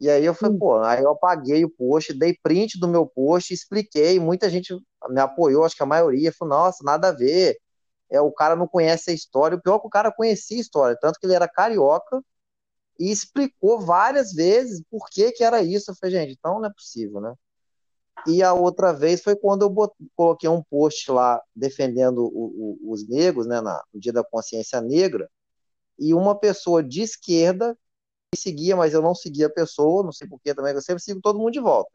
E 0.00 0.08
aí 0.08 0.24
eu 0.24 0.34
falei, 0.34 0.56
pô, 0.58 0.78
aí 0.78 1.02
eu 1.02 1.10
apaguei 1.10 1.64
o 1.64 1.70
post, 1.70 2.12
dei 2.14 2.36
print 2.42 2.78
do 2.78 2.88
meu 2.88 3.06
post, 3.06 3.52
expliquei, 3.52 4.18
muita 4.18 4.48
gente 4.48 4.74
me 5.10 5.20
apoiou, 5.20 5.64
acho 5.64 5.76
que 5.76 5.82
a 5.82 5.86
maioria 5.86 6.32
falou, 6.32 6.56
nossa, 6.56 6.82
nada 6.84 7.08
a 7.08 7.12
ver. 7.12 7.58
É, 8.10 8.20
o 8.20 8.32
cara 8.32 8.56
não 8.56 8.66
conhece 8.66 9.10
a 9.10 9.14
história, 9.14 9.56
o 9.56 9.62
pior 9.62 9.76
é 9.76 9.80
que 9.80 9.86
o 9.86 9.90
cara 9.90 10.12
conhecia 10.12 10.56
a 10.58 10.60
história, 10.60 10.98
tanto 11.00 11.18
que 11.18 11.26
ele 11.26 11.34
era 11.34 11.48
carioca 11.48 12.22
e 12.98 13.10
explicou 13.10 13.80
várias 13.80 14.32
vezes 14.32 14.82
por 14.90 15.08
que 15.08 15.32
que 15.32 15.44
era 15.44 15.62
isso. 15.62 15.90
Eu 15.90 15.94
falei, 15.94 16.16
gente, 16.16 16.36
então 16.38 16.58
não 16.58 16.66
é 16.66 16.72
possível, 16.72 17.20
né? 17.20 17.34
E 18.26 18.42
a 18.42 18.52
outra 18.52 18.92
vez 18.92 19.22
foi 19.22 19.34
quando 19.34 19.62
eu 19.62 19.70
bot... 19.70 19.94
coloquei 20.14 20.48
um 20.48 20.62
post 20.62 21.10
lá 21.10 21.42
defendendo 21.56 22.18
o, 22.18 22.78
o, 22.84 22.92
os 22.92 23.08
negros, 23.08 23.46
né, 23.46 23.60
na, 23.60 23.82
no 23.92 24.00
Dia 24.00 24.12
da 24.12 24.24
Consciência 24.24 24.80
Negra, 24.80 25.30
e 25.98 26.12
uma 26.12 26.38
pessoa 26.38 26.82
de 26.82 27.02
esquerda 27.02 27.76
me 28.32 28.38
seguia, 28.38 28.76
mas 28.76 28.92
eu 28.92 29.02
não 29.02 29.14
seguia 29.14 29.46
a 29.46 29.50
pessoa, 29.52 30.04
não 30.04 30.12
sei 30.12 30.28
porquê 30.28 30.54
também, 30.54 30.74
eu 30.74 30.82
sempre 30.82 31.02
sigo 31.02 31.20
todo 31.22 31.38
mundo 31.38 31.52
de 31.52 31.60
volta. 31.60 31.90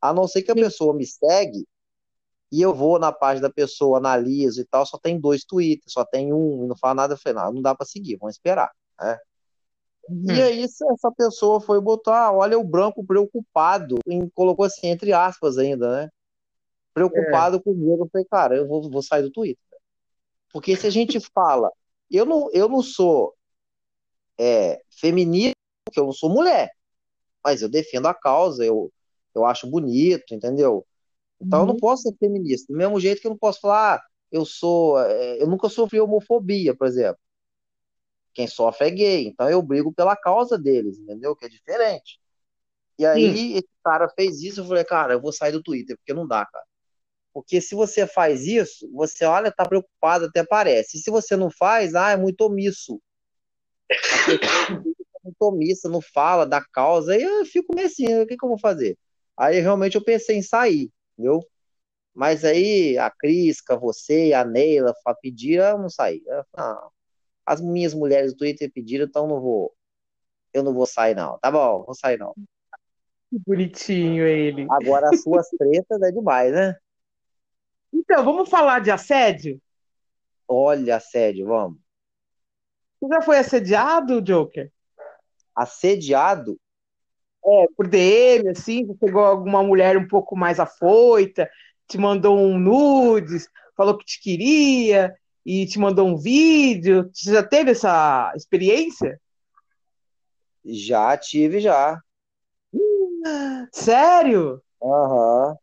A 0.00 0.12
não 0.12 0.26
ser 0.26 0.42
que 0.42 0.50
a 0.50 0.54
pessoa 0.54 0.94
me 0.94 1.06
segue 1.06 1.66
e 2.50 2.60
eu 2.60 2.74
vou 2.74 2.98
na 2.98 3.12
página 3.12 3.48
da 3.48 3.54
pessoa, 3.54 3.98
analiso 3.98 4.60
e 4.60 4.64
tal, 4.64 4.84
só 4.84 4.98
tem 4.98 5.20
dois 5.20 5.44
tweets, 5.44 5.92
só 5.92 6.04
tem 6.04 6.32
um, 6.32 6.64
e 6.64 6.68
não 6.68 6.76
fala 6.76 6.94
nada, 6.94 7.14
eu 7.14 7.18
falei, 7.18 7.42
não, 7.42 7.52
não 7.54 7.62
dá 7.62 7.74
para 7.74 7.86
seguir, 7.86 8.16
vamos 8.16 8.34
esperar, 8.34 8.70
né? 9.00 9.18
Uhum. 10.08 10.24
E 10.26 10.42
aí 10.42 10.62
essa 10.64 11.12
pessoa 11.16 11.60
foi 11.60 11.80
botar, 11.80 12.26
ah, 12.26 12.32
olha 12.32 12.58
o 12.58 12.64
branco 12.64 13.04
preocupado, 13.04 13.98
e 14.06 14.28
colocou 14.34 14.64
assim, 14.64 14.88
entre 14.88 15.12
aspas 15.12 15.58
ainda, 15.58 15.90
né? 15.90 16.10
Preocupado 16.92 17.58
é. 17.58 17.60
comigo, 17.60 18.04
eu 18.04 18.08
falei, 18.10 18.26
cara, 18.28 18.56
eu 18.56 18.66
vou, 18.66 18.90
vou 18.90 19.02
sair 19.02 19.22
do 19.22 19.30
Twitter. 19.30 19.62
Porque 20.52 20.74
se 20.76 20.86
a 20.86 20.90
gente 20.90 21.18
fala, 21.32 21.70
eu 22.10 22.24
não, 22.24 22.50
eu 22.52 22.68
não 22.68 22.82
sou 22.82 23.34
é, 24.36 24.82
feminista, 24.90 25.54
porque 25.84 26.00
eu 26.00 26.06
não 26.06 26.12
sou 26.12 26.28
mulher, 26.28 26.72
mas 27.44 27.62
eu 27.62 27.68
defendo 27.68 28.06
a 28.06 28.14
causa, 28.14 28.64
eu, 28.64 28.92
eu 29.34 29.44
acho 29.44 29.70
bonito, 29.70 30.34
entendeu? 30.34 30.84
Então 31.40 31.60
uhum. 31.60 31.64
eu 31.64 31.66
não 31.68 31.74
uhum. 31.74 31.80
posso 31.80 32.02
ser 32.02 32.14
feminista. 32.18 32.72
Do 32.72 32.76
mesmo 32.76 33.00
jeito 33.00 33.20
que 33.20 33.26
eu 33.26 33.30
não 33.30 33.38
posso 33.38 33.60
falar, 33.60 33.96
ah, 33.96 34.02
eu 34.30 34.44
sou. 34.44 35.00
É, 35.00 35.42
eu 35.42 35.46
nunca 35.46 35.68
sofri 35.68 36.00
homofobia, 36.00 36.76
por 36.76 36.86
exemplo. 36.86 37.18
Quem 38.32 38.46
sofre 38.46 38.88
é 38.88 38.90
gay. 38.90 39.26
Então 39.26 39.48
eu 39.48 39.62
brigo 39.62 39.92
pela 39.92 40.14
causa 40.14 40.58
deles, 40.58 40.98
entendeu? 40.98 41.34
Que 41.34 41.46
é 41.46 41.48
diferente. 41.48 42.20
E 42.98 43.06
aí 43.06 43.34
Sim. 43.34 43.52
esse 43.54 43.68
cara 43.82 44.08
fez 44.10 44.42
isso, 44.42 44.60
eu 44.60 44.66
falei, 44.66 44.84
cara, 44.84 45.14
eu 45.14 45.20
vou 45.20 45.32
sair 45.32 45.52
do 45.52 45.62
Twitter, 45.62 45.96
porque 45.96 46.12
não 46.12 46.26
dá, 46.26 46.44
cara. 46.44 46.64
Porque 47.32 47.60
se 47.60 47.74
você 47.74 48.06
faz 48.06 48.46
isso, 48.46 48.90
você 48.92 49.24
olha, 49.24 49.50
tá 49.50 49.64
preocupado, 49.64 50.26
até 50.26 50.44
parece. 50.44 50.98
E 50.98 51.00
se 51.00 51.10
você 51.10 51.36
não 51.36 51.50
faz, 51.50 51.94
ah, 51.94 52.10
é 52.10 52.16
muito 52.16 52.42
omisso. 52.42 53.00
é 53.90 55.24
muito 55.24 55.40
omissa, 55.40 55.88
não 55.88 56.00
fala 56.00 56.44
da 56.44 56.62
causa, 56.62 57.14
aí 57.14 57.22
eu 57.22 57.44
fico 57.46 57.74
meio 57.74 57.86
assim, 57.86 58.20
o 58.20 58.26
que, 58.26 58.36
que 58.36 58.44
eu 58.44 58.48
vou 58.48 58.58
fazer? 58.58 58.98
Aí 59.36 59.60
realmente 59.60 59.96
eu 59.96 60.04
pensei 60.04 60.36
em 60.36 60.42
sair 60.42 60.90
entendeu? 61.20 61.46
Mas 62.14 62.44
aí 62.44 62.98
a 62.98 63.10
Crisca, 63.10 63.78
você, 63.78 64.32
a 64.32 64.44
Neila 64.44 64.94
pediram, 65.22 65.64
eu 65.64 65.78
não 65.78 65.88
saí. 65.88 66.22
Eu, 66.26 66.44
não, 66.56 66.90
as 67.46 67.60
minhas 67.60 67.94
mulheres 67.94 68.32
do 68.32 68.38
Twitter 68.38 68.70
pediram, 68.72 69.04
então 69.04 69.26
não 69.26 69.40
vou. 69.40 69.74
Eu 70.52 70.64
não 70.64 70.74
vou 70.74 70.86
sair, 70.86 71.14
não. 71.14 71.38
Tá 71.38 71.50
bom, 71.50 71.84
vou 71.84 71.94
sair, 71.94 72.18
não. 72.18 72.34
Que 73.30 73.38
bonitinho 73.46 74.26
ele. 74.26 74.66
Agora 74.70 75.08
as 75.10 75.22
suas 75.22 75.48
tretas 75.56 76.02
é 76.02 76.10
demais, 76.10 76.52
né? 76.52 76.76
Então, 77.92 78.24
vamos 78.24 78.48
falar 78.48 78.80
de 78.80 78.90
assédio? 78.90 79.60
Olha, 80.48 80.96
assédio, 80.96 81.46
vamos. 81.46 81.78
Você 83.00 83.14
já 83.14 83.22
foi 83.22 83.38
assediado, 83.38 84.20
Joker? 84.20 84.70
Assediado? 85.54 86.58
É, 87.44 87.66
por 87.76 87.88
DM, 87.88 88.50
assim, 88.50 88.86
você 88.86 88.94
pegou 88.94 89.24
alguma 89.24 89.62
mulher 89.62 89.96
um 89.96 90.06
pouco 90.06 90.36
mais 90.36 90.60
afoita, 90.60 91.48
te 91.88 91.96
mandou 91.96 92.38
um 92.38 92.58
nudes, 92.58 93.48
falou 93.76 93.96
que 93.96 94.04
te 94.04 94.20
queria 94.20 95.14
e 95.44 95.66
te 95.66 95.78
mandou 95.78 96.06
um 96.06 96.16
vídeo. 96.16 97.10
Você 97.12 97.32
já 97.32 97.42
teve 97.42 97.70
essa 97.70 98.32
experiência? 98.36 99.18
Já 100.64 101.16
tive, 101.16 101.60
já. 101.60 101.98
Sério? 103.72 104.62
Aham. 104.82 105.50
Uhum. 105.50 105.56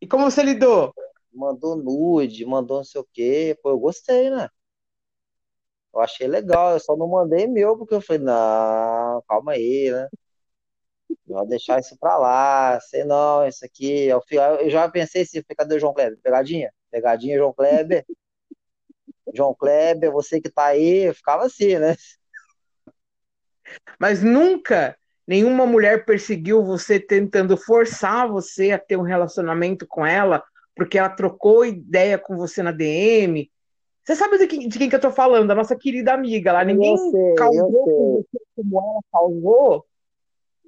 E 0.00 0.06
como 0.06 0.30
você 0.30 0.42
lidou? 0.42 0.92
Mandou 1.32 1.76
nude, 1.76 2.44
mandou 2.44 2.76
não 2.78 2.84
sei 2.84 3.00
o 3.00 3.08
quê. 3.12 3.58
Pô, 3.62 3.70
eu 3.70 3.78
gostei, 3.78 4.30
né? 4.30 4.48
Eu 5.94 6.00
achei 6.00 6.26
legal, 6.26 6.72
eu 6.72 6.80
só 6.80 6.96
não 6.96 7.08
mandei 7.08 7.46
meu, 7.46 7.76
porque 7.78 7.94
eu 7.94 8.00
falei, 8.00 8.20
não, 8.22 9.22
calma 9.28 9.52
aí, 9.52 9.90
né? 9.90 10.08
Vou 11.26 11.46
deixar 11.46 11.80
isso 11.80 11.96
pra 11.98 12.16
lá, 12.16 12.78
sei 12.80 13.04
não, 13.04 13.46
isso 13.46 13.64
aqui. 13.64 14.06
Eu, 14.06 14.22
eu 14.60 14.70
já 14.70 14.88
pensei 14.88 15.24
se 15.24 15.42
cadê 15.56 15.76
o 15.76 15.80
João 15.80 15.94
Kleber? 15.94 16.18
Pegadinha? 16.22 16.72
Pegadinha, 16.90 17.38
João 17.38 17.52
Kleber. 17.52 18.04
João 19.32 19.54
Kleber, 19.54 20.12
você 20.12 20.40
que 20.40 20.50
tá 20.50 20.66
aí, 20.66 21.12
ficava 21.12 21.44
assim, 21.44 21.78
né? 21.78 21.96
Mas 23.98 24.22
nunca 24.22 24.96
nenhuma 25.26 25.66
mulher 25.66 26.04
perseguiu 26.04 26.62
você 26.62 27.00
tentando 27.00 27.56
forçar 27.56 28.28
você 28.28 28.70
a 28.70 28.78
ter 28.78 28.96
um 28.96 29.02
relacionamento 29.02 29.86
com 29.86 30.04
ela, 30.04 30.42
porque 30.76 30.98
ela 30.98 31.08
trocou 31.08 31.64
ideia 31.64 32.18
com 32.18 32.36
você 32.36 32.62
na 32.62 32.70
DM. 32.70 33.50
Você 34.04 34.14
sabe 34.14 34.36
de 34.36 34.46
quem, 34.46 34.68
de 34.68 34.78
quem 34.78 34.88
que 34.90 34.94
eu 34.94 35.00
tô 35.00 35.10
falando? 35.10 35.50
A 35.50 35.54
nossa 35.54 35.74
querida 35.74 36.12
amiga 36.12 36.52
lá. 36.52 36.62
Ninguém 36.62 36.92
eu 36.92 36.98
sei, 36.98 37.34
causou 37.34 38.26
como 38.54 38.78
ela 38.78 39.00
causou 39.10 39.86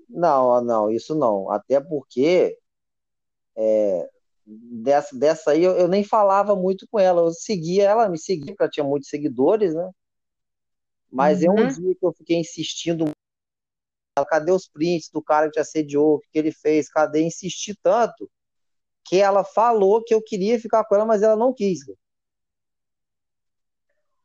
não, 0.08 0.60
não, 0.62 0.90
isso 0.90 1.14
não. 1.14 1.50
Até 1.50 1.80
porque 1.80 2.58
é, 3.56 4.08
dessa, 4.46 5.16
dessa 5.16 5.50
aí 5.52 5.64
eu, 5.64 5.72
eu, 5.76 5.88
nem 5.88 6.04
falava 6.04 6.54
muito 6.54 6.86
com 6.88 6.98
ela. 6.98 7.22
Eu 7.22 7.32
seguia 7.32 7.84
ela, 7.84 8.08
me 8.08 8.18
seguia, 8.18 8.46
porque 8.46 8.62
ela 8.62 8.70
tinha 8.70 8.84
muitos 8.84 9.08
seguidores, 9.08 9.74
né? 9.74 9.90
Mas 11.10 11.42
uhum. 11.42 11.58
é 11.58 11.62
um 11.62 11.68
dia 11.68 11.94
que 11.94 12.06
eu 12.06 12.12
fiquei 12.12 12.38
insistindo. 12.38 13.10
Cadê 14.28 14.50
os 14.50 14.66
prints 14.66 15.10
do 15.10 15.22
cara 15.22 15.46
que 15.46 15.52
te 15.52 15.60
assediou? 15.60 16.14
O 16.14 16.20
que, 16.20 16.28
que 16.32 16.38
ele 16.38 16.52
fez? 16.52 16.88
Cadê? 16.88 17.22
Insisti 17.22 17.74
tanto 17.82 18.30
que 19.04 19.20
ela 19.20 19.44
falou 19.44 20.02
que 20.02 20.14
eu 20.14 20.22
queria 20.22 20.58
ficar 20.58 20.84
com 20.84 20.94
ela, 20.94 21.04
mas 21.04 21.22
ela 21.22 21.36
não 21.36 21.52
quis. 21.52 21.80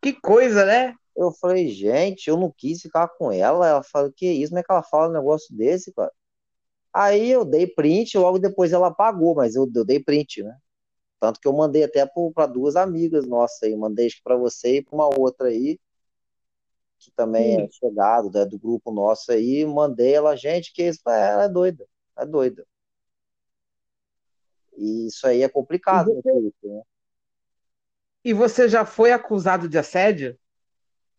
Que 0.01 0.13
coisa, 0.13 0.65
né? 0.65 0.95
Eu 1.21 1.31
falei, 1.31 1.69
gente, 1.69 2.27
eu 2.27 2.38
não 2.38 2.51
quis 2.51 2.81
ficar 2.81 3.07
com 3.07 3.31
ela. 3.31 3.67
Ela 3.67 3.84
falou, 3.84 4.12
que 4.12 4.25
isso? 4.31 4.49
Como 4.49 4.60
é 4.60 4.63
que 4.63 4.71
ela 4.71 4.84
fala 4.84 5.10
um 5.10 5.13
negócio 5.13 5.55
desse, 5.55 5.93
cara? 5.93 6.12
Aí 6.93 7.31
eu 7.31 7.45
dei 7.45 7.67
print, 7.67 8.17
logo 8.17 8.39
depois 8.39 8.73
ela 8.73 8.88
apagou, 8.88 9.36
mas 9.36 9.55
eu, 9.55 9.69
eu 9.73 9.86
dei 9.86 9.99
print, 10.03 10.43
né? 10.43 10.57
Tanto 11.19 11.39
que 11.39 11.47
eu 11.47 11.53
mandei 11.53 11.84
até 11.84 12.05
para 12.34 12.47
duas 12.47 12.75
amigas 12.75 13.27
nossas 13.27 13.62
aí, 13.63 13.75
mandei 13.75 14.10
para 14.23 14.36
você 14.36 14.77
e 14.77 14.84
para 14.84 14.95
uma 14.95 15.07
outra 15.19 15.47
aí, 15.47 15.79
que 16.97 17.12
também 17.12 17.57
Sim. 17.57 17.62
é 17.63 17.69
chegado, 17.71 18.31
né, 18.31 18.45
do 18.45 18.60
grupo 18.60 18.91
nosso 18.91 19.31
aí, 19.31 19.65
mandei 19.65 20.13
ela, 20.13 20.36
gente, 20.36 20.73
que 20.73 20.84
isso, 20.84 21.01
ela 21.07 21.43
é 21.43 21.49
doida, 21.49 21.88
é 22.17 22.25
doida. 22.25 22.65
E 24.75 25.07
isso 25.07 25.27
aí 25.27 25.43
é 25.43 25.49
complicado, 25.49 26.10
e 26.12 26.15
você, 26.15 26.67
né? 26.67 26.81
E 28.23 28.34
você 28.34 28.69
já 28.69 28.86
foi 28.86 29.12
acusado 29.12 29.67
de 29.67 29.77
assédio? 29.77 30.38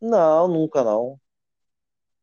Não, 0.02 0.48
nunca 0.48 0.84
não. 0.84 1.18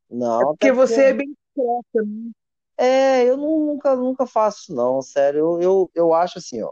Não, 0.09 0.41
É 0.41 0.45
porque 0.45 0.71
você 0.71 1.01
é 1.05 1.13
bem 1.13 1.33
discreta, 1.33 2.05
né? 2.05 2.31
É, 2.77 3.23
eu 3.25 3.37
nunca, 3.37 3.95
nunca 3.95 4.25
faço, 4.25 4.73
não, 4.73 5.01
sério. 5.01 5.39
Eu, 5.39 5.61
eu, 5.61 5.91
eu 5.95 6.13
acho 6.13 6.39
assim, 6.39 6.61
ó. 6.61 6.71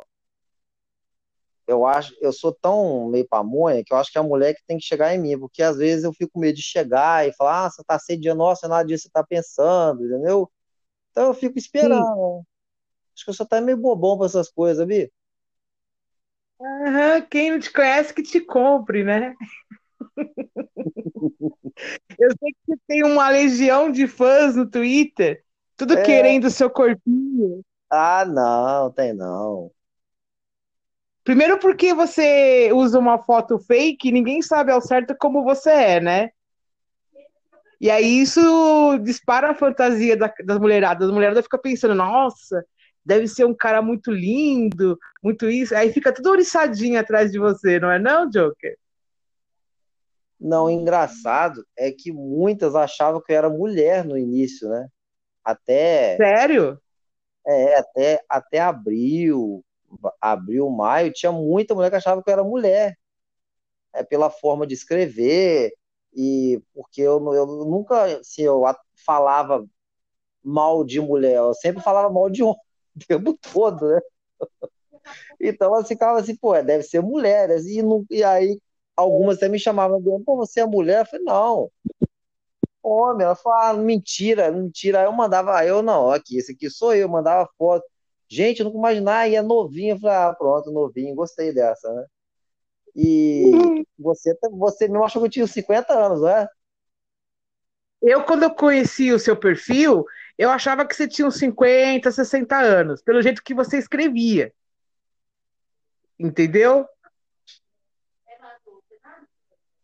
Eu 1.68 1.86
acho, 1.86 2.16
eu 2.22 2.32
sou 2.32 2.54
tão 2.54 3.10
meio 3.10 3.28
pamonha 3.28 3.84
que 3.84 3.94
eu 3.94 3.98
acho 3.98 4.10
que 4.12 4.18
é 4.18 4.22
a 4.22 4.24
mulher 4.24 4.54
que 4.56 4.64
tem 4.66 4.78
que 4.78 4.86
chegar 4.86 5.14
em 5.14 5.20
mim, 5.20 5.38
porque 5.38 5.62
às 5.62 5.76
vezes 5.78 6.06
eu 6.06 6.14
fico 6.14 6.32
com 6.34 6.40
medo 6.40 6.56
de 6.56 6.62
chegar 6.64 7.28
e 7.28 7.34
falar, 7.34 7.66
ah, 7.66 7.70
você 7.70 7.84
tá 7.84 7.96
assediando, 7.96 8.38
nossa, 8.40 8.68
nada 8.70 8.88
disso 8.88 9.04
você 9.04 9.10
tá 9.12 9.24
pensando, 9.24 10.06
entendeu? 10.06 10.50
Então 11.12 11.28
eu 11.28 11.34
fico 11.34 11.58
esperando. 11.60 12.46
Acho 13.16 13.26
que 13.26 13.30
eu 13.32 13.34
sou 13.34 13.46
até 13.46 13.60
meio 13.62 13.78
bobão 13.78 14.18
pra 14.18 14.28
essas 14.28 14.50
coisas, 14.50 14.78
sabia? 14.80 15.12
Aham, 16.62 17.22
quem 17.30 17.52
não 17.52 17.60
te 17.60 17.72
conhece 17.72 18.14
que 18.14 18.22
te 18.24 18.40
compre, 18.42 19.04
né? 19.04 19.36
Eu 22.20 22.30
sei 22.40 22.52
que 22.52 22.58
você 22.68 22.78
tem 22.88 23.04
uma 23.04 23.30
legião 23.30 23.92
de 23.92 24.08
fãs 24.08 24.56
no 24.56 24.70
Twitter, 24.70 25.44
tudo 25.76 25.94
é. 25.94 26.02
querendo 26.02 26.50
seu 26.50 26.70
corpinho. 26.70 27.62
Ah, 27.90 28.26
não, 28.26 28.92
tem 28.92 29.14
não. 29.14 29.72
Primeiro 31.24 31.60
porque 31.60 31.94
você 31.94 32.72
usa 32.74 32.98
uma 32.98 33.20
foto 33.20 33.60
fake 33.60 34.08
e 34.08 34.12
ninguém 34.12 34.42
sabe 34.42 34.72
ao 34.72 34.82
certo 34.82 35.16
como 35.20 35.44
você 35.44 35.70
é, 35.70 36.00
né? 36.00 36.30
E 37.80 37.92
aí 37.92 38.22
isso 38.22 38.98
dispara 39.04 39.52
a 39.52 39.56
fantasia 39.56 40.18
da, 40.18 40.34
das 40.44 40.58
mulheradas. 40.58 41.08
As 41.08 41.14
mulheradas 41.14 41.44
ficam 41.44 41.60
pensando, 41.60 41.94
nossa, 41.94 42.66
deve 43.06 43.28
ser 43.28 43.46
um 43.46 43.54
cara 43.54 43.82
muito 43.82 44.12
lindo, 44.12 44.98
muito 45.24 45.48
isso. 45.50 45.76
Aí 45.76 45.94
fica 45.94 46.12
tudo 46.12 46.32
oriçadinho 46.32 47.00
atrás 47.00 47.32
de 47.32 47.38
você, 47.38 47.80
não 47.80 47.92
é 47.92 48.00
não, 48.00 48.28
Joker? 48.30 48.76
Não, 50.40 50.70
engraçado 50.70 51.66
é 51.76 51.92
que 51.92 52.12
muitas 52.12 52.76
achavam 52.76 53.22
que 53.22 53.32
eu 53.32 53.38
era 53.38 53.50
mulher 53.50 54.06
no 54.06 54.18
início, 54.18 54.70
né? 54.70 54.88
Até. 55.44 56.18
Sério? 56.18 56.80
É, 57.46 57.78
até, 57.80 58.24
até 58.30 58.60
abril, 58.60 59.64
abril, 60.22 60.70
maio, 60.70 61.14
tinha 61.14 61.32
muita 61.32 61.74
mulher 61.74 61.90
que 61.90 61.96
achava 61.96 62.22
que 62.22 62.30
eu 62.30 62.34
era 62.34 62.44
mulher. 62.44 62.98
É 63.94 64.04
pela 64.04 64.30
forma 64.30 64.68
de 64.68 64.74
escrever, 64.74 65.74
e 66.14 66.62
porque 66.74 67.02
eu, 67.02 67.34
eu 67.34 67.46
nunca, 67.46 68.20
assim, 68.20 68.44
eu 68.44 68.64
falava 69.06 69.66
mal 70.44 70.84
de 70.84 71.00
mulher, 71.00 71.38
eu 71.38 71.54
sempre 71.54 71.82
falava 71.82 72.12
mal 72.12 72.30
de 72.30 72.44
homem 72.44 72.60
o 72.96 73.06
tempo 73.08 73.38
todo, 73.54 73.88
né? 73.88 74.00
Então 75.40 75.74
ela 75.74 75.86
ficava 75.86 76.20
assim, 76.20 76.36
pô, 76.36 76.60
deve 76.62 76.84
ser 76.84 77.02
mulher. 77.02 77.50
E, 77.66 77.82
não, 77.82 78.06
e 78.10 78.24
aí 78.24 78.60
algumas 78.98 79.38
até 79.38 79.48
me 79.48 79.60
chamavam, 79.60 80.02
pô, 80.26 80.36
você 80.36 80.62
é 80.62 80.66
mulher? 80.66 81.02
Eu 81.02 81.06
falei, 81.06 81.26
não. 81.26 81.72
Homem, 82.84 83.26
ela 83.26 83.36
falou, 83.36 83.60
ah, 83.60 83.74
mentira, 83.74 84.52
mentira. 84.52 85.00
Aí 85.00 85.06
eu 85.06 85.12
mandava, 85.12 85.56
aí 85.58 85.68
eu 85.68 85.84
não, 85.84 86.10
aqui, 86.10 86.38
esse 86.38 86.54
aqui 86.54 86.70
sou 86.70 86.96
eu, 86.96 87.08
mandava 87.08 87.48
foto. 87.58 87.86
Gente, 88.30 88.60
eu 88.60 88.66
nunca 88.66 88.78
imaginava, 88.78 89.28
e 89.28 89.36
é 89.36 89.42
novinho. 89.42 89.96
Eu 89.96 90.00
falei, 90.00 90.16
ah, 90.16 90.34
pronto, 90.34 90.72
novinho, 90.72 91.16
gostei 91.16 91.54
dessa, 91.54 91.94
né? 91.94 92.06
E 92.96 93.52
uhum. 93.54 93.86
você, 94.00 94.36
você 94.52 94.88
me 94.88 94.98
achou 94.98 95.22
que 95.22 95.28
eu 95.28 95.32
tinha 95.32 95.48
50 95.48 95.94
anos, 95.94 96.22
não 96.22 96.30
é? 96.30 96.50
Eu, 98.02 98.24
quando 98.24 98.44
eu 98.44 98.52
conheci 98.52 99.12
o 99.12 99.20
seu 99.20 99.36
perfil, 99.36 100.06
eu 100.38 100.50
achava 100.50 100.86
que 100.86 100.96
você 100.96 101.08
tinha 101.08 101.28
uns 101.28 101.38
50, 101.38 102.12
60 102.12 102.58
anos, 102.58 103.02
pelo 103.02 103.22
jeito 103.22 103.44
que 103.44 103.54
você 103.54 103.78
escrevia. 103.78 104.54
Entendeu? 106.20 106.88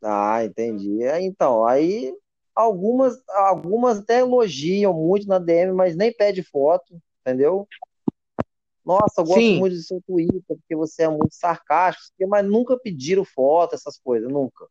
Ah, 0.03 0.43
entendi. 0.43 1.03
É, 1.03 1.21
então, 1.21 1.65
aí 1.65 2.13
algumas, 2.53 3.21
algumas 3.29 3.99
até 3.99 4.19
elogiam 4.19 4.93
muito 4.93 5.27
na 5.27 5.39
DM, 5.39 5.73
mas 5.73 5.95
nem 5.95 6.13
pede 6.13 6.43
foto, 6.43 7.01
entendeu? 7.21 7.67
Nossa, 8.85 9.21
eu 9.21 9.25
gosto 9.25 9.41
Sim. 9.41 9.59
muito 9.59 9.75
do 9.75 9.81
seu 9.81 10.01
Twitter, 10.05 10.41
porque 10.45 10.75
você 10.75 11.03
é 11.03 11.07
muito 11.07 11.33
sarcástico, 11.33 12.13
mas 12.27 12.45
nunca 12.45 12.77
pediram 12.77 13.23
foto, 13.23 13.75
essas 13.75 13.97
coisas, 13.97 14.29
nunca. 14.29 14.67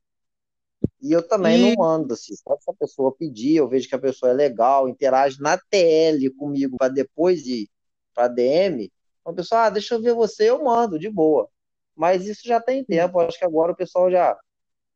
E 1.01 1.12
eu 1.12 1.27
também 1.27 1.57
e... 1.57 1.75
não 1.77 1.83
ando 1.83 2.12
assim. 2.12 2.35
Só 2.37 2.57
se 2.59 2.71
a 2.71 2.75
pessoa 2.75 3.14
pedir, 3.14 3.57
eu 3.57 3.68
vejo 3.68 3.88
que 3.88 3.95
a 3.95 3.99
pessoa 3.99 4.31
é 4.31 4.35
legal, 4.35 4.88
interage 4.88 5.40
na 5.40 5.57
TL 5.57 6.31
comigo 6.37 6.77
para 6.77 6.88
depois 6.88 7.47
ir 7.47 7.68
para 8.14 8.29
DM. 8.29 8.92
A 9.25 9.33
pessoa, 9.33 9.64
ah, 9.64 9.71
deixa 9.71 9.95
eu 9.95 10.03
ver 10.03 10.14
você, 10.14 10.51
eu 10.51 10.62
mando, 10.62 10.99
de 10.99 11.09
boa. 11.09 11.49
Mas 11.97 12.27
isso 12.27 12.42
já 12.47 12.61
tem 12.61 12.85
tempo. 12.85 13.18
Acho 13.18 13.38
que 13.38 13.45
agora 13.45 13.73
o 13.73 13.77
pessoal 13.77 14.11
já 14.11 14.38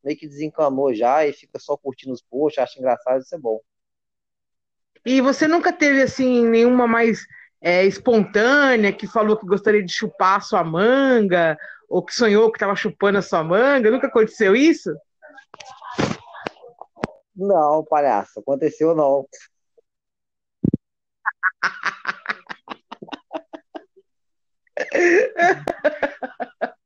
meio 0.07 0.17
que 0.17 0.27
desencanou 0.27 0.93
já 0.93 1.25
e 1.25 1.33
fica 1.33 1.59
só 1.59 1.75
curtindo 1.75 2.13
os 2.13 2.21
posts, 2.21 2.63
acha 2.63 2.79
engraçado, 2.79 3.19
isso 3.19 3.35
é 3.35 3.37
bom. 3.37 3.59
E 5.05 5.19
você 5.19 5.47
nunca 5.47 5.73
teve, 5.73 6.01
assim, 6.01 6.45
nenhuma 6.45 6.87
mais 6.87 7.25
é, 7.59 7.85
espontânea 7.85 8.93
que 8.93 9.05
falou 9.05 9.37
que 9.37 9.45
gostaria 9.45 9.83
de 9.83 9.91
chupar 9.91 10.37
a 10.37 10.41
sua 10.41 10.63
manga, 10.63 11.57
ou 11.89 12.03
que 12.03 12.15
sonhou 12.15 12.49
que 12.49 12.57
estava 12.57 12.75
chupando 12.75 13.17
a 13.17 13.21
sua 13.21 13.43
manga? 13.43 13.91
Nunca 13.91 14.07
aconteceu 14.07 14.55
isso? 14.55 14.95
Não, 17.35 17.83
palhaço, 17.83 18.39
aconteceu 18.39 18.95
não. 18.95 19.27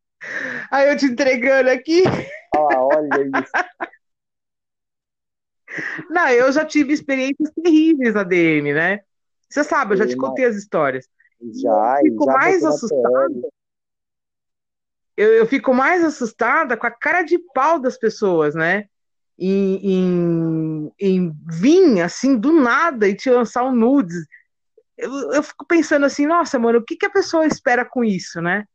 Aí 0.72 0.90
eu 0.90 0.98
te 0.98 1.06
entregando 1.06 1.70
aqui. 1.70 2.04
Ah, 2.54 2.84
olha 2.84 3.42
isso. 3.42 3.52
Não, 6.10 6.28
eu 6.30 6.52
já 6.52 6.66
tive 6.66 6.94
experiências 6.94 7.50
terríveis 7.52 8.14
na 8.14 8.24
DM, 8.24 8.74
né? 8.74 9.02
Você 9.50 9.64
sabe, 9.64 9.94
eu 9.94 9.98
já 9.98 10.08
te 10.08 10.18
contei 10.18 10.46
as 10.46 10.56
histórias. 10.56 11.08
Já, 11.54 12.00
eu 12.04 12.12
fico 12.12 12.26
já 12.26 12.32
mais 12.34 12.64
assustada. 12.64 13.50
Eu, 15.18 15.34
eu 15.34 15.46
fico 15.46 15.74
mais 15.74 16.04
assustada 16.04 16.76
com 16.76 16.88
a 16.88 16.92
cara 16.92 17.22
de 17.22 17.38
pau 17.54 17.80
das 17.80 17.98
pessoas, 17.98 18.56
né? 18.56 18.88
em, 19.42 19.80
em, 19.84 20.92
em 21.00 21.36
vir 21.50 22.02
assim 22.02 22.38
do 22.38 22.54
nada 22.54 23.08
e 23.08 23.16
te 23.16 23.30
lançar 23.30 23.64
um 23.64 23.74
nudes. 23.74 24.24
Eu, 24.96 25.34
eu 25.34 25.42
fico 25.42 25.66
pensando 25.66 26.06
assim, 26.06 26.28
nossa, 26.28 26.60
mano, 26.60 26.78
o 26.78 26.84
que, 26.84 26.96
que 26.96 27.08
a 27.08 27.12
pessoa 27.12 27.48
espera 27.48 27.84
com 27.84 28.04
isso, 28.04 28.40
né? 28.40 28.66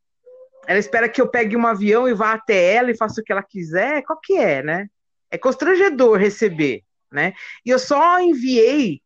Ela 0.66 0.78
espera 0.78 1.08
que 1.08 1.20
eu 1.20 1.28
pegue 1.28 1.56
um 1.56 1.66
avião 1.66 2.08
e 2.08 2.14
vá 2.14 2.32
até 2.32 2.74
ela 2.74 2.90
e 2.90 2.96
faça 2.96 3.20
o 3.20 3.24
que 3.24 3.32
ela 3.32 3.42
quiser? 3.42 4.02
Qual 4.02 4.18
que 4.20 4.36
é, 4.36 4.62
né? 4.62 4.88
É 5.30 5.38
constrangedor 5.38 6.18
receber, 6.18 6.82
né? 7.10 7.32
E 7.64 7.70
eu 7.70 7.78
só 7.78 8.20
enviei 8.20 9.00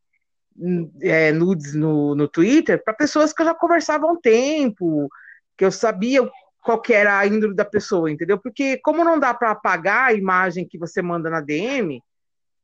é, 1.02 1.32
nudes 1.32 1.74
no, 1.74 2.14
no 2.14 2.28
Twitter 2.28 2.82
para 2.82 2.94
pessoas 2.94 3.32
que 3.32 3.42
eu 3.42 3.46
já 3.46 3.54
conversava 3.54 4.06
há 4.06 4.10
um 4.10 4.20
tempo, 4.20 5.08
que 5.56 5.64
eu 5.64 5.70
sabia 5.70 6.28
qual 6.62 6.80
que 6.80 6.92
era 6.92 7.18
a 7.18 7.26
índole 7.26 7.54
da 7.54 7.64
pessoa, 7.64 8.10
entendeu? 8.10 8.38
Porque 8.38 8.78
como 8.78 9.04
não 9.04 9.18
dá 9.18 9.32
para 9.32 9.50
apagar 9.50 10.08
a 10.08 10.12
imagem 10.12 10.66
que 10.66 10.78
você 10.78 11.00
manda 11.00 11.30
na 11.30 11.40
DM, 11.40 12.02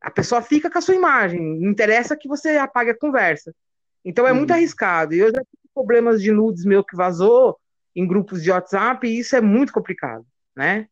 a 0.01 0.11
pessoa 0.11 0.43
fica 0.43 0.71
com 0.71 0.79
a 0.79 0.83
sua 0.83 0.95
imagem. 0.95 1.41
Não 1.41 1.71
interessa 1.71 2.17
que 2.17 2.29
você 2.29 2.57
apague 2.57 2.91
a 2.91 2.99
conversa. 2.99 3.55
Então 4.05 4.27
é 4.27 4.33
muito 4.33 4.51
uhum. 4.51 4.57
arriscado. 4.57 5.15
E 5.15 5.19
eu 5.19 5.29
já 5.29 5.41
tive 5.41 5.69
problemas 5.75 6.23
de 6.23 6.31
nudes 6.31 6.65
meu 6.65 6.85
que 6.85 6.95
vazou 6.95 7.59
em 7.97 8.07
grupos 8.07 8.43
de 8.43 8.51
WhatsApp 8.51 9.07
e 9.07 9.19
isso 9.19 9.35
é 9.35 9.41
muito 9.41 9.73
complicado, 9.73 10.27
né? 10.55 10.89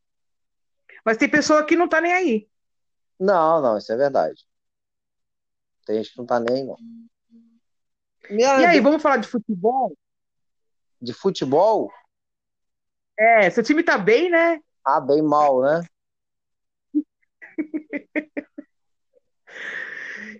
Mas 1.04 1.18
tem 1.18 1.28
pessoa 1.28 1.64
que 1.64 1.76
não 1.76 1.86
tá 1.86 2.00
nem 2.00 2.12
aí. 2.12 2.48
Não, 3.20 3.60
não, 3.60 3.76
isso 3.76 3.92
é 3.92 3.96
verdade. 3.96 4.42
Tem 5.84 5.96
gente 5.96 6.12
que 6.12 6.18
não 6.18 6.24
tá 6.24 6.40
nem, 6.40 6.64
não. 6.64 6.76
Minha... 8.30 8.60
E 8.62 8.64
aí, 8.64 8.80
vamos 8.80 9.02
falar 9.02 9.18
de 9.18 9.28
futebol? 9.28 9.94
De 11.00 11.12
futebol? 11.12 11.92
É, 13.18 13.50
seu 13.50 13.62
time 13.62 13.82
tá 13.82 13.98
bem, 13.98 14.30
né? 14.30 14.60
Ah, 14.82 14.98
bem 14.98 15.20
mal, 15.22 15.60
né? 15.60 15.82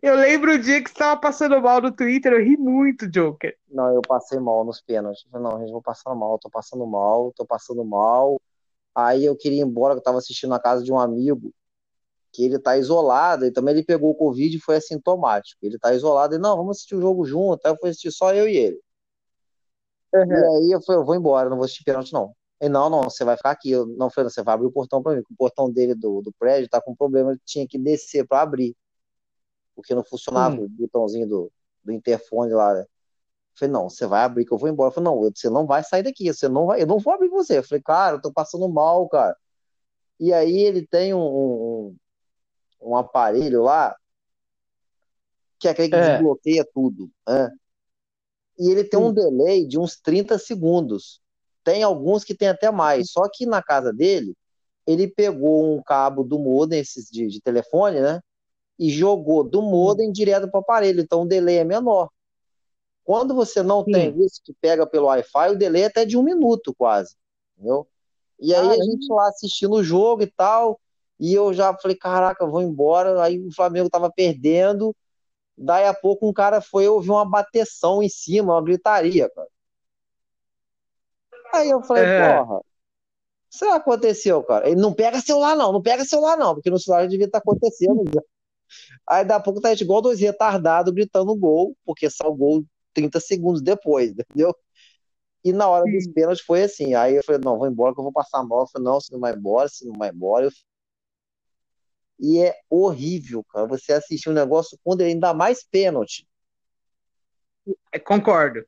Eu 0.05 0.17
lembro 0.17 0.53
o 0.53 0.59
dia 0.59 0.83
que 0.83 0.91
você 0.91 0.97
estava 0.97 1.19
passando 1.19 1.59
mal 1.63 1.81
no 1.81 1.91
Twitter, 1.91 2.35
eu 2.35 2.45
ri 2.45 2.59
muito, 2.59 3.09
Joker. 3.09 3.57
Não, 3.71 3.91
eu 3.95 4.03
passei 4.03 4.39
mal 4.39 4.63
nos 4.63 4.79
pênaltis. 4.83 5.25
Não, 5.33 5.59
gente, 5.59 5.73
vou 5.73 5.81
passar 5.81 6.15
mal, 6.15 6.39
tô 6.39 6.51
passando 6.51 6.87
mal, 6.87 7.33
tô 7.35 7.47
passando 7.47 7.83
mal. 7.87 8.39
Aí 8.95 9.25
eu 9.25 9.35
queria 9.35 9.61
ir 9.61 9.65
embora, 9.65 9.95
eu 9.95 10.03
tava 10.03 10.19
assistindo 10.19 10.51
na 10.51 10.61
casa 10.61 10.85
de 10.85 10.93
um 10.93 10.99
amigo, 10.99 11.51
que 12.31 12.45
ele 12.45 12.59
tá 12.59 12.77
isolado, 12.77 13.47
e 13.47 13.51
também 13.51 13.73
ele 13.73 13.83
pegou 13.83 14.11
o 14.11 14.15
Covid 14.15 14.55
e 14.55 14.61
foi 14.61 14.77
assintomático. 14.77 15.59
Ele 15.63 15.79
tá 15.79 15.95
isolado, 15.95 16.35
e 16.35 16.39
não, 16.39 16.55
vamos 16.55 16.77
assistir 16.77 16.97
o 16.97 17.01
jogo 17.01 17.25
junto. 17.25 17.65
Aí 17.65 17.73
eu 17.73 17.79
fui 17.81 17.89
assistir 17.89 18.13
só 18.13 18.35
eu 18.35 18.47
e 18.47 18.59
ele. 18.59 18.81
Uhum. 20.13 20.23
E 20.31 20.67
aí 20.67 20.71
eu 20.73 20.83
falei, 20.83 21.01
eu 21.01 21.07
vou 21.07 21.15
embora, 21.15 21.49
não 21.49 21.57
vou 21.57 21.65
assistir 21.65 21.83
pênalti, 21.83 22.13
não. 22.13 22.35
E 22.61 22.69
não, 22.69 22.91
não, 22.91 23.05
você 23.05 23.25
vai 23.25 23.39
ficar 23.39 23.53
aqui. 23.53 23.71
Eu, 23.71 23.87
não, 23.87 24.11
falei, 24.11 24.29
você 24.29 24.43
vai 24.43 24.55
abrir 24.55 24.67
o 24.67 24.71
portão 24.71 25.03
para 25.03 25.17
mim. 25.17 25.23
O 25.31 25.35
portão 25.35 25.73
dele 25.73 25.95
do, 25.95 26.21
do 26.21 26.31
prédio 26.39 26.69
tá 26.69 26.79
com 26.79 26.95
problema, 26.95 27.31
ele 27.31 27.41
tinha 27.47 27.67
que 27.67 27.79
descer 27.79 28.29
para 28.29 28.43
abrir. 28.43 28.77
Porque 29.75 29.95
não 29.95 30.05
funcionava 30.05 30.57
hum. 30.57 30.65
o 30.65 30.69
botãozinho 30.69 31.29
do, 31.29 31.53
do 31.83 31.93
interfone 31.93 32.53
lá. 32.53 32.75
Né? 32.75 32.81
Eu 32.83 32.87
falei, 33.59 33.73
não, 33.73 33.89
você 33.89 34.07
vai 34.07 34.23
abrir 34.23 34.45
que 34.45 34.53
eu 34.53 34.59
vou 34.59 34.69
embora. 34.69 34.89
Eu 34.89 34.95
falei, 34.95 35.11
não, 35.11 35.21
você 35.21 35.51
não 35.51 35.67
vai 35.67 35.83
sair 35.83 36.03
daqui, 36.03 36.33
você 36.33 36.49
não 36.49 36.67
vai, 36.67 36.83
eu 36.83 36.87
não 36.87 36.99
vou 36.99 37.13
abrir 37.13 37.29
você. 37.29 37.59
Eu 37.59 37.65
falei, 37.65 37.83
cara, 37.83 38.17
eu 38.17 38.21
tô 38.21 38.33
passando 38.33 38.69
mal, 38.69 39.09
cara. 39.09 39.37
E 40.19 40.33
aí 40.33 40.59
ele 40.59 40.87
tem 40.87 41.13
um, 41.13 41.19
um, 41.21 41.97
um 42.81 42.97
aparelho 42.97 43.63
lá 43.63 43.97
que 45.65 45.69
é 45.69 45.71
aquele 45.71 45.89
que 45.89 45.95
é. 45.95 46.13
desbloqueia 46.13 46.67
tudo. 46.75 47.11
Né? 47.27 47.51
E 48.59 48.71
ele 48.71 48.85
tem 48.85 49.01
um 49.01 49.13
delay 49.13 49.67
de 49.67 49.79
uns 49.79 49.97
30 49.97 50.39
segundos. 50.39 51.23
Tem 51.65 51.83
alguns 51.83 52.23
que 52.23 52.35
tem 52.35 52.49
até 52.49 52.71
mais. 52.71 53.11
Só 53.11 53.29
que 53.33 53.47
na 53.47 53.63
casa 53.63 53.91
dele, 53.91 54.37
ele 54.87 55.09
pegou 55.09 55.75
um 55.75 55.83
cabo 55.83 56.23
do 56.23 56.39
modem, 56.39 56.81
esses 56.81 57.07
de, 57.11 57.27
de 57.29 57.41
telefone, 57.41 58.01
né? 58.01 58.21
E 58.79 58.91
jogou 58.91 59.45
do 59.45 59.63
modem 59.63 60.11
direto 60.11 60.51
para 60.51 60.59
o 60.59 60.63
aparelho. 60.63 61.01
Então 61.01 61.23
o 61.23 61.29
delay 61.29 61.59
é 61.59 61.65
menor. 61.65 62.11
Quando 63.05 63.35
você 63.35 63.63
não 63.63 63.85
Sim. 63.85 63.93
tem 63.93 64.25
isso 64.25 64.41
que 64.43 64.55
pega 64.55 64.87
pelo 64.87 65.07
Wi-Fi, 65.07 65.51
o 65.51 65.59
delay 65.59 65.83
é 65.83 65.87
até 65.87 66.05
de 66.05 66.17
um 66.17 66.23
minuto 66.23 66.75
quase. 66.77 67.15
Entendeu? 67.57 67.87
E 68.41 68.55
aí 68.55 68.69
ah, 68.69 68.73
a 68.73 68.77
gente 68.77 69.07
lá 69.13 69.29
assistindo 69.29 69.75
o 69.75 69.85
jogo 69.85 70.23
e 70.23 70.27
tal. 70.27 70.81
E 71.21 71.33
eu 71.33 71.53
já 71.53 71.77
falei, 71.77 71.97
caraca, 71.97 72.47
vou 72.47 72.63
embora. 72.63 73.23
Aí 73.23 73.39
o 73.39 73.55
Flamengo 73.55 73.89
tava 73.89 74.11
perdendo. 74.11 74.95
Daí 75.57 75.87
a 75.87 75.95
pouco 75.95 76.29
um 76.29 76.33
cara 76.33 76.61
foi 76.61 76.89
ouvir 76.89 77.11
uma 77.11 77.25
bateção 77.25 78.03
em 78.03 78.09
cima, 78.09 78.55
uma 78.55 78.63
gritaria, 78.63 79.31
cara. 79.31 79.49
Aí 81.53 81.71
eu 81.71 81.81
falei, 81.83 82.05
é. 82.05 82.37
porra, 82.37 82.61
isso 83.49 83.65
aconteceu, 83.67 84.43
cara. 84.43 84.69
Ele 84.69 84.81
não 84.81 84.93
pega 84.93 85.21
celular, 85.21 85.55
não, 85.55 85.73
não 85.73 85.81
pega 85.81 86.05
celular, 86.05 86.37
não, 86.37 86.55
porque 86.55 86.71
no 86.71 86.79
celular 86.79 87.07
devia 87.07 87.27
estar 87.27 87.39
acontecendo. 87.39 88.05
Aí 89.07 89.25
daqui 89.25 89.41
a 89.41 89.43
pouco 89.43 89.61
tá 89.61 89.73
igual 89.73 90.03
dois 90.03 90.21
retardados 90.21 90.93
gritando 90.93 91.35
gol, 91.37 91.77
porque 91.85 92.09
só 92.11 92.29
o 92.29 92.35
gol 92.35 92.65
30 92.93 93.21
segundos 93.21 93.63
depois, 93.63 94.13
entendeu? 94.13 94.55
E 95.45 95.53
na 95.53 95.69
hora 95.69 95.85
dos 95.85 96.07
pênaltis 96.09 96.45
foi 96.45 96.63
assim. 96.63 96.95
Aí 96.95 97.17
eu 97.17 97.23
falei, 97.25 97.41
não, 97.45 97.59
vou 97.59 97.69
embora 97.69 97.93
que 97.93 98.01
eu 98.01 98.05
vou 98.05 98.13
passar 98.13 98.43
mal. 98.43 98.61
Eu 98.61 98.67
falei, 98.67 98.87
não, 98.87 99.01
você 99.01 99.13
não 99.13 99.21
vai 99.21 99.35
embora, 99.35 99.69
você 99.69 99.85
não 99.87 99.95
vai 99.99 100.11
embora. 100.11 100.47
Eu... 100.47 100.51
E 102.19 102.41
é 102.41 102.57
horrível, 102.71 103.45
cara, 103.45 103.67
você 103.67 103.93
assistir 103.93 104.31
um 104.31 104.33
negócio 104.33 104.79
quando 104.83 105.03
ele 105.03 105.11
ainda 105.11 105.35
mais 105.35 105.63
pênalti. 105.63 106.27
É, 107.93 107.99
concordo. 107.99 108.65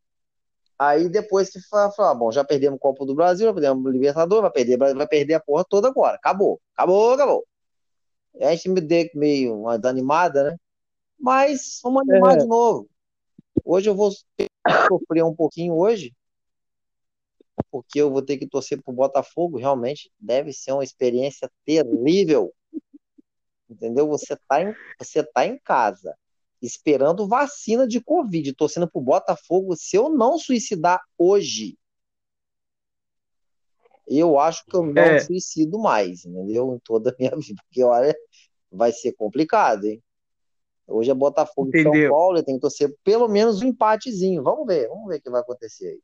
Aí 0.79 1.09
depois 1.09 1.51
você 1.51 1.61
fala, 1.71 1.91
fala, 1.91 2.15
bom, 2.15 2.31
já 2.31 2.45
perdemos 2.45 2.77
o 2.77 2.81
Copa 2.81 3.07
do 3.07 3.15
Brasil, 3.15 3.47
já 3.47 3.55
perdemos 3.55 3.85
o 3.85 3.89
Libertador, 3.89 4.43
vai 4.43 4.51
perder, 4.51 4.77
vai 4.77 5.07
perder 5.07 5.35
a 5.35 5.41
porra 5.41 5.65
toda 5.67 5.89
agora. 5.89 6.17
Acabou, 6.17 6.61
acabou, 6.75 7.15
acabou. 7.15 7.47
A 8.41 8.55
gente 8.55 8.69
me 8.69 8.81
deu 8.81 9.09
meio 9.15 9.61
uma 9.61 9.79
desanimada, 9.79 10.51
né? 10.51 10.57
Mas 11.19 11.81
vamos 11.83 12.03
animar 12.09 12.35
é. 12.35 12.39
de 12.39 12.47
novo. 12.47 12.89
Hoje 13.65 13.89
eu 13.89 13.95
vou 13.95 14.11
sofrer 14.89 15.25
um 15.25 15.35
pouquinho 15.35 15.75
hoje, 15.75 16.15
porque 17.71 18.01
eu 18.01 18.11
vou 18.11 18.23
ter 18.23 18.37
que 18.37 18.47
torcer 18.47 18.83
pro 18.83 18.93
Botafogo. 18.93 19.59
Realmente 19.59 20.11
deve 20.21 20.53
ser 20.53 20.73
uma 20.73 20.85
experiência 20.85 21.51
terrível. 21.65 22.53
Entendeu? 23.69 24.07
Você 24.09 24.37
tá 24.49 24.63
em, 24.63 24.75
você 24.99 25.25
tá 25.25 25.47
em 25.47 25.59
casa 25.59 26.17
esperando 26.61 27.29
vacina 27.29 27.87
de 27.87 28.01
Covid, 28.01 28.53
torcendo 28.55 28.91
pro 28.91 29.01
Botafogo. 29.01 29.77
Se 29.77 29.97
eu 29.97 30.09
não 30.09 30.39
suicidar 30.39 31.01
hoje, 31.19 31.77
eu 34.07 34.39
acho 34.39 34.65
que 34.67 34.77
eu 34.77 34.85
não 34.85 35.03
é. 35.03 35.19
suicido 35.19 35.79
mais, 35.79 36.25
entendeu? 36.25 36.75
Em 36.75 36.79
toda 36.79 37.11
a 37.11 37.15
minha 37.19 37.33
vida. 37.37 37.63
Porque, 37.67 37.83
olha, 37.83 38.15
vai 38.71 38.93
ser 38.93 39.13
complicado, 39.13 39.85
hein? 39.85 40.03
Hoje 40.87 41.11
é 41.11 41.15
Botafogo 41.15 41.71
e 41.75 41.83
São 41.83 41.93
Paulo, 42.09 42.43
tem 42.45 42.55
que 42.55 42.61
torcer 42.61 42.95
pelo 43.03 43.27
menos 43.27 43.61
um 43.61 43.67
empatezinho. 43.67 44.43
Vamos 44.43 44.67
ver, 44.67 44.89
vamos 44.89 45.09
ver 45.09 45.17
o 45.17 45.21
que 45.21 45.31
vai 45.31 45.41
acontecer 45.41 45.89
aí. 45.89 46.01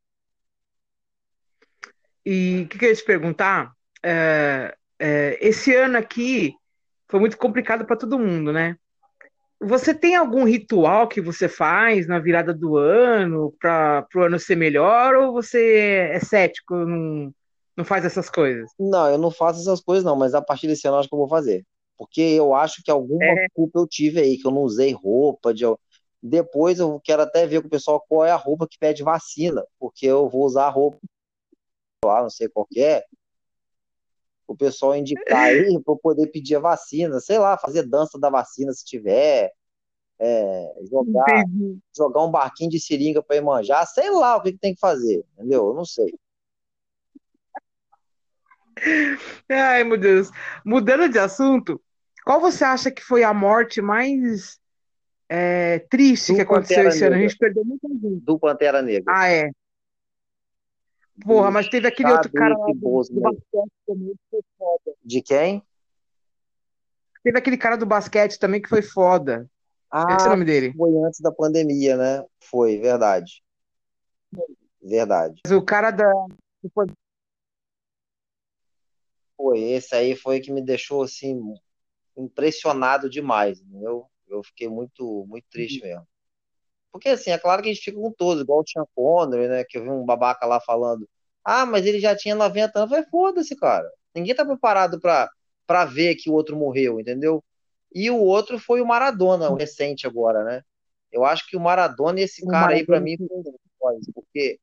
E 2.24 2.62
o 2.62 2.68
que, 2.68 2.78
que 2.78 2.84
eu 2.84 2.88
ia 2.88 2.96
te 2.96 3.04
perguntar? 3.04 3.72
É, 4.02 4.74
é, 4.98 5.38
esse 5.40 5.74
ano 5.74 5.98
aqui 5.98 6.54
foi 7.08 7.20
muito 7.20 7.36
complicado 7.36 7.84
para 7.84 7.96
todo 7.96 8.18
mundo, 8.18 8.52
né? 8.52 8.76
Você 9.60 9.94
tem 9.94 10.16
algum 10.16 10.44
ritual 10.44 11.06
que 11.06 11.20
você 11.20 11.48
faz 11.48 12.08
na 12.08 12.18
virada 12.18 12.52
do 12.52 12.76
ano 12.76 13.54
para 13.60 14.06
o 14.16 14.20
ano 14.20 14.38
ser 14.38 14.56
melhor 14.56 15.14
ou 15.14 15.32
você 15.32 16.10
é 16.12 16.18
cético, 16.18 16.74
não, 16.74 17.32
não 17.76 17.84
faz 17.84 18.04
essas 18.04 18.28
coisas? 18.28 18.70
Não, 18.78 19.10
eu 19.10 19.18
não 19.18 19.30
faço 19.30 19.60
essas 19.60 19.80
coisas 19.80 20.04
não, 20.04 20.16
mas 20.16 20.34
a 20.34 20.42
partir 20.42 20.66
desse 20.66 20.86
ano 20.86 20.96
eu 20.96 21.00
acho 21.00 21.08
que 21.08 21.14
eu 21.14 21.18
vou 21.18 21.28
fazer. 21.28 21.64
Porque 21.96 22.20
eu 22.20 22.54
acho 22.54 22.82
que 22.82 22.90
alguma 22.90 23.24
é. 23.24 23.46
culpa 23.54 23.78
eu 23.78 23.86
tive 23.86 24.20
aí, 24.20 24.36
que 24.36 24.46
eu 24.46 24.50
não 24.50 24.62
usei 24.62 24.92
roupa 24.92 25.54
de. 25.54 25.64
Depois 26.22 26.78
eu 26.78 27.00
quero 27.00 27.22
até 27.22 27.46
ver 27.46 27.60
com 27.60 27.66
o 27.66 27.70
pessoal 27.70 28.04
qual 28.08 28.24
é 28.24 28.30
a 28.30 28.36
roupa 28.36 28.66
que 28.68 28.78
pede 28.78 29.02
vacina, 29.02 29.64
porque 29.78 30.06
eu 30.06 30.28
vou 30.28 30.44
usar 30.44 30.66
a 30.66 30.70
roupa 30.70 30.98
lá, 32.04 32.22
não 32.22 32.30
sei 32.30 32.48
qual 32.48 32.66
é, 32.76 33.04
o 34.46 34.56
pessoal 34.56 34.96
indicar 34.96 35.46
aí 35.50 35.80
para 35.82 35.96
poder 35.96 36.26
pedir 36.28 36.56
a 36.56 36.60
vacina, 36.60 37.20
sei 37.20 37.38
lá, 37.38 37.56
fazer 37.58 37.84
dança 37.84 38.18
da 38.18 38.30
vacina 38.30 38.72
se 38.72 38.84
tiver, 38.84 39.52
é, 40.18 40.74
jogar, 40.88 41.44
jogar 41.96 42.24
um 42.24 42.30
barquinho 42.30 42.70
de 42.70 42.80
seringa 42.80 43.22
para 43.22 43.36
ir 43.36 43.42
manjar, 43.42 43.86
sei 43.86 44.10
lá 44.10 44.36
o 44.36 44.42
que, 44.42 44.52
que, 44.52 44.58
tem 44.58 44.74
que 44.74 44.80
fazer, 44.80 45.24
entendeu? 45.34 45.68
Eu 45.68 45.74
não 45.74 45.84
sei. 45.84 46.14
Ai, 49.48 49.84
meu 49.84 49.98
Deus. 49.98 50.30
Mudando 50.64 51.08
de 51.08 51.18
assunto, 51.18 51.80
qual 52.24 52.40
você 52.40 52.64
acha 52.64 52.90
que 52.90 53.02
foi 53.02 53.22
a 53.24 53.34
morte 53.34 53.80
mais 53.80 54.58
é, 55.28 55.80
triste 55.90 56.32
do 56.32 56.36
que 56.36 56.42
aconteceu 56.42 56.76
Pantera 56.76 56.94
esse 56.94 57.04
ano? 57.04 57.16
A 57.16 57.18
gente 57.18 57.36
perdeu 57.36 57.64
muita 57.64 57.88
gente. 57.88 58.24
Do 58.24 58.38
Pantera 58.38 58.82
Negra. 58.82 59.12
Ah, 59.14 59.28
é. 59.28 59.50
Porra, 61.24 61.50
mas 61.50 61.68
teve 61.68 61.86
aquele 61.86 62.10
outro 62.10 62.32
cara 62.32 62.56
lá 62.56 62.66
do, 62.66 62.72
do 62.72 63.20
basquete 63.20 63.72
também 63.86 64.12
que 64.14 64.30
foi 64.30 64.40
foda. 64.58 64.96
De 65.04 65.22
quem? 65.22 65.62
Teve 67.22 67.38
aquele 67.38 67.56
cara 67.56 67.76
do 67.76 67.86
basquete 67.86 68.38
também 68.38 68.60
que 68.60 68.68
foi 68.68 68.82
foda. 68.82 69.48
Ah, 69.90 70.16
Esse 70.16 70.26
é 70.26 70.28
o 70.28 70.32
nome 70.32 70.44
dele. 70.44 70.72
Foi 70.76 70.90
antes 71.04 71.20
da 71.20 71.30
pandemia, 71.30 71.96
né? 71.96 72.24
Foi, 72.40 72.78
verdade. 72.78 73.42
Verdade. 74.82 75.40
Mas 75.46 75.52
o 75.52 75.62
cara 75.62 75.90
da. 75.90 76.10
Foi, 79.42 79.60
esse 79.60 79.92
aí 79.92 80.14
foi 80.14 80.38
que 80.38 80.52
me 80.52 80.62
deixou 80.62 81.02
assim 81.02 81.36
impressionado 82.16 83.10
demais. 83.10 83.60
Eu, 83.82 84.06
eu 84.28 84.40
fiquei 84.44 84.68
muito, 84.68 85.26
muito 85.28 85.44
triste 85.50 85.82
uhum. 85.82 85.88
mesmo. 85.88 86.08
Porque, 86.92 87.08
assim, 87.08 87.32
é 87.32 87.38
claro 87.38 87.60
que 87.60 87.68
a 87.68 87.72
gente 87.72 87.82
fica 87.82 87.98
com 87.98 88.12
todos, 88.12 88.40
igual 88.40 88.60
o 88.60 88.64
Sean 88.64 88.84
Connery, 88.94 89.48
né? 89.48 89.64
Que 89.64 89.78
eu 89.78 89.82
vi 89.82 89.90
um 89.90 90.04
babaca 90.04 90.46
lá 90.46 90.60
falando, 90.60 91.08
ah, 91.44 91.66
mas 91.66 91.84
ele 91.86 91.98
já 91.98 92.14
tinha 92.14 92.36
90 92.36 92.78
anos. 92.78 92.90
Vai, 92.90 93.04
foda-se, 93.06 93.56
cara. 93.56 93.90
Ninguém 94.14 94.32
tá 94.32 94.44
preparado 94.44 95.00
pra, 95.00 95.28
pra 95.66 95.84
ver 95.84 96.14
que 96.14 96.30
o 96.30 96.34
outro 96.34 96.54
morreu, 96.56 97.00
entendeu? 97.00 97.42
E 97.92 98.10
o 98.10 98.18
outro 98.18 98.60
foi 98.60 98.80
o 98.80 98.86
Maradona, 98.86 99.50
o 99.50 99.56
recente 99.56 100.06
agora, 100.06 100.44
né? 100.44 100.62
Eu 101.10 101.24
acho 101.24 101.48
que 101.48 101.56
o 101.56 101.60
Maradona 101.60 102.20
e 102.20 102.22
esse 102.22 102.44
o 102.44 102.46
cara 102.46 102.66
Maradona. 102.66 102.80
aí, 102.80 102.86
pra 102.86 103.00
mim, 103.00 103.16
foi 103.18 103.98
porque 104.14 104.60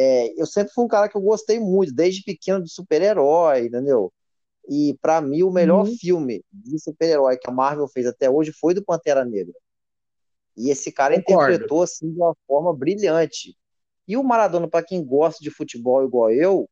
é, 0.00 0.40
eu 0.40 0.46
sempre 0.46 0.72
fui 0.72 0.84
um 0.84 0.88
cara 0.88 1.08
que 1.08 1.16
eu 1.16 1.20
gostei 1.20 1.58
muito, 1.58 1.92
desde 1.92 2.22
pequeno, 2.22 2.62
de 2.62 2.70
super-herói, 2.70 3.66
entendeu? 3.66 4.12
E 4.68 4.96
para 5.02 5.20
mim, 5.20 5.42
o 5.42 5.50
melhor 5.50 5.84
uhum. 5.84 5.96
filme 5.96 6.44
de 6.52 6.78
super-herói 6.78 7.36
que 7.36 7.50
a 7.50 7.52
Marvel 7.52 7.88
fez 7.88 8.06
até 8.06 8.30
hoje 8.30 8.52
foi 8.52 8.74
do 8.74 8.84
Pantera 8.84 9.24
Negra. 9.24 9.54
E 10.56 10.70
esse 10.70 10.92
cara 10.92 11.16
Concordo. 11.16 11.52
interpretou 11.52 11.82
assim 11.82 12.12
de 12.12 12.16
uma 12.16 12.32
forma 12.46 12.72
brilhante. 12.72 13.56
E 14.06 14.16
o 14.16 14.22
Maradona, 14.22 14.68
para 14.68 14.86
quem 14.86 15.04
gosta 15.04 15.42
de 15.42 15.50
futebol 15.50 16.04
igual 16.04 16.30
eu, 16.30 16.70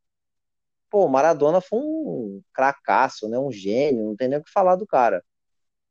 pô, 0.89 1.05
o 1.05 1.09
Maradona 1.09 1.61
foi 1.61 1.81
um 1.81 2.41
cracaço, 2.55 3.29
né? 3.29 3.37
Um 3.37 3.51
gênio, 3.51 4.05
não 4.05 4.15
tem 4.15 4.29
nem 4.29 4.39
o 4.39 4.45
que 4.45 4.53
falar 4.53 4.77
do 4.77 4.87
cara. 4.87 5.21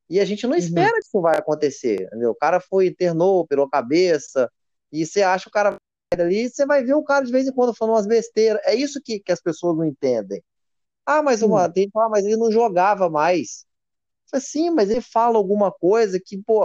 E 0.10 0.22
a 0.22 0.26
gente 0.26 0.48
não 0.48 0.54
uhum. 0.54 0.60
espera 0.60 0.94
que 0.94 1.06
isso 1.06 1.20
vai 1.20 1.38
acontecer, 1.38 2.04
entendeu? 2.04 2.32
O 2.32 2.36
cara 2.36 2.62
foi, 2.62 2.88
internou, 2.88 3.46
pela 3.46 3.70
cabeça, 3.70 4.50
e 4.90 5.06
você 5.06 5.22
acha 5.22 5.50
o 5.50 5.52
cara 5.52 5.76
ali, 6.22 6.50
você 6.50 6.66
vai 6.66 6.84
ver 6.84 6.94
o 6.94 7.04
cara 7.04 7.26
de 7.26 7.32
vez 7.32 7.48
em 7.48 7.52
quando 7.52 7.76
falando 7.76 7.96
umas 7.96 8.08
besteiras. 8.08 8.62
É 8.66 8.76
isso 8.76 9.02
que, 9.02 9.20
que 9.20 9.32
as 9.32 9.42
pessoas 9.42 9.78
não 9.78 9.86
entendem. 9.86 10.44
Ah, 11.06 11.22
mas, 11.22 11.42
uma, 11.42 11.70
tem, 11.70 11.90
ah, 11.96 12.10
mas 12.10 12.26
ele 12.26 12.38
não 12.38 12.52
jogava 12.52 13.10
mais. 13.10 13.66
Sim, 14.40 14.72
mas 14.72 14.90
ele 14.90 15.02
fala 15.02 15.38
alguma 15.38 15.72
coisa 15.72 16.20
que, 16.20 16.38
pô, 16.38 16.64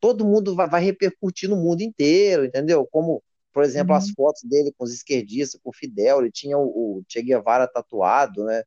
todo 0.00 0.24
mundo 0.24 0.54
vai, 0.54 0.68
vai 0.68 0.82
repercutir 0.82 1.48
no 1.48 1.56
mundo 1.56 1.82
inteiro, 1.82 2.44
entendeu? 2.44 2.86
Como, 2.90 3.22
por 3.52 3.62
exemplo, 3.62 3.92
uhum. 3.92 3.98
as 3.98 4.10
fotos 4.10 4.42
dele 4.42 4.72
com 4.76 4.84
os 4.84 4.92
esquerdistas, 4.92 5.60
com 5.62 5.70
o 5.70 5.74
Fidel, 5.74 6.20
ele 6.20 6.30
tinha 6.30 6.56
o, 6.56 6.98
o 6.98 7.02
Che 7.06 7.22
Guevara 7.22 7.68
tatuado, 7.68 8.44
né? 8.44 8.62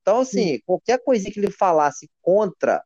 Então, 0.00 0.20
assim, 0.20 0.60
qualquer 0.66 0.98
coisa 1.02 1.30
que 1.30 1.38
ele 1.38 1.50
falasse 1.50 2.10
contra 2.20 2.82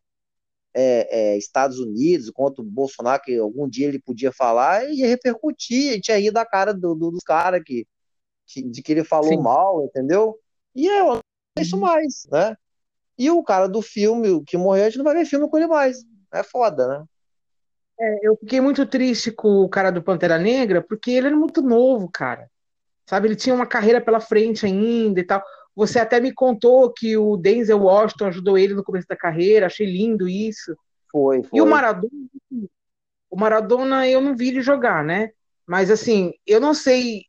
é, 0.78 1.08
é, 1.10 1.38
Estados 1.38 1.78
Unidos, 1.78 2.28
contra 2.30 2.60
o 2.60 2.64
Bolsonaro, 2.64 3.22
que 3.22 3.38
algum 3.38 3.66
dia 3.66 3.88
ele 3.88 3.98
podia 3.98 4.30
falar, 4.30 4.84
ia 4.90 5.06
repercutir, 5.06 5.90
a 5.90 5.94
gente 5.94 6.08
ia 6.08 6.20
rir 6.20 6.30
da 6.30 6.44
cara 6.44 6.74
do, 6.74 6.94
do, 6.94 7.10
dos 7.10 7.24
caras 7.24 7.62
que, 7.64 7.86
que, 8.46 8.62
de 8.62 8.82
que 8.82 8.92
ele 8.92 9.02
falou 9.02 9.30
Sim. 9.30 9.40
mal, 9.40 9.82
entendeu? 9.84 10.38
E 10.74 10.86
eu 10.86 11.14
não 11.14 11.20
isso 11.58 11.76
uhum. 11.76 11.82
mais, 11.82 12.26
né? 12.30 12.54
E 13.18 13.30
o 13.30 13.42
cara 13.42 13.66
do 13.66 13.80
filme, 13.80 14.44
que 14.44 14.58
morreu, 14.58 14.84
a 14.84 14.90
gente 14.90 14.98
não 14.98 15.04
vai 15.04 15.14
ver 15.14 15.24
filme 15.24 15.48
com 15.48 15.56
ele 15.56 15.66
mais. 15.66 16.04
É 16.30 16.42
foda, 16.42 16.86
né? 16.86 17.04
É, 17.98 18.28
eu 18.28 18.36
fiquei 18.36 18.60
muito 18.60 18.84
triste 18.84 19.32
com 19.32 19.62
o 19.62 19.68
cara 19.70 19.90
do 19.90 20.02
Pantera 20.02 20.38
Negra, 20.38 20.82
porque 20.82 21.10
ele 21.10 21.28
era 21.28 21.36
muito 21.36 21.62
novo, 21.62 22.10
cara. 22.12 22.50
Sabe, 23.06 23.28
ele 23.28 23.36
tinha 23.36 23.54
uma 23.54 23.66
carreira 23.66 24.00
pela 24.02 24.20
frente 24.20 24.66
ainda 24.66 25.18
e 25.18 25.24
tal. 25.24 25.42
Você 25.76 25.98
até 25.98 26.18
me 26.18 26.32
contou 26.32 26.90
que 26.90 27.18
o 27.18 27.36
Denzel 27.36 27.82
Washington 27.82 28.26
ajudou 28.26 28.56
ele 28.56 28.72
no 28.72 28.82
começo 28.82 29.06
da 29.06 29.14
carreira, 29.14 29.66
achei 29.66 29.86
lindo 29.86 30.26
isso. 30.26 30.74
Foi, 31.12 31.42
foi. 31.42 31.58
E 31.58 31.60
o 31.60 31.66
Maradona, 31.66 32.10
o 33.30 33.36
Maradona 33.38 34.08
eu 34.08 34.22
não 34.22 34.34
vi 34.34 34.48
ele 34.48 34.62
jogar, 34.62 35.04
né? 35.04 35.30
Mas 35.66 35.90
assim, 35.90 36.32
eu 36.46 36.58
não 36.58 36.72
sei, 36.72 37.24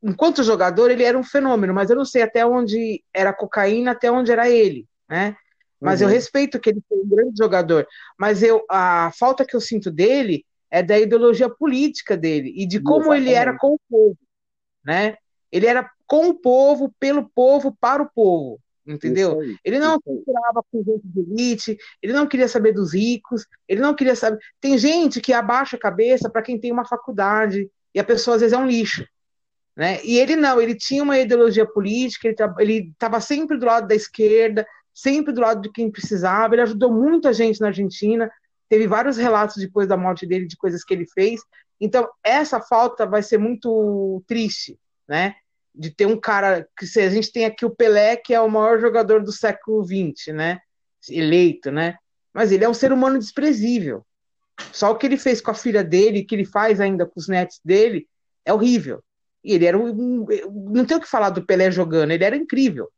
enquanto 0.00 0.44
jogador 0.44 0.90
ele 0.90 1.02
era 1.02 1.18
um 1.18 1.24
fenômeno, 1.24 1.74
mas 1.74 1.90
eu 1.90 1.96
não 1.96 2.04
sei 2.04 2.22
até 2.22 2.46
onde 2.46 3.02
era 3.12 3.32
cocaína, 3.32 3.90
até 3.90 4.10
onde 4.10 4.30
era 4.30 4.48
ele, 4.48 4.86
né? 5.08 5.36
Mas 5.80 6.00
uhum. 6.00 6.06
eu 6.06 6.12
respeito 6.12 6.60
que 6.60 6.70
ele 6.70 6.82
foi 6.88 6.98
um 6.98 7.08
grande 7.08 7.38
jogador. 7.38 7.86
Mas 8.18 8.42
eu, 8.42 8.64
a 8.70 9.10
falta 9.18 9.44
que 9.44 9.56
eu 9.56 9.60
sinto 9.60 9.90
dele 9.90 10.44
é 10.70 10.82
da 10.82 10.98
ideologia 10.98 11.48
política 11.48 12.16
dele 12.16 12.52
e 12.54 12.66
de 12.66 12.80
como 12.80 13.06
Exatamente. 13.06 13.26
ele 13.26 13.34
era 13.34 13.56
com 13.58 13.74
o 13.74 13.80
povo, 13.88 14.18
né? 14.84 15.16
Ele 15.50 15.66
era 15.66 15.90
com 16.06 16.28
o 16.28 16.34
povo, 16.34 16.94
pelo 16.98 17.28
povo, 17.28 17.76
para 17.80 18.02
o 18.02 18.10
povo, 18.10 18.60
entendeu? 18.86 19.40
Aí, 19.40 19.56
ele 19.64 19.78
não 19.78 19.98
misturava 20.06 20.62
com 20.70 20.82
gente 20.82 21.02
de 21.04 21.20
elite, 21.20 21.78
ele 22.02 22.12
não 22.12 22.26
queria 22.26 22.48
saber 22.48 22.72
dos 22.72 22.94
ricos, 22.94 23.46
ele 23.68 23.80
não 23.80 23.94
queria 23.94 24.16
saber. 24.16 24.38
Tem 24.60 24.76
gente 24.78 25.20
que 25.20 25.32
abaixa 25.32 25.76
a 25.76 25.80
cabeça 25.80 26.28
para 26.28 26.42
quem 26.42 26.58
tem 26.58 26.72
uma 26.72 26.84
faculdade 26.84 27.70
e 27.94 28.00
a 28.00 28.04
pessoa 28.04 28.36
às 28.36 28.40
vezes 28.40 28.56
é 28.56 28.58
um 28.58 28.66
lixo. 28.66 29.04
Né? 29.76 30.00
E 30.04 30.18
ele 30.18 30.36
não, 30.36 30.60
ele 30.60 30.74
tinha 30.74 31.02
uma 31.02 31.18
ideologia 31.18 31.64
política, 31.64 32.28
ele 32.58 32.90
estava 32.92 33.20
sempre 33.20 33.56
do 33.56 33.66
lado 33.66 33.88
da 33.88 33.94
esquerda, 33.94 34.66
sempre 34.92 35.32
do 35.32 35.40
lado 35.40 35.62
de 35.62 35.72
quem 35.72 35.90
precisava. 35.90 36.54
Ele 36.54 36.62
ajudou 36.62 36.92
muita 36.92 37.32
gente 37.32 37.60
na 37.60 37.68
Argentina. 37.68 38.30
Teve 38.68 38.86
vários 38.86 39.16
relatos 39.16 39.56
depois 39.56 39.88
da 39.88 39.96
morte 39.96 40.26
dele 40.26 40.46
de 40.46 40.56
coisas 40.56 40.84
que 40.84 40.92
ele 40.92 41.06
fez. 41.06 41.40
Então, 41.80 42.08
essa 42.22 42.60
falta 42.60 43.06
vai 43.06 43.22
ser 43.22 43.38
muito 43.38 44.22
triste, 44.26 44.78
né? 45.08 45.34
De 45.74 45.90
ter 45.90 46.06
um 46.06 46.18
cara 46.18 46.68
que 46.76 46.86
se 46.86 47.00
a 47.00 47.08
gente 47.08 47.30
tem 47.30 47.44
aqui 47.44 47.64
o 47.64 47.74
Pelé, 47.74 48.16
que 48.16 48.34
é 48.34 48.40
o 48.40 48.50
maior 48.50 48.80
jogador 48.80 49.22
do 49.22 49.32
século 49.32 49.84
XX, 49.84 50.34
né? 50.34 50.58
Eleito, 51.08 51.70
né? 51.70 51.96
Mas 52.32 52.52
ele 52.52 52.64
é 52.64 52.68
um 52.68 52.74
ser 52.74 52.92
humano 52.92 53.18
desprezível. 53.18 54.04
Só 54.72 54.90
o 54.90 54.96
que 54.96 55.06
ele 55.06 55.16
fez 55.16 55.40
com 55.40 55.50
a 55.50 55.54
filha 55.54 55.82
dele, 55.82 56.24
que 56.24 56.34
ele 56.34 56.44
faz 56.44 56.80
ainda 56.80 57.06
com 57.06 57.18
os 57.18 57.28
netos 57.28 57.60
dele, 57.64 58.06
é 58.44 58.52
horrível. 58.52 59.02
E 59.42 59.54
ele 59.54 59.64
era 59.64 59.78
um, 59.78 60.26
não 60.70 60.84
tem 60.84 60.96
o 60.96 61.00
que 61.00 61.08
falar 61.08 61.30
do 61.30 61.44
Pelé 61.44 61.70
jogando, 61.70 62.10
ele 62.10 62.24
era 62.24 62.36
incrível. 62.36 62.90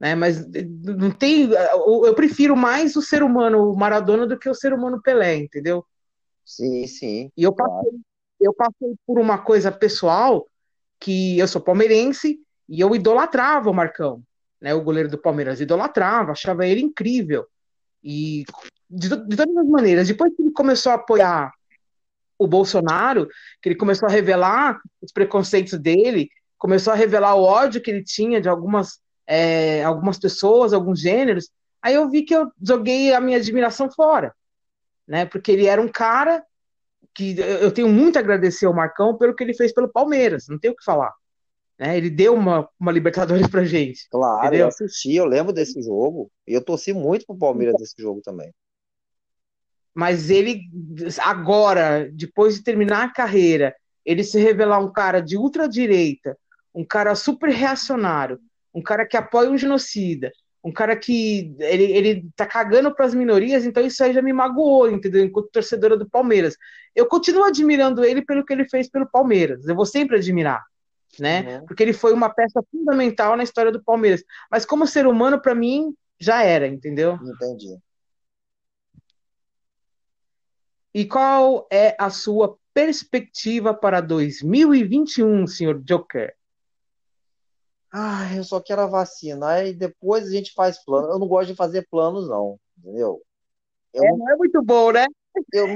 Né? 0.00 0.14
Mas 0.14 0.44
não 0.82 1.10
tem, 1.10 1.50
eu 1.50 2.14
prefiro 2.14 2.56
mais 2.56 2.96
o 2.96 3.02
ser 3.02 3.22
humano 3.22 3.74
Maradona 3.74 4.26
do 4.26 4.38
que 4.38 4.48
o 4.48 4.54
ser 4.54 4.72
humano 4.72 5.00
Pelé, 5.00 5.36
entendeu? 5.36 5.84
Sim, 6.44 6.86
sim. 6.86 7.30
E 7.36 7.42
eu 7.42 7.52
passei, 7.52 7.90
claro. 7.90 8.00
eu 8.40 8.54
passei 8.54 8.94
por 9.06 9.18
uma 9.18 9.38
coisa 9.38 9.70
pessoal 9.70 10.48
que 11.02 11.36
eu 11.36 11.48
sou 11.48 11.60
palmeirense 11.60 12.38
e 12.68 12.80
eu 12.80 12.94
idolatrava 12.94 13.68
o 13.68 13.74
Marcão, 13.74 14.22
né? 14.60 14.72
O 14.72 14.80
goleiro 14.80 15.08
do 15.08 15.18
Palmeiras 15.18 15.60
idolatrava, 15.60 16.30
achava 16.30 16.64
ele 16.64 16.80
incrível. 16.80 17.44
E 18.04 18.44
de, 18.88 19.08
de 19.08 19.36
todas 19.36 19.56
as 19.56 19.66
maneiras, 19.66 20.06
depois 20.06 20.32
que 20.34 20.40
ele 20.40 20.52
começou 20.52 20.92
a 20.92 20.94
apoiar 20.94 21.52
o 22.38 22.46
Bolsonaro, 22.46 23.26
que 23.60 23.68
ele 23.68 23.74
começou 23.74 24.08
a 24.08 24.12
revelar 24.12 24.80
os 25.00 25.10
preconceitos 25.10 25.76
dele, 25.76 26.28
começou 26.56 26.92
a 26.92 26.96
revelar 26.96 27.34
o 27.34 27.42
ódio 27.42 27.80
que 27.80 27.90
ele 27.90 28.04
tinha 28.04 28.40
de 28.40 28.48
algumas, 28.48 29.00
é, 29.26 29.82
algumas 29.82 30.20
pessoas, 30.20 30.72
alguns 30.72 31.00
gêneros, 31.00 31.50
aí 31.82 31.94
eu 31.94 32.08
vi 32.08 32.22
que 32.22 32.34
eu 32.34 32.48
joguei 32.62 33.12
a 33.12 33.20
minha 33.20 33.38
admiração 33.38 33.90
fora, 33.90 34.32
né? 35.06 35.26
Porque 35.26 35.50
ele 35.50 35.66
era 35.66 35.82
um 35.82 35.88
cara 35.88 36.44
que 37.14 37.36
eu 37.38 37.70
tenho 37.70 37.88
muito 37.88 38.16
a 38.16 38.20
agradecer 38.20 38.66
ao 38.66 38.74
Marcão 38.74 39.16
pelo 39.16 39.34
que 39.34 39.44
ele 39.44 39.54
fez 39.54 39.72
pelo 39.72 39.88
Palmeiras, 39.88 40.46
não 40.48 40.58
tenho 40.58 40.74
o 40.74 40.76
que 40.76 40.84
falar. 40.84 41.12
Né? 41.78 41.96
Ele 41.96 42.10
deu 42.10 42.34
uma, 42.34 42.68
uma 42.78 42.92
Libertadores 42.92 43.46
pra 43.48 43.64
gente. 43.64 44.08
Claro, 44.10 44.46
entendeu? 44.46 44.60
eu 44.60 44.68
assisti, 44.68 45.14
eu 45.14 45.24
lembro 45.24 45.52
desse 45.52 45.82
jogo, 45.82 46.30
e 46.46 46.54
eu 46.54 46.64
torci 46.64 46.92
muito 46.92 47.26
pro 47.26 47.36
Palmeiras 47.36 47.74
desse 47.76 47.94
jogo 47.98 48.20
também 48.22 48.52
mas 49.94 50.30
ele 50.30 50.62
agora, 51.20 52.10
depois 52.12 52.56
de 52.56 52.62
terminar 52.62 53.04
a 53.04 53.12
carreira, 53.12 53.74
ele 54.04 54.24
se 54.24 54.38
revelar 54.40 54.78
um 54.78 54.92
cara 54.92 55.20
de 55.20 55.36
ultradireita, 55.36 56.36
um 56.74 56.84
cara 56.84 57.14
super 57.14 57.50
reacionário, 57.50 58.40
um 58.74 58.82
cara 58.82 59.06
que 59.06 59.16
apoia 59.16 59.50
um 59.50 59.58
genocida, 59.58 60.32
um 60.64 60.72
cara 60.72 60.94
que 60.96 61.54
ele, 61.58 61.84
ele 61.84 62.26
tá 62.36 62.46
cagando 62.46 62.94
para 62.94 63.04
as 63.04 63.14
minorias, 63.14 63.66
então 63.66 63.84
isso 63.84 64.02
aí 64.02 64.12
já 64.12 64.22
me 64.22 64.32
magoou, 64.32 64.88
entendeu? 64.88 65.24
Enquanto 65.24 65.50
torcedora 65.50 65.96
do 65.96 66.08
Palmeiras. 66.08 66.56
Eu 66.94 67.06
continuo 67.06 67.44
admirando 67.44 68.04
ele 68.04 68.22
pelo 68.22 68.44
que 68.44 68.52
ele 68.52 68.68
fez 68.68 68.88
pelo 68.88 69.10
Palmeiras. 69.10 69.66
Eu 69.66 69.74
vou 69.74 69.86
sempre 69.86 70.16
admirar, 70.16 70.62
né? 71.18 71.58
Uhum. 71.58 71.66
Porque 71.66 71.82
ele 71.82 71.92
foi 71.92 72.12
uma 72.12 72.30
peça 72.30 72.62
fundamental 72.70 73.36
na 73.36 73.42
história 73.42 73.72
do 73.72 73.82
Palmeiras. 73.82 74.22
Mas 74.50 74.64
como 74.64 74.86
ser 74.86 75.06
humano, 75.06 75.40
para 75.40 75.54
mim, 75.54 75.94
já 76.20 76.44
era, 76.44 76.68
entendeu? 76.68 77.18
Entendi. 77.20 77.76
E 80.94 81.04
qual 81.06 81.66
é 81.72 81.96
a 81.98 82.10
sua 82.10 82.56
perspectiva 82.72 83.74
para 83.74 84.00
2021, 84.00 85.46
senhor 85.46 85.82
Joker? 85.82 86.34
Ah, 87.92 88.34
eu 88.34 88.42
só 88.42 88.58
quero 88.58 88.80
a 88.80 88.86
vacina. 88.86 89.48
Aí 89.48 89.74
depois 89.74 90.26
a 90.26 90.30
gente 90.30 90.54
faz 90.54 90.82
plano. 90.82 91.08
Eu 91.08 91.18
não 91.18 91.28
gosto 91.28 91.48
de 91.48 91.54
fazer 91.54 91.86
planos, 91.90 92.26
não. 92.26 92.58
Entendeu? 92.78 93.22
Eu, 93.92 94.04
é, 94.04 94.16
não 94.16 94.30
é 94.30 94.36
muito 94.36 94.62
bom, 94.62 94.90
né? 94.90 95.06
Eu, 95.52 95.66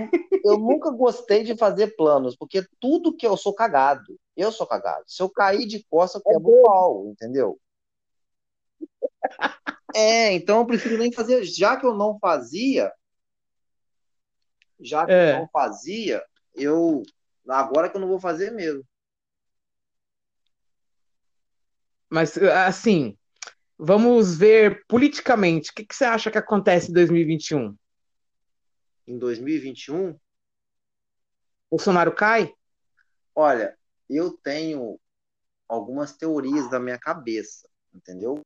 eu 0.45 0.59
nunca 0.59 0.91
gostei 0.91 1.43
de 1.43 1.57
fazer 1.57 1.95
planos, 1.97 2.37
porque 2.37 2.67
tudo 2.81 3.15
que 3.15 3.27
eu 3.27 3.37
sou 3.37 3.55
cagado. 3.55 4.19
Eu 4.35 4.51
sou 4.51 4.67
cagado. 4.67 5.05
Se 5.07 5.23
eu 5.23 5.29
cair 5.29 5.67
de 5.67 5.85
costa, 5.91 6.19
eu 6.19 6.23
quebro 6.23 6.53
o 6.53 6.63
pau, 6.63 7.07
entendeu? 7.09 7.61
É, 9.95 10.33
então 10.33 10.59
eu 10.59 10.67
prefiro 10.67 10.99
nem 10.99 11.13
fazer. 11.13 11.45
Já 11.45 11.77
que 11.77 11.87
eu 11.87 11.95
não 11.95 12.19
fazia, 12.19 12.93
já 14.81 15.07
que 15.07 15.13
é. 15.13 15.33
eu 15.33 15.39
não 15.41 15.49
fazia, 15.49 16.23
eu 16.55 17.03
agora 17.49 17.89
que 17.89 17.97
eu 17.97 18.01
não 18.01 18.09
vou 18.09 18.21
fazer 18.21 18.51
mesmo. 18.51 18.85
Mas 22.11 22.37
assim, 22.39 23.17
vamos 23.79 24.37
ver 24.37 24.85
politicamente, 24.87 25.71
o 25.71 25.75
que, 25.75 25.85
que 25.85 25.95
você 25.95 26.05
acha 26.05 26.31
que 26.31 26.39
acontece 26.39 26.91
em 26.91 26.95
2021? 26.95 27.77
Em 29.07 29.19
2021? 29.19 30.19
Bolsonaro 31.71 32.15
cai? 32.15 32.53
Olha, 33.35 33.77
eu 34.09 34.33
tenho 34.33 34.99
algumas 35.69 36.17
teorias 36.17 36.71
da 36.71 36.79
minha 36.79 36.99
cabeça, 36.99 37.69
entendeu? 37.95 38.41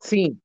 Sim. 0.00 0.40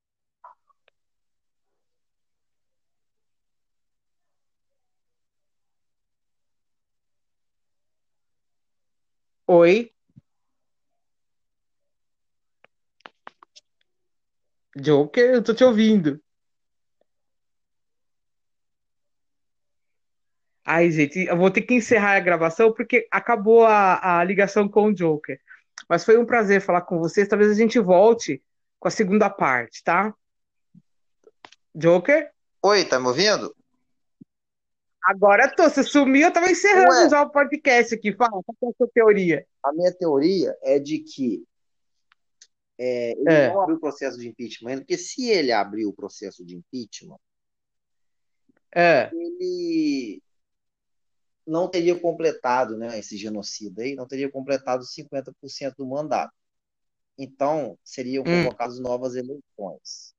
Oi. 9.46 9.92
Joker, 14.76 15.34
eu 15.34 15.42
tô 15.42 15.54
te 15.54 15.64
ouvindo. 15.64 16.20
Ai, 20.64 20.90
gente, 20.90 21.26
eu 21.26 21.36
vou 21.36 21.50
ter 21.50 21.62
que 21.62 21.74
encerrar 21.74 22.16
a 22.16 22.20
gravação 22.20 22.72
porque 22.72 23.06
acabou 23.10 23.66
a, 23.66 24.20
a 24.20 24.24
ligação 24.24 24.68
com 24.68 24.86
o 24.86 24.94
Joker. 24.94 25.38
Mas 25.88 26.04
foi 26.04 26.16
um 26.16 26.24
prazer 26.24 26.60
falar 26.62 26.80
com 26.82 26.98
vocês. 26.98 27.28
Talvez 27.28 27.50
a 27.50 27.54
gente 27.54 27.78
volte 27.78 28.42
com 28.78 28.88
a 28.88 28.90
segunda 28.90 29.28
parte, 29.28 29.84
tá? 29.84 30.14
Joker? 31.74 32.30
Oi, 32.62 32.84
tá 32.84 32.98
me 32.98 33.08
ouvindo? 33.08 33.54
Agora 35.04 35.54
tô, 35.54 35.64
você 35.64 35.82
sumiu, 35.82 36.28
eu 36.28 36.32
tava 36.32 36.50
encerrando 36.50 37.02
Ué. 37.02 37.10
já 37.10 37.20
o 37.20 37.30
podcast 37.30 37.94
aqui. 37.94 38.10
Fala, 38.14 38.30
qual 38.30 38.56
é 38.62 38.66
a 38.66 38.72
sua 38.78 38.88
teoria? 38.94 39.46
A 39.62 39.70
minha 39.70 39.92
teoria 39.92 40.56
é 40.62 40.78
de 40.78 41.00
que 41.00 41.44
é, 42.78 43.12
ele 43.12 43.28
é. 43.28 43.48
não 43.48 43.60
abriu 43.60 43.76
o 43.76 43.80
processo 43.80 44.18
de 44.18 44.28
impeachment 44.28 44.70
ainda, 44.70 44.82
porque 44.82 44.98
se 44.98 45.30
ele 45.30 45.52
abrir 45.52 45.86
o 45.86 45.92
processo 45.92 46.44
de 46.44 46.56
impeachment, 46.56 47.18
é. 48.74 49.10
ele 49.14 50.20
não 51.46 51.68
teria 51.68 51.98
completado, 51.98 52.76
né, 52.76 52.98
esse 52.98 53.16
genocídio 53.16 53.82
aí, 53.82 53.94
não 53.94 54.06
teria 54.06 54.30
completado 54.30 54.84
50% 54.84 55.74
do 55.76 55.86
mandato. 55.86 56.32
Então, 57.16 57.78
seriam 57.84 58.22
hum. 58.22 58.44
convocadas 58.44 58.80
novas 58.80 59.14
eleições. 59.14 60.14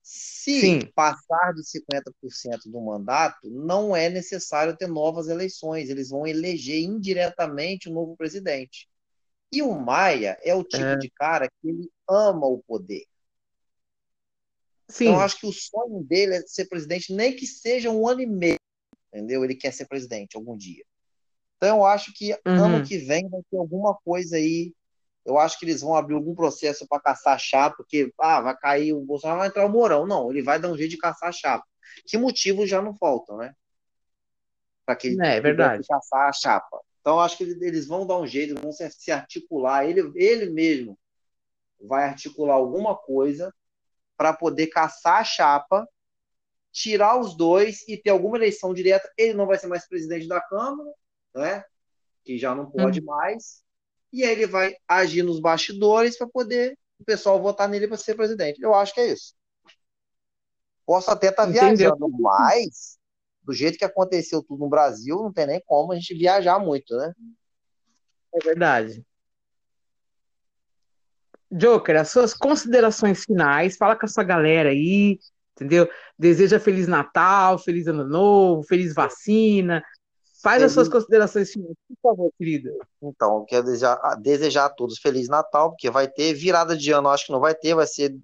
Se 0.00 0.60
Sim. 0.60 0.92
passar 0.94 1.54
de 1.54 1.62
50% 1.62 2.70
do 2.70 2.80
mandato, 2.80 3.50
não 3.50 3.96
é 3.96 4.10
necessário 4.10 4.76
ter 4.76 4.86
novas 4.86 5.28
eleições, 5.28 5.88
eles 5.88 6.10
vão 6.10 6.26
eleger 6.26 6.82
indiretamente 6.82 7.88
o 7.88 7.92
um 7.92 7.94
novo 7.94 8.16
presidente. 8.16 8.86
E 9.54 9.62
o 9.62 9.72
Maia 9.72 10.38
é 10.42 10.54
o 10.54 10.64
tipo 10.64 10.84
é. 10.84 10.96
de 10.96 11.10
cara 11.10 11.48
que 11.48 11.68
ele 11.68 11.90
ama 12.08 12.46
o 12.46 12.58
poder. 12.58 13.04
Sim. 14.88 15.04
Então, 15.04 15.16
eu 15.16 15.20
acho 15.20 15.38
que 15.38 15.46
o 15.46 15.52
sonho 15.52 16.02
dele 16.02 16.36
é 16.36 16.42
ser 16.42 16.66
presidente, 16.66 17.14
nem 17.14 17.34
que 17.34 17.46
seja 17.46 17.90
um 17.90 18.06
ano 18.06 18.20
e 18.20 18.26
meio, 18.26 18.58
entendeu? 19.08 19.44
Ele 19.44 19.54
quer 19.54 19.72
ser 19.72 19.86
presidente 19.86 20.36
algum 20.36 20.56
dia. 20.56 20.84
Então, 21.56 21.78
eu 21.78 21.86
acho 21.86 22.12
que 22.12 22.32
uhum. 22.46 22.64
ano 22.64 22.84
que 22.84 22.98
vem 22.98 23.28
vai 23.28 23.40
ter 23.50 23.56
alguma 23.56 23.94
coisa 24.04 24.36
aí 24.36 24.74
eu 25.24 25.38
acho 25.38 25.58
que 25.58 25.64
eles 25.64 25.80
vão 25.80 25.96
abrir 25.96 26.14
algum 26.14 26.34
processo 26.34 26.86
para 26.86 27.00
caçar 27.00 27.38
chapa, 27.38 27.76
porque 27.78 28.12
ah, 28.20 28.42
vai 28.42 28.56
cair 28.56 28.92
o 28.92 29.00
Bolsonaro, 29.00 29.38
vai 29.38 29.48
entrar 29.48 29.64
o 29.64 29.70
Mourão. 29.70 30.06
Não, 30.06 30.30
ele 30.30 30.42
vai 30.42 30.60
dar 30.60 30.68
um 30.68 30.76
jeito 30.76 30.90
de 30.90 30.98
caçar 30.98 31.32
chapa. 31.32 31.64
Que 32.06 32.18
motivos 32.18 32.68
já 32.68 32.82
não 32.82 32.94
faltam, 32.94 33.38
né? 33.38 33.54
Para 34.84 34.96
que 34.96 35.16
é, 35.20 35.36
é 35.36 35.40
verdade. 35.40 35.86
caçar 35.88 36.28
a 36.28 36.32
chapa. 36.32 36.80
Então, 37.04 37.20
acho 37.20 37.36
que 37.36 37.44
eles 37.44 37.86
vão 37.86 38.06
dar 38.06 38.18
um 38.18 38.26
jeito, 38.26 38.58
vão 38.58 38.72
se 38.72 39.12
articular. 39.12 39.86
Ele, 39.86 40.10
ele 40.14 40.48
mesmo 40.48 40.98
vai 41.78 42.04
articular 42.04 42.54
alguma 42.54 42.96
coisa 42.96 43.54
para 44.16 44.32
poder 44.32 44.68
caçar 44.68 45.20
a 45.20 45.24
chapa, 45.24 45.86
tirar 46.72 47.20
os 47.20 47.36
dois 47.36 47.86
e 47.86 47.98
ter 47.98 48.08
alguma 48.08 48.38
eleição 48.38 48.72
direta. 48.72 49.06
Ele 49.18 49.34
não 49.34 49.46
vai 49.46 49.58
ser 49.58 49.66
mais 49.66 49.86
presidente 49.86 50.26
da 50.26 50.40
Câmara, 50.40 50.90
né? 51.34 51.62
Que 52.24 52.38
já 52.38 52.54
não 52.54 52.70
pode 52.70 53.02
hum. 53.02 53.04
mais 53.04 53.62
e 54.14 54.22
aí 54.22 54.30
ele 54.30 54.46
vai 54.46 54.76
agir 54.86 55.24
nos 55.24 55.40
bastidores 55.40 56.16
para 56.16 56.28
poder 56.28 56.78
o 57.00 57.04
pessoal 57.04 57.42
votar 57.42 57.68
nele 57.68 57.88
para 57.88 57.96
ser 57.96 58.14
presidente. 58.14 58.62
Eu 58.62 58.72
acho 58.72 58.94
que 58.94 59.00
é 59.00 59.12
isso. 59.12 59.34
Posso 60.86 61.10
até 61.10 61.30
estar 61.30 61.46
tá 61.46 61.50
viajando, 61.50 62.08
mas 62.08 62.96
do 63.44 63.52
jeito 63.52 63.78
que 63.78 63.84
aconteceu 63.84 64.42
tudo 64.42 64.64
no 64.64 64.70
Brasil, 64.70 65.16
não 65.16 65.32
tem 65.32 65.46
nem 65.46 65.62
como 65.66 65.92
a 65.92 65.96
gente 65.96 66.14
viajar 66.14 66.58
muito, 66.58 66.96
né? 66.96 67.12
É 68.34 68.44
verdade. 68.44 69.04
Joker, 71.50 72.00
as 72.00 72.08
suas 72.10 72.34
considerações 72.34 73.24
finais, 73.24 73.76
fala 73.76 73.94
com 73.94 74.06
a 74.06 74.08
sua 74.08 74.24
galera 74.24 74.70
aí, 74.70 75.20
entendeu? 75.52 75.88
Deseja 76.18 76.58
Feliz 76.58 76.88
Natal, 76.88 77.58
Feliz 77.58 77.86
Ano 77.86 78.04
Novo, 78.04 78.64
Feliz 78.64 78.92
Vacina, 78.92 79.84
Faz 80.44 80.58
feliz... 80.58 80.66
as 80.66 80.72
suas 80.72 80.88
considerações 80.90 81.50
finais, 81.50 81.74
por 81.88 82.10
favor, 82.10 82.32
querida. 82.36 82.70
Então, 83.02 83.46
quero 83.48 83.64
desejar, 83.64 83.96
desejar 84.20 84.66
a 84.66 84.68
todos 84.68 84.98
Feliz 84.98 85.26
Natal, 85.26 85.70
porque 85.70 85.88
vai 85.88 86.06
ter 86.06 86.34
virada 86.34 86.76
de 86.76 86.92
ano, 86.92 87.08
acho 87.08 87.24
que 87.24 87.32
não 87.32 87.40
vai 87.40 87.54
ter, 87.54 87.74
vai 87.74 87.86
ser 87.86 88.14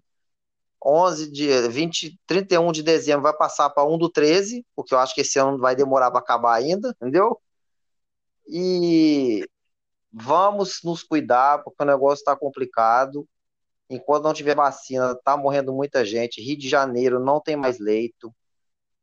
11 0.84 1.30
de 1.30 1.68
20, 1.68 2.18
31 2.26 2.72
de 2.72 2.82
dezembro 2.82 3.22
vai 3.22 3.36
passar 3.36 3.70
para 3.70 3.84
1 3.84 3.98
do 3.98 4.08
13, 4.08 4.64
porque 4.74 4.94
eu 4.94 4.98
acho 4.98 5.14
que 5.14 5.20
esse 5.20 5.38
ano 5.38 5.58
vai 5.58 5.76
demorar 5.76 6.10
para 6.10 6.20
acabar 6.20 6.54
ainda, 6.54 6.90
entendeu? 6.90 7.40
E 8.46 9.46
vamos 10.12 10.80
nos 10.82 11.02
cuidar, 11.02 11.62
porque 11.62 11.82
o 11.82 11.86
negócio 11.86 12.20
está 12.20 12.34
complicado. 12.36 13.26
Enquanto 13.88 14.24
não 14.24 14.32
tiver 14.32 14.54
vacina, 14.54 15.14
tá 15.24 15.36
morrendo 15.36 15.72
muita 15.72 16.04
gente. 16.04 16.40
Rio 16.40 16.56
de 16.56 16.68
Janeiro 16.68 17.20
não 17.20 17.40
tem 17.40 17.56
mais 17.56 17.78
leito. 17.78 18.34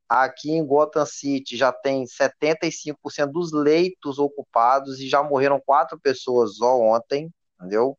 Aqui 0.10 0.52
em 0.52 0.66
Gotham 0.66 1.06
City 1.06 1.58
já 1.58 1.72
tem 1.72 2.06
75% 2.06 3.32
dos 3.32 3.52
leitos 3.52 4.18
ocupados 4.18 5.00
e 5.02 5.10
já 5.10 5.22
morreram 5.22 5.62
quatro 5.64 6.00
pessoas 6.00 6.56
só 6.56 6.80
ontem, 6.80 7.30
entendeu? 7.56 7.98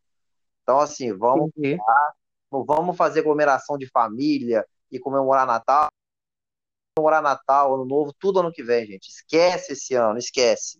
Então, 0.63 0.81
assim, 0.81 1.13
vamos, 1.13 1.51
vamos 2.51 2.97
fazer 2.97 3.21
aglomeração 3.21 3.77
de 3.77 3.87
família 3.89 4.65
e 4.91 4.99
comemorar 4.99 5.47
Natal. 5.47 5.89
Comemorar 6.97 7.23
Natal, 7.23 7.75
Ano 7.75 7.85
Novo, 7.85 8.13
tudo 8.19 8.41
ano 8.41 8.53
que 8.53 8.63
vem, 8.63 8.87
gente. 8.87 9.09
Esquece 9.09 9.73
esse 9.73 9.95
ano, 9.95 10.19
esquece. 10.19 10.79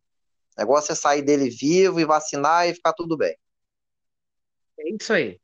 O 0.57 0.61
negócio 0.61 0.93
é 0.93 0.95
sair 0.95 1.23
dele 1.23 1.49
vivo 1.49 2.01
e 2.01 2.05
vacinar 2.05 2.69
e 2.69 2.75
ficar 2.75 2.93
tudo 2.93 3.17
bem. 3.17 3.37
É 4.79 4.95
isso 4.95 5.13
aí. 5.13 5.41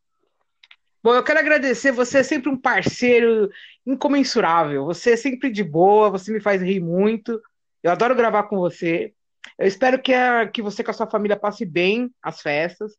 Bom, 1.02 1.14
eu 1.14 1.22
quero 1.22 1.38
agradecer, 1.38 1.92
você 1.92 2.18
é 2.18 2.22
sempre 2.22 2.48
um 2.48 2.56
parceiro 2.56 3.50
incomensurável. 3.86 4.86
Você 4.86 5.12
é 5.12 5.16
sempre 5.16 5.50
de 5.50 5.62
boa, 5.62 6.10
você 6.10 6.32
me 6.32 6.40
faz 6.40 6.62
rir 6.62 6.80
muito. 6.80 7.40
Eu 7.82 7.92
adoro 7.92 8.14
gravar 8.14 8.44
com 8.44 8.56
você. 8.56 9.12
Eu 9.58 9.66
espero 9.66 10.00
que, 10.00 10.14
a, 10.14 10.48
que 10.48 10.62
você 10.62 10.82
com 10.82 10.90
a 10.90 10.94
sua 10.94 11.06
família 11.06 11.36
passe 11.36 11.66
bem 11.66 12.10
as 12.22 12.40
festas. 12.40 12.96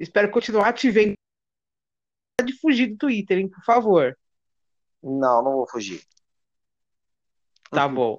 Espero 0.00 0.30
continuar 0.30 0.72
te 0.72 0.90
vendo. 0.90 1.14
De 2.42 2.52
fugir 2.52 2.88
do 2.88 2.96
Twitter, 2.96 3.38
hein, 3.38 3.48
por 3.48 3.64
favor. 3.64 4.16
Não, 5.02 5.42
não 5.42 5.52
vou 5.52 5.66
fugir. 5.68 6.02
Tá 7.70 7.88
bom. 7.88 8.18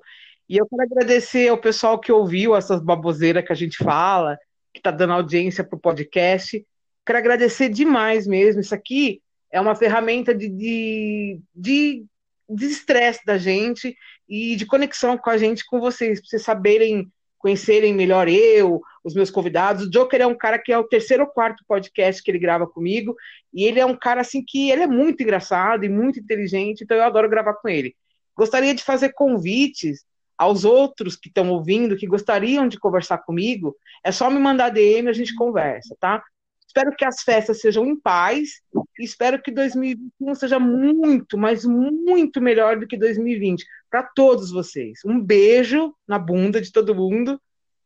E 0.49 0.57
eu 0.57 0.67
quero 0.67 0.81
agradecer 0.81 1.47
ao 1.47 1.57
pessoal 1.57 1.99
que 1.99 2.11
ouviu 2.11 2.55
essas 2.55 2.81
baboseiras 2.81 3.45
que 3.45 3.51
a 3.51 3.55
gente 3.55 3.77
fala, 3.77 4.37
que 4.73 4.79
está 4.79 4.91
dando 4.91 5.13
audiência 5.13 5.63
para 5.63 5.77
o 5.77 5.79
podcast. 5.79 6.65
Quero 7.05 7.19
agradecer 7.19 7.69
demais 7.69 8.27
mesmo. 8.27 8.61
Isso 8.61 8.75
aqui 8.75 9.21
é 9.51 9.61
uma 9.61 9.75
ferramenta 9.75 10.33
de, 10.33 10.49
de, 10.49 11.39
de, 11.55 12.05
de 12.49 12.65
estresse 12.65 13.23
da 13.25 13.37
gente 13.37 13.95
e 14.27 14.55
de 14.55 14.65
conexão 14.65 15.17
com 15.17 15.29
a 15.29 15.37
gente, 15.37 15.65
com 15.65 15.79
vocês, 15.79 16.19
para 16.19 16.27
vocês 16.27 16.41
saberem, 16.41 17.11
conhecerem 17.43 17.93
melhor 17.93 18.29
eu, 18.29 18.81
os 19.03 19.13
meus 19.13 19.29
convidados. 19.29 19.85
O 19.85 19.89
Joker 19.89 20.21
é 20.21 20.25
um 20.25 20.35
cara 20.35 20.57
que 20.57 20.71
é 20.71 20.79
o 20.79 20.87
terceiro 20.87 21.23
ou 21.23 21.29
quarto 21.29 21.61
podcast 21.67 22.23
que 22.23 22.31
ele 22.31 22.39
grava 22.39 22.65
comigo, 22.65 23.17
e 23.53 23.65
ele 23.65 23.81
é 23.81 23.85
um 23.85 23.97
cara 23.97 24.21
assim 24.21 24.41
que 24.41 24.71
ele 24.71 24.83
é 24.83 24.87
muito 24.87 25.21
engraçado 25.21 25.83
e 25.83 25.89
muito 25.89 26.21
inteligente, 26.21 26.85
então 26.85 26.95
eu 26.95 27.03
adoro 27.03 27.29
gravar 27.29 27.55
com 27.55 27.67
ele. 27.67 27.93
Gostaria 28.33 28.73
de 28.73 28.81
fazer 28.81 29.11
convites 29.11 30.05
aos 30.37 30.63
outros 30.63 31.17
que 31.17 31.27
estão 31.27 31.49
ouvindo, 31.49 31.97
que 31.97 32.07
gostariam 32.07 32.65
de 32.65 32.79
conversar 32.79 33.17
comigo, 33.17 33.75
é 34.05 34.11
só 34.11 34.29
me 34.29 34.39
mandar 34.39 34.69
DM 34.69 35.07
e 35.07 35.09
a 35.09 35.13
gente 35.13 35.35
conversa, 35.35 35.97
tá? 35.99 36.23
Espero 36.65 36.95
que 36.95 37.05
as 37.05 37.21
festas 37.21 37.59
sejam 37.59 37.85
em 37.85 37.99
paz 37.99 38.61
e 38.97 39.03
espero 39.03 39.39
que 39.39 39.51
2021 39.51 40.33
seja 40.33 40.59
muito, 40.59 41.37
mas 41.37 41.65
muito 41.65 42.41
melhor 42.41 42.79
do 42.79 42.87
que 42.87 42.97
2020 42.97 43.63
para 43.93 44.01
todos 44.01 44.49
vocês. 44.49 45.01
Um 45.05 45.23
beijo 45.23 45.95
na 46.07 46.17
bunda 46.17 46.59
de 46.59 46.71
todo 46.71 46.95
mundo 46.95 47.39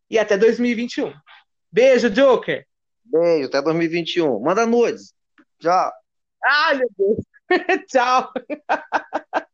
e 0.09 0.17
até 0.17 0.37
2021. 0.37 1.13
Beijo, 1.69 2.09
Joker. 2.09 2.65
Beijo, 3.03 3.49
até 3.49 3.61
2021. 3.61 4.39
Manda 4.39 4.65
nudes. 4.65 5.13
Tchau. 5.59 5.91
Ai, 6.41 6.77
meu 6.77 6.89
Deus. 6.97 7.25
Tchau. 7.91 8.31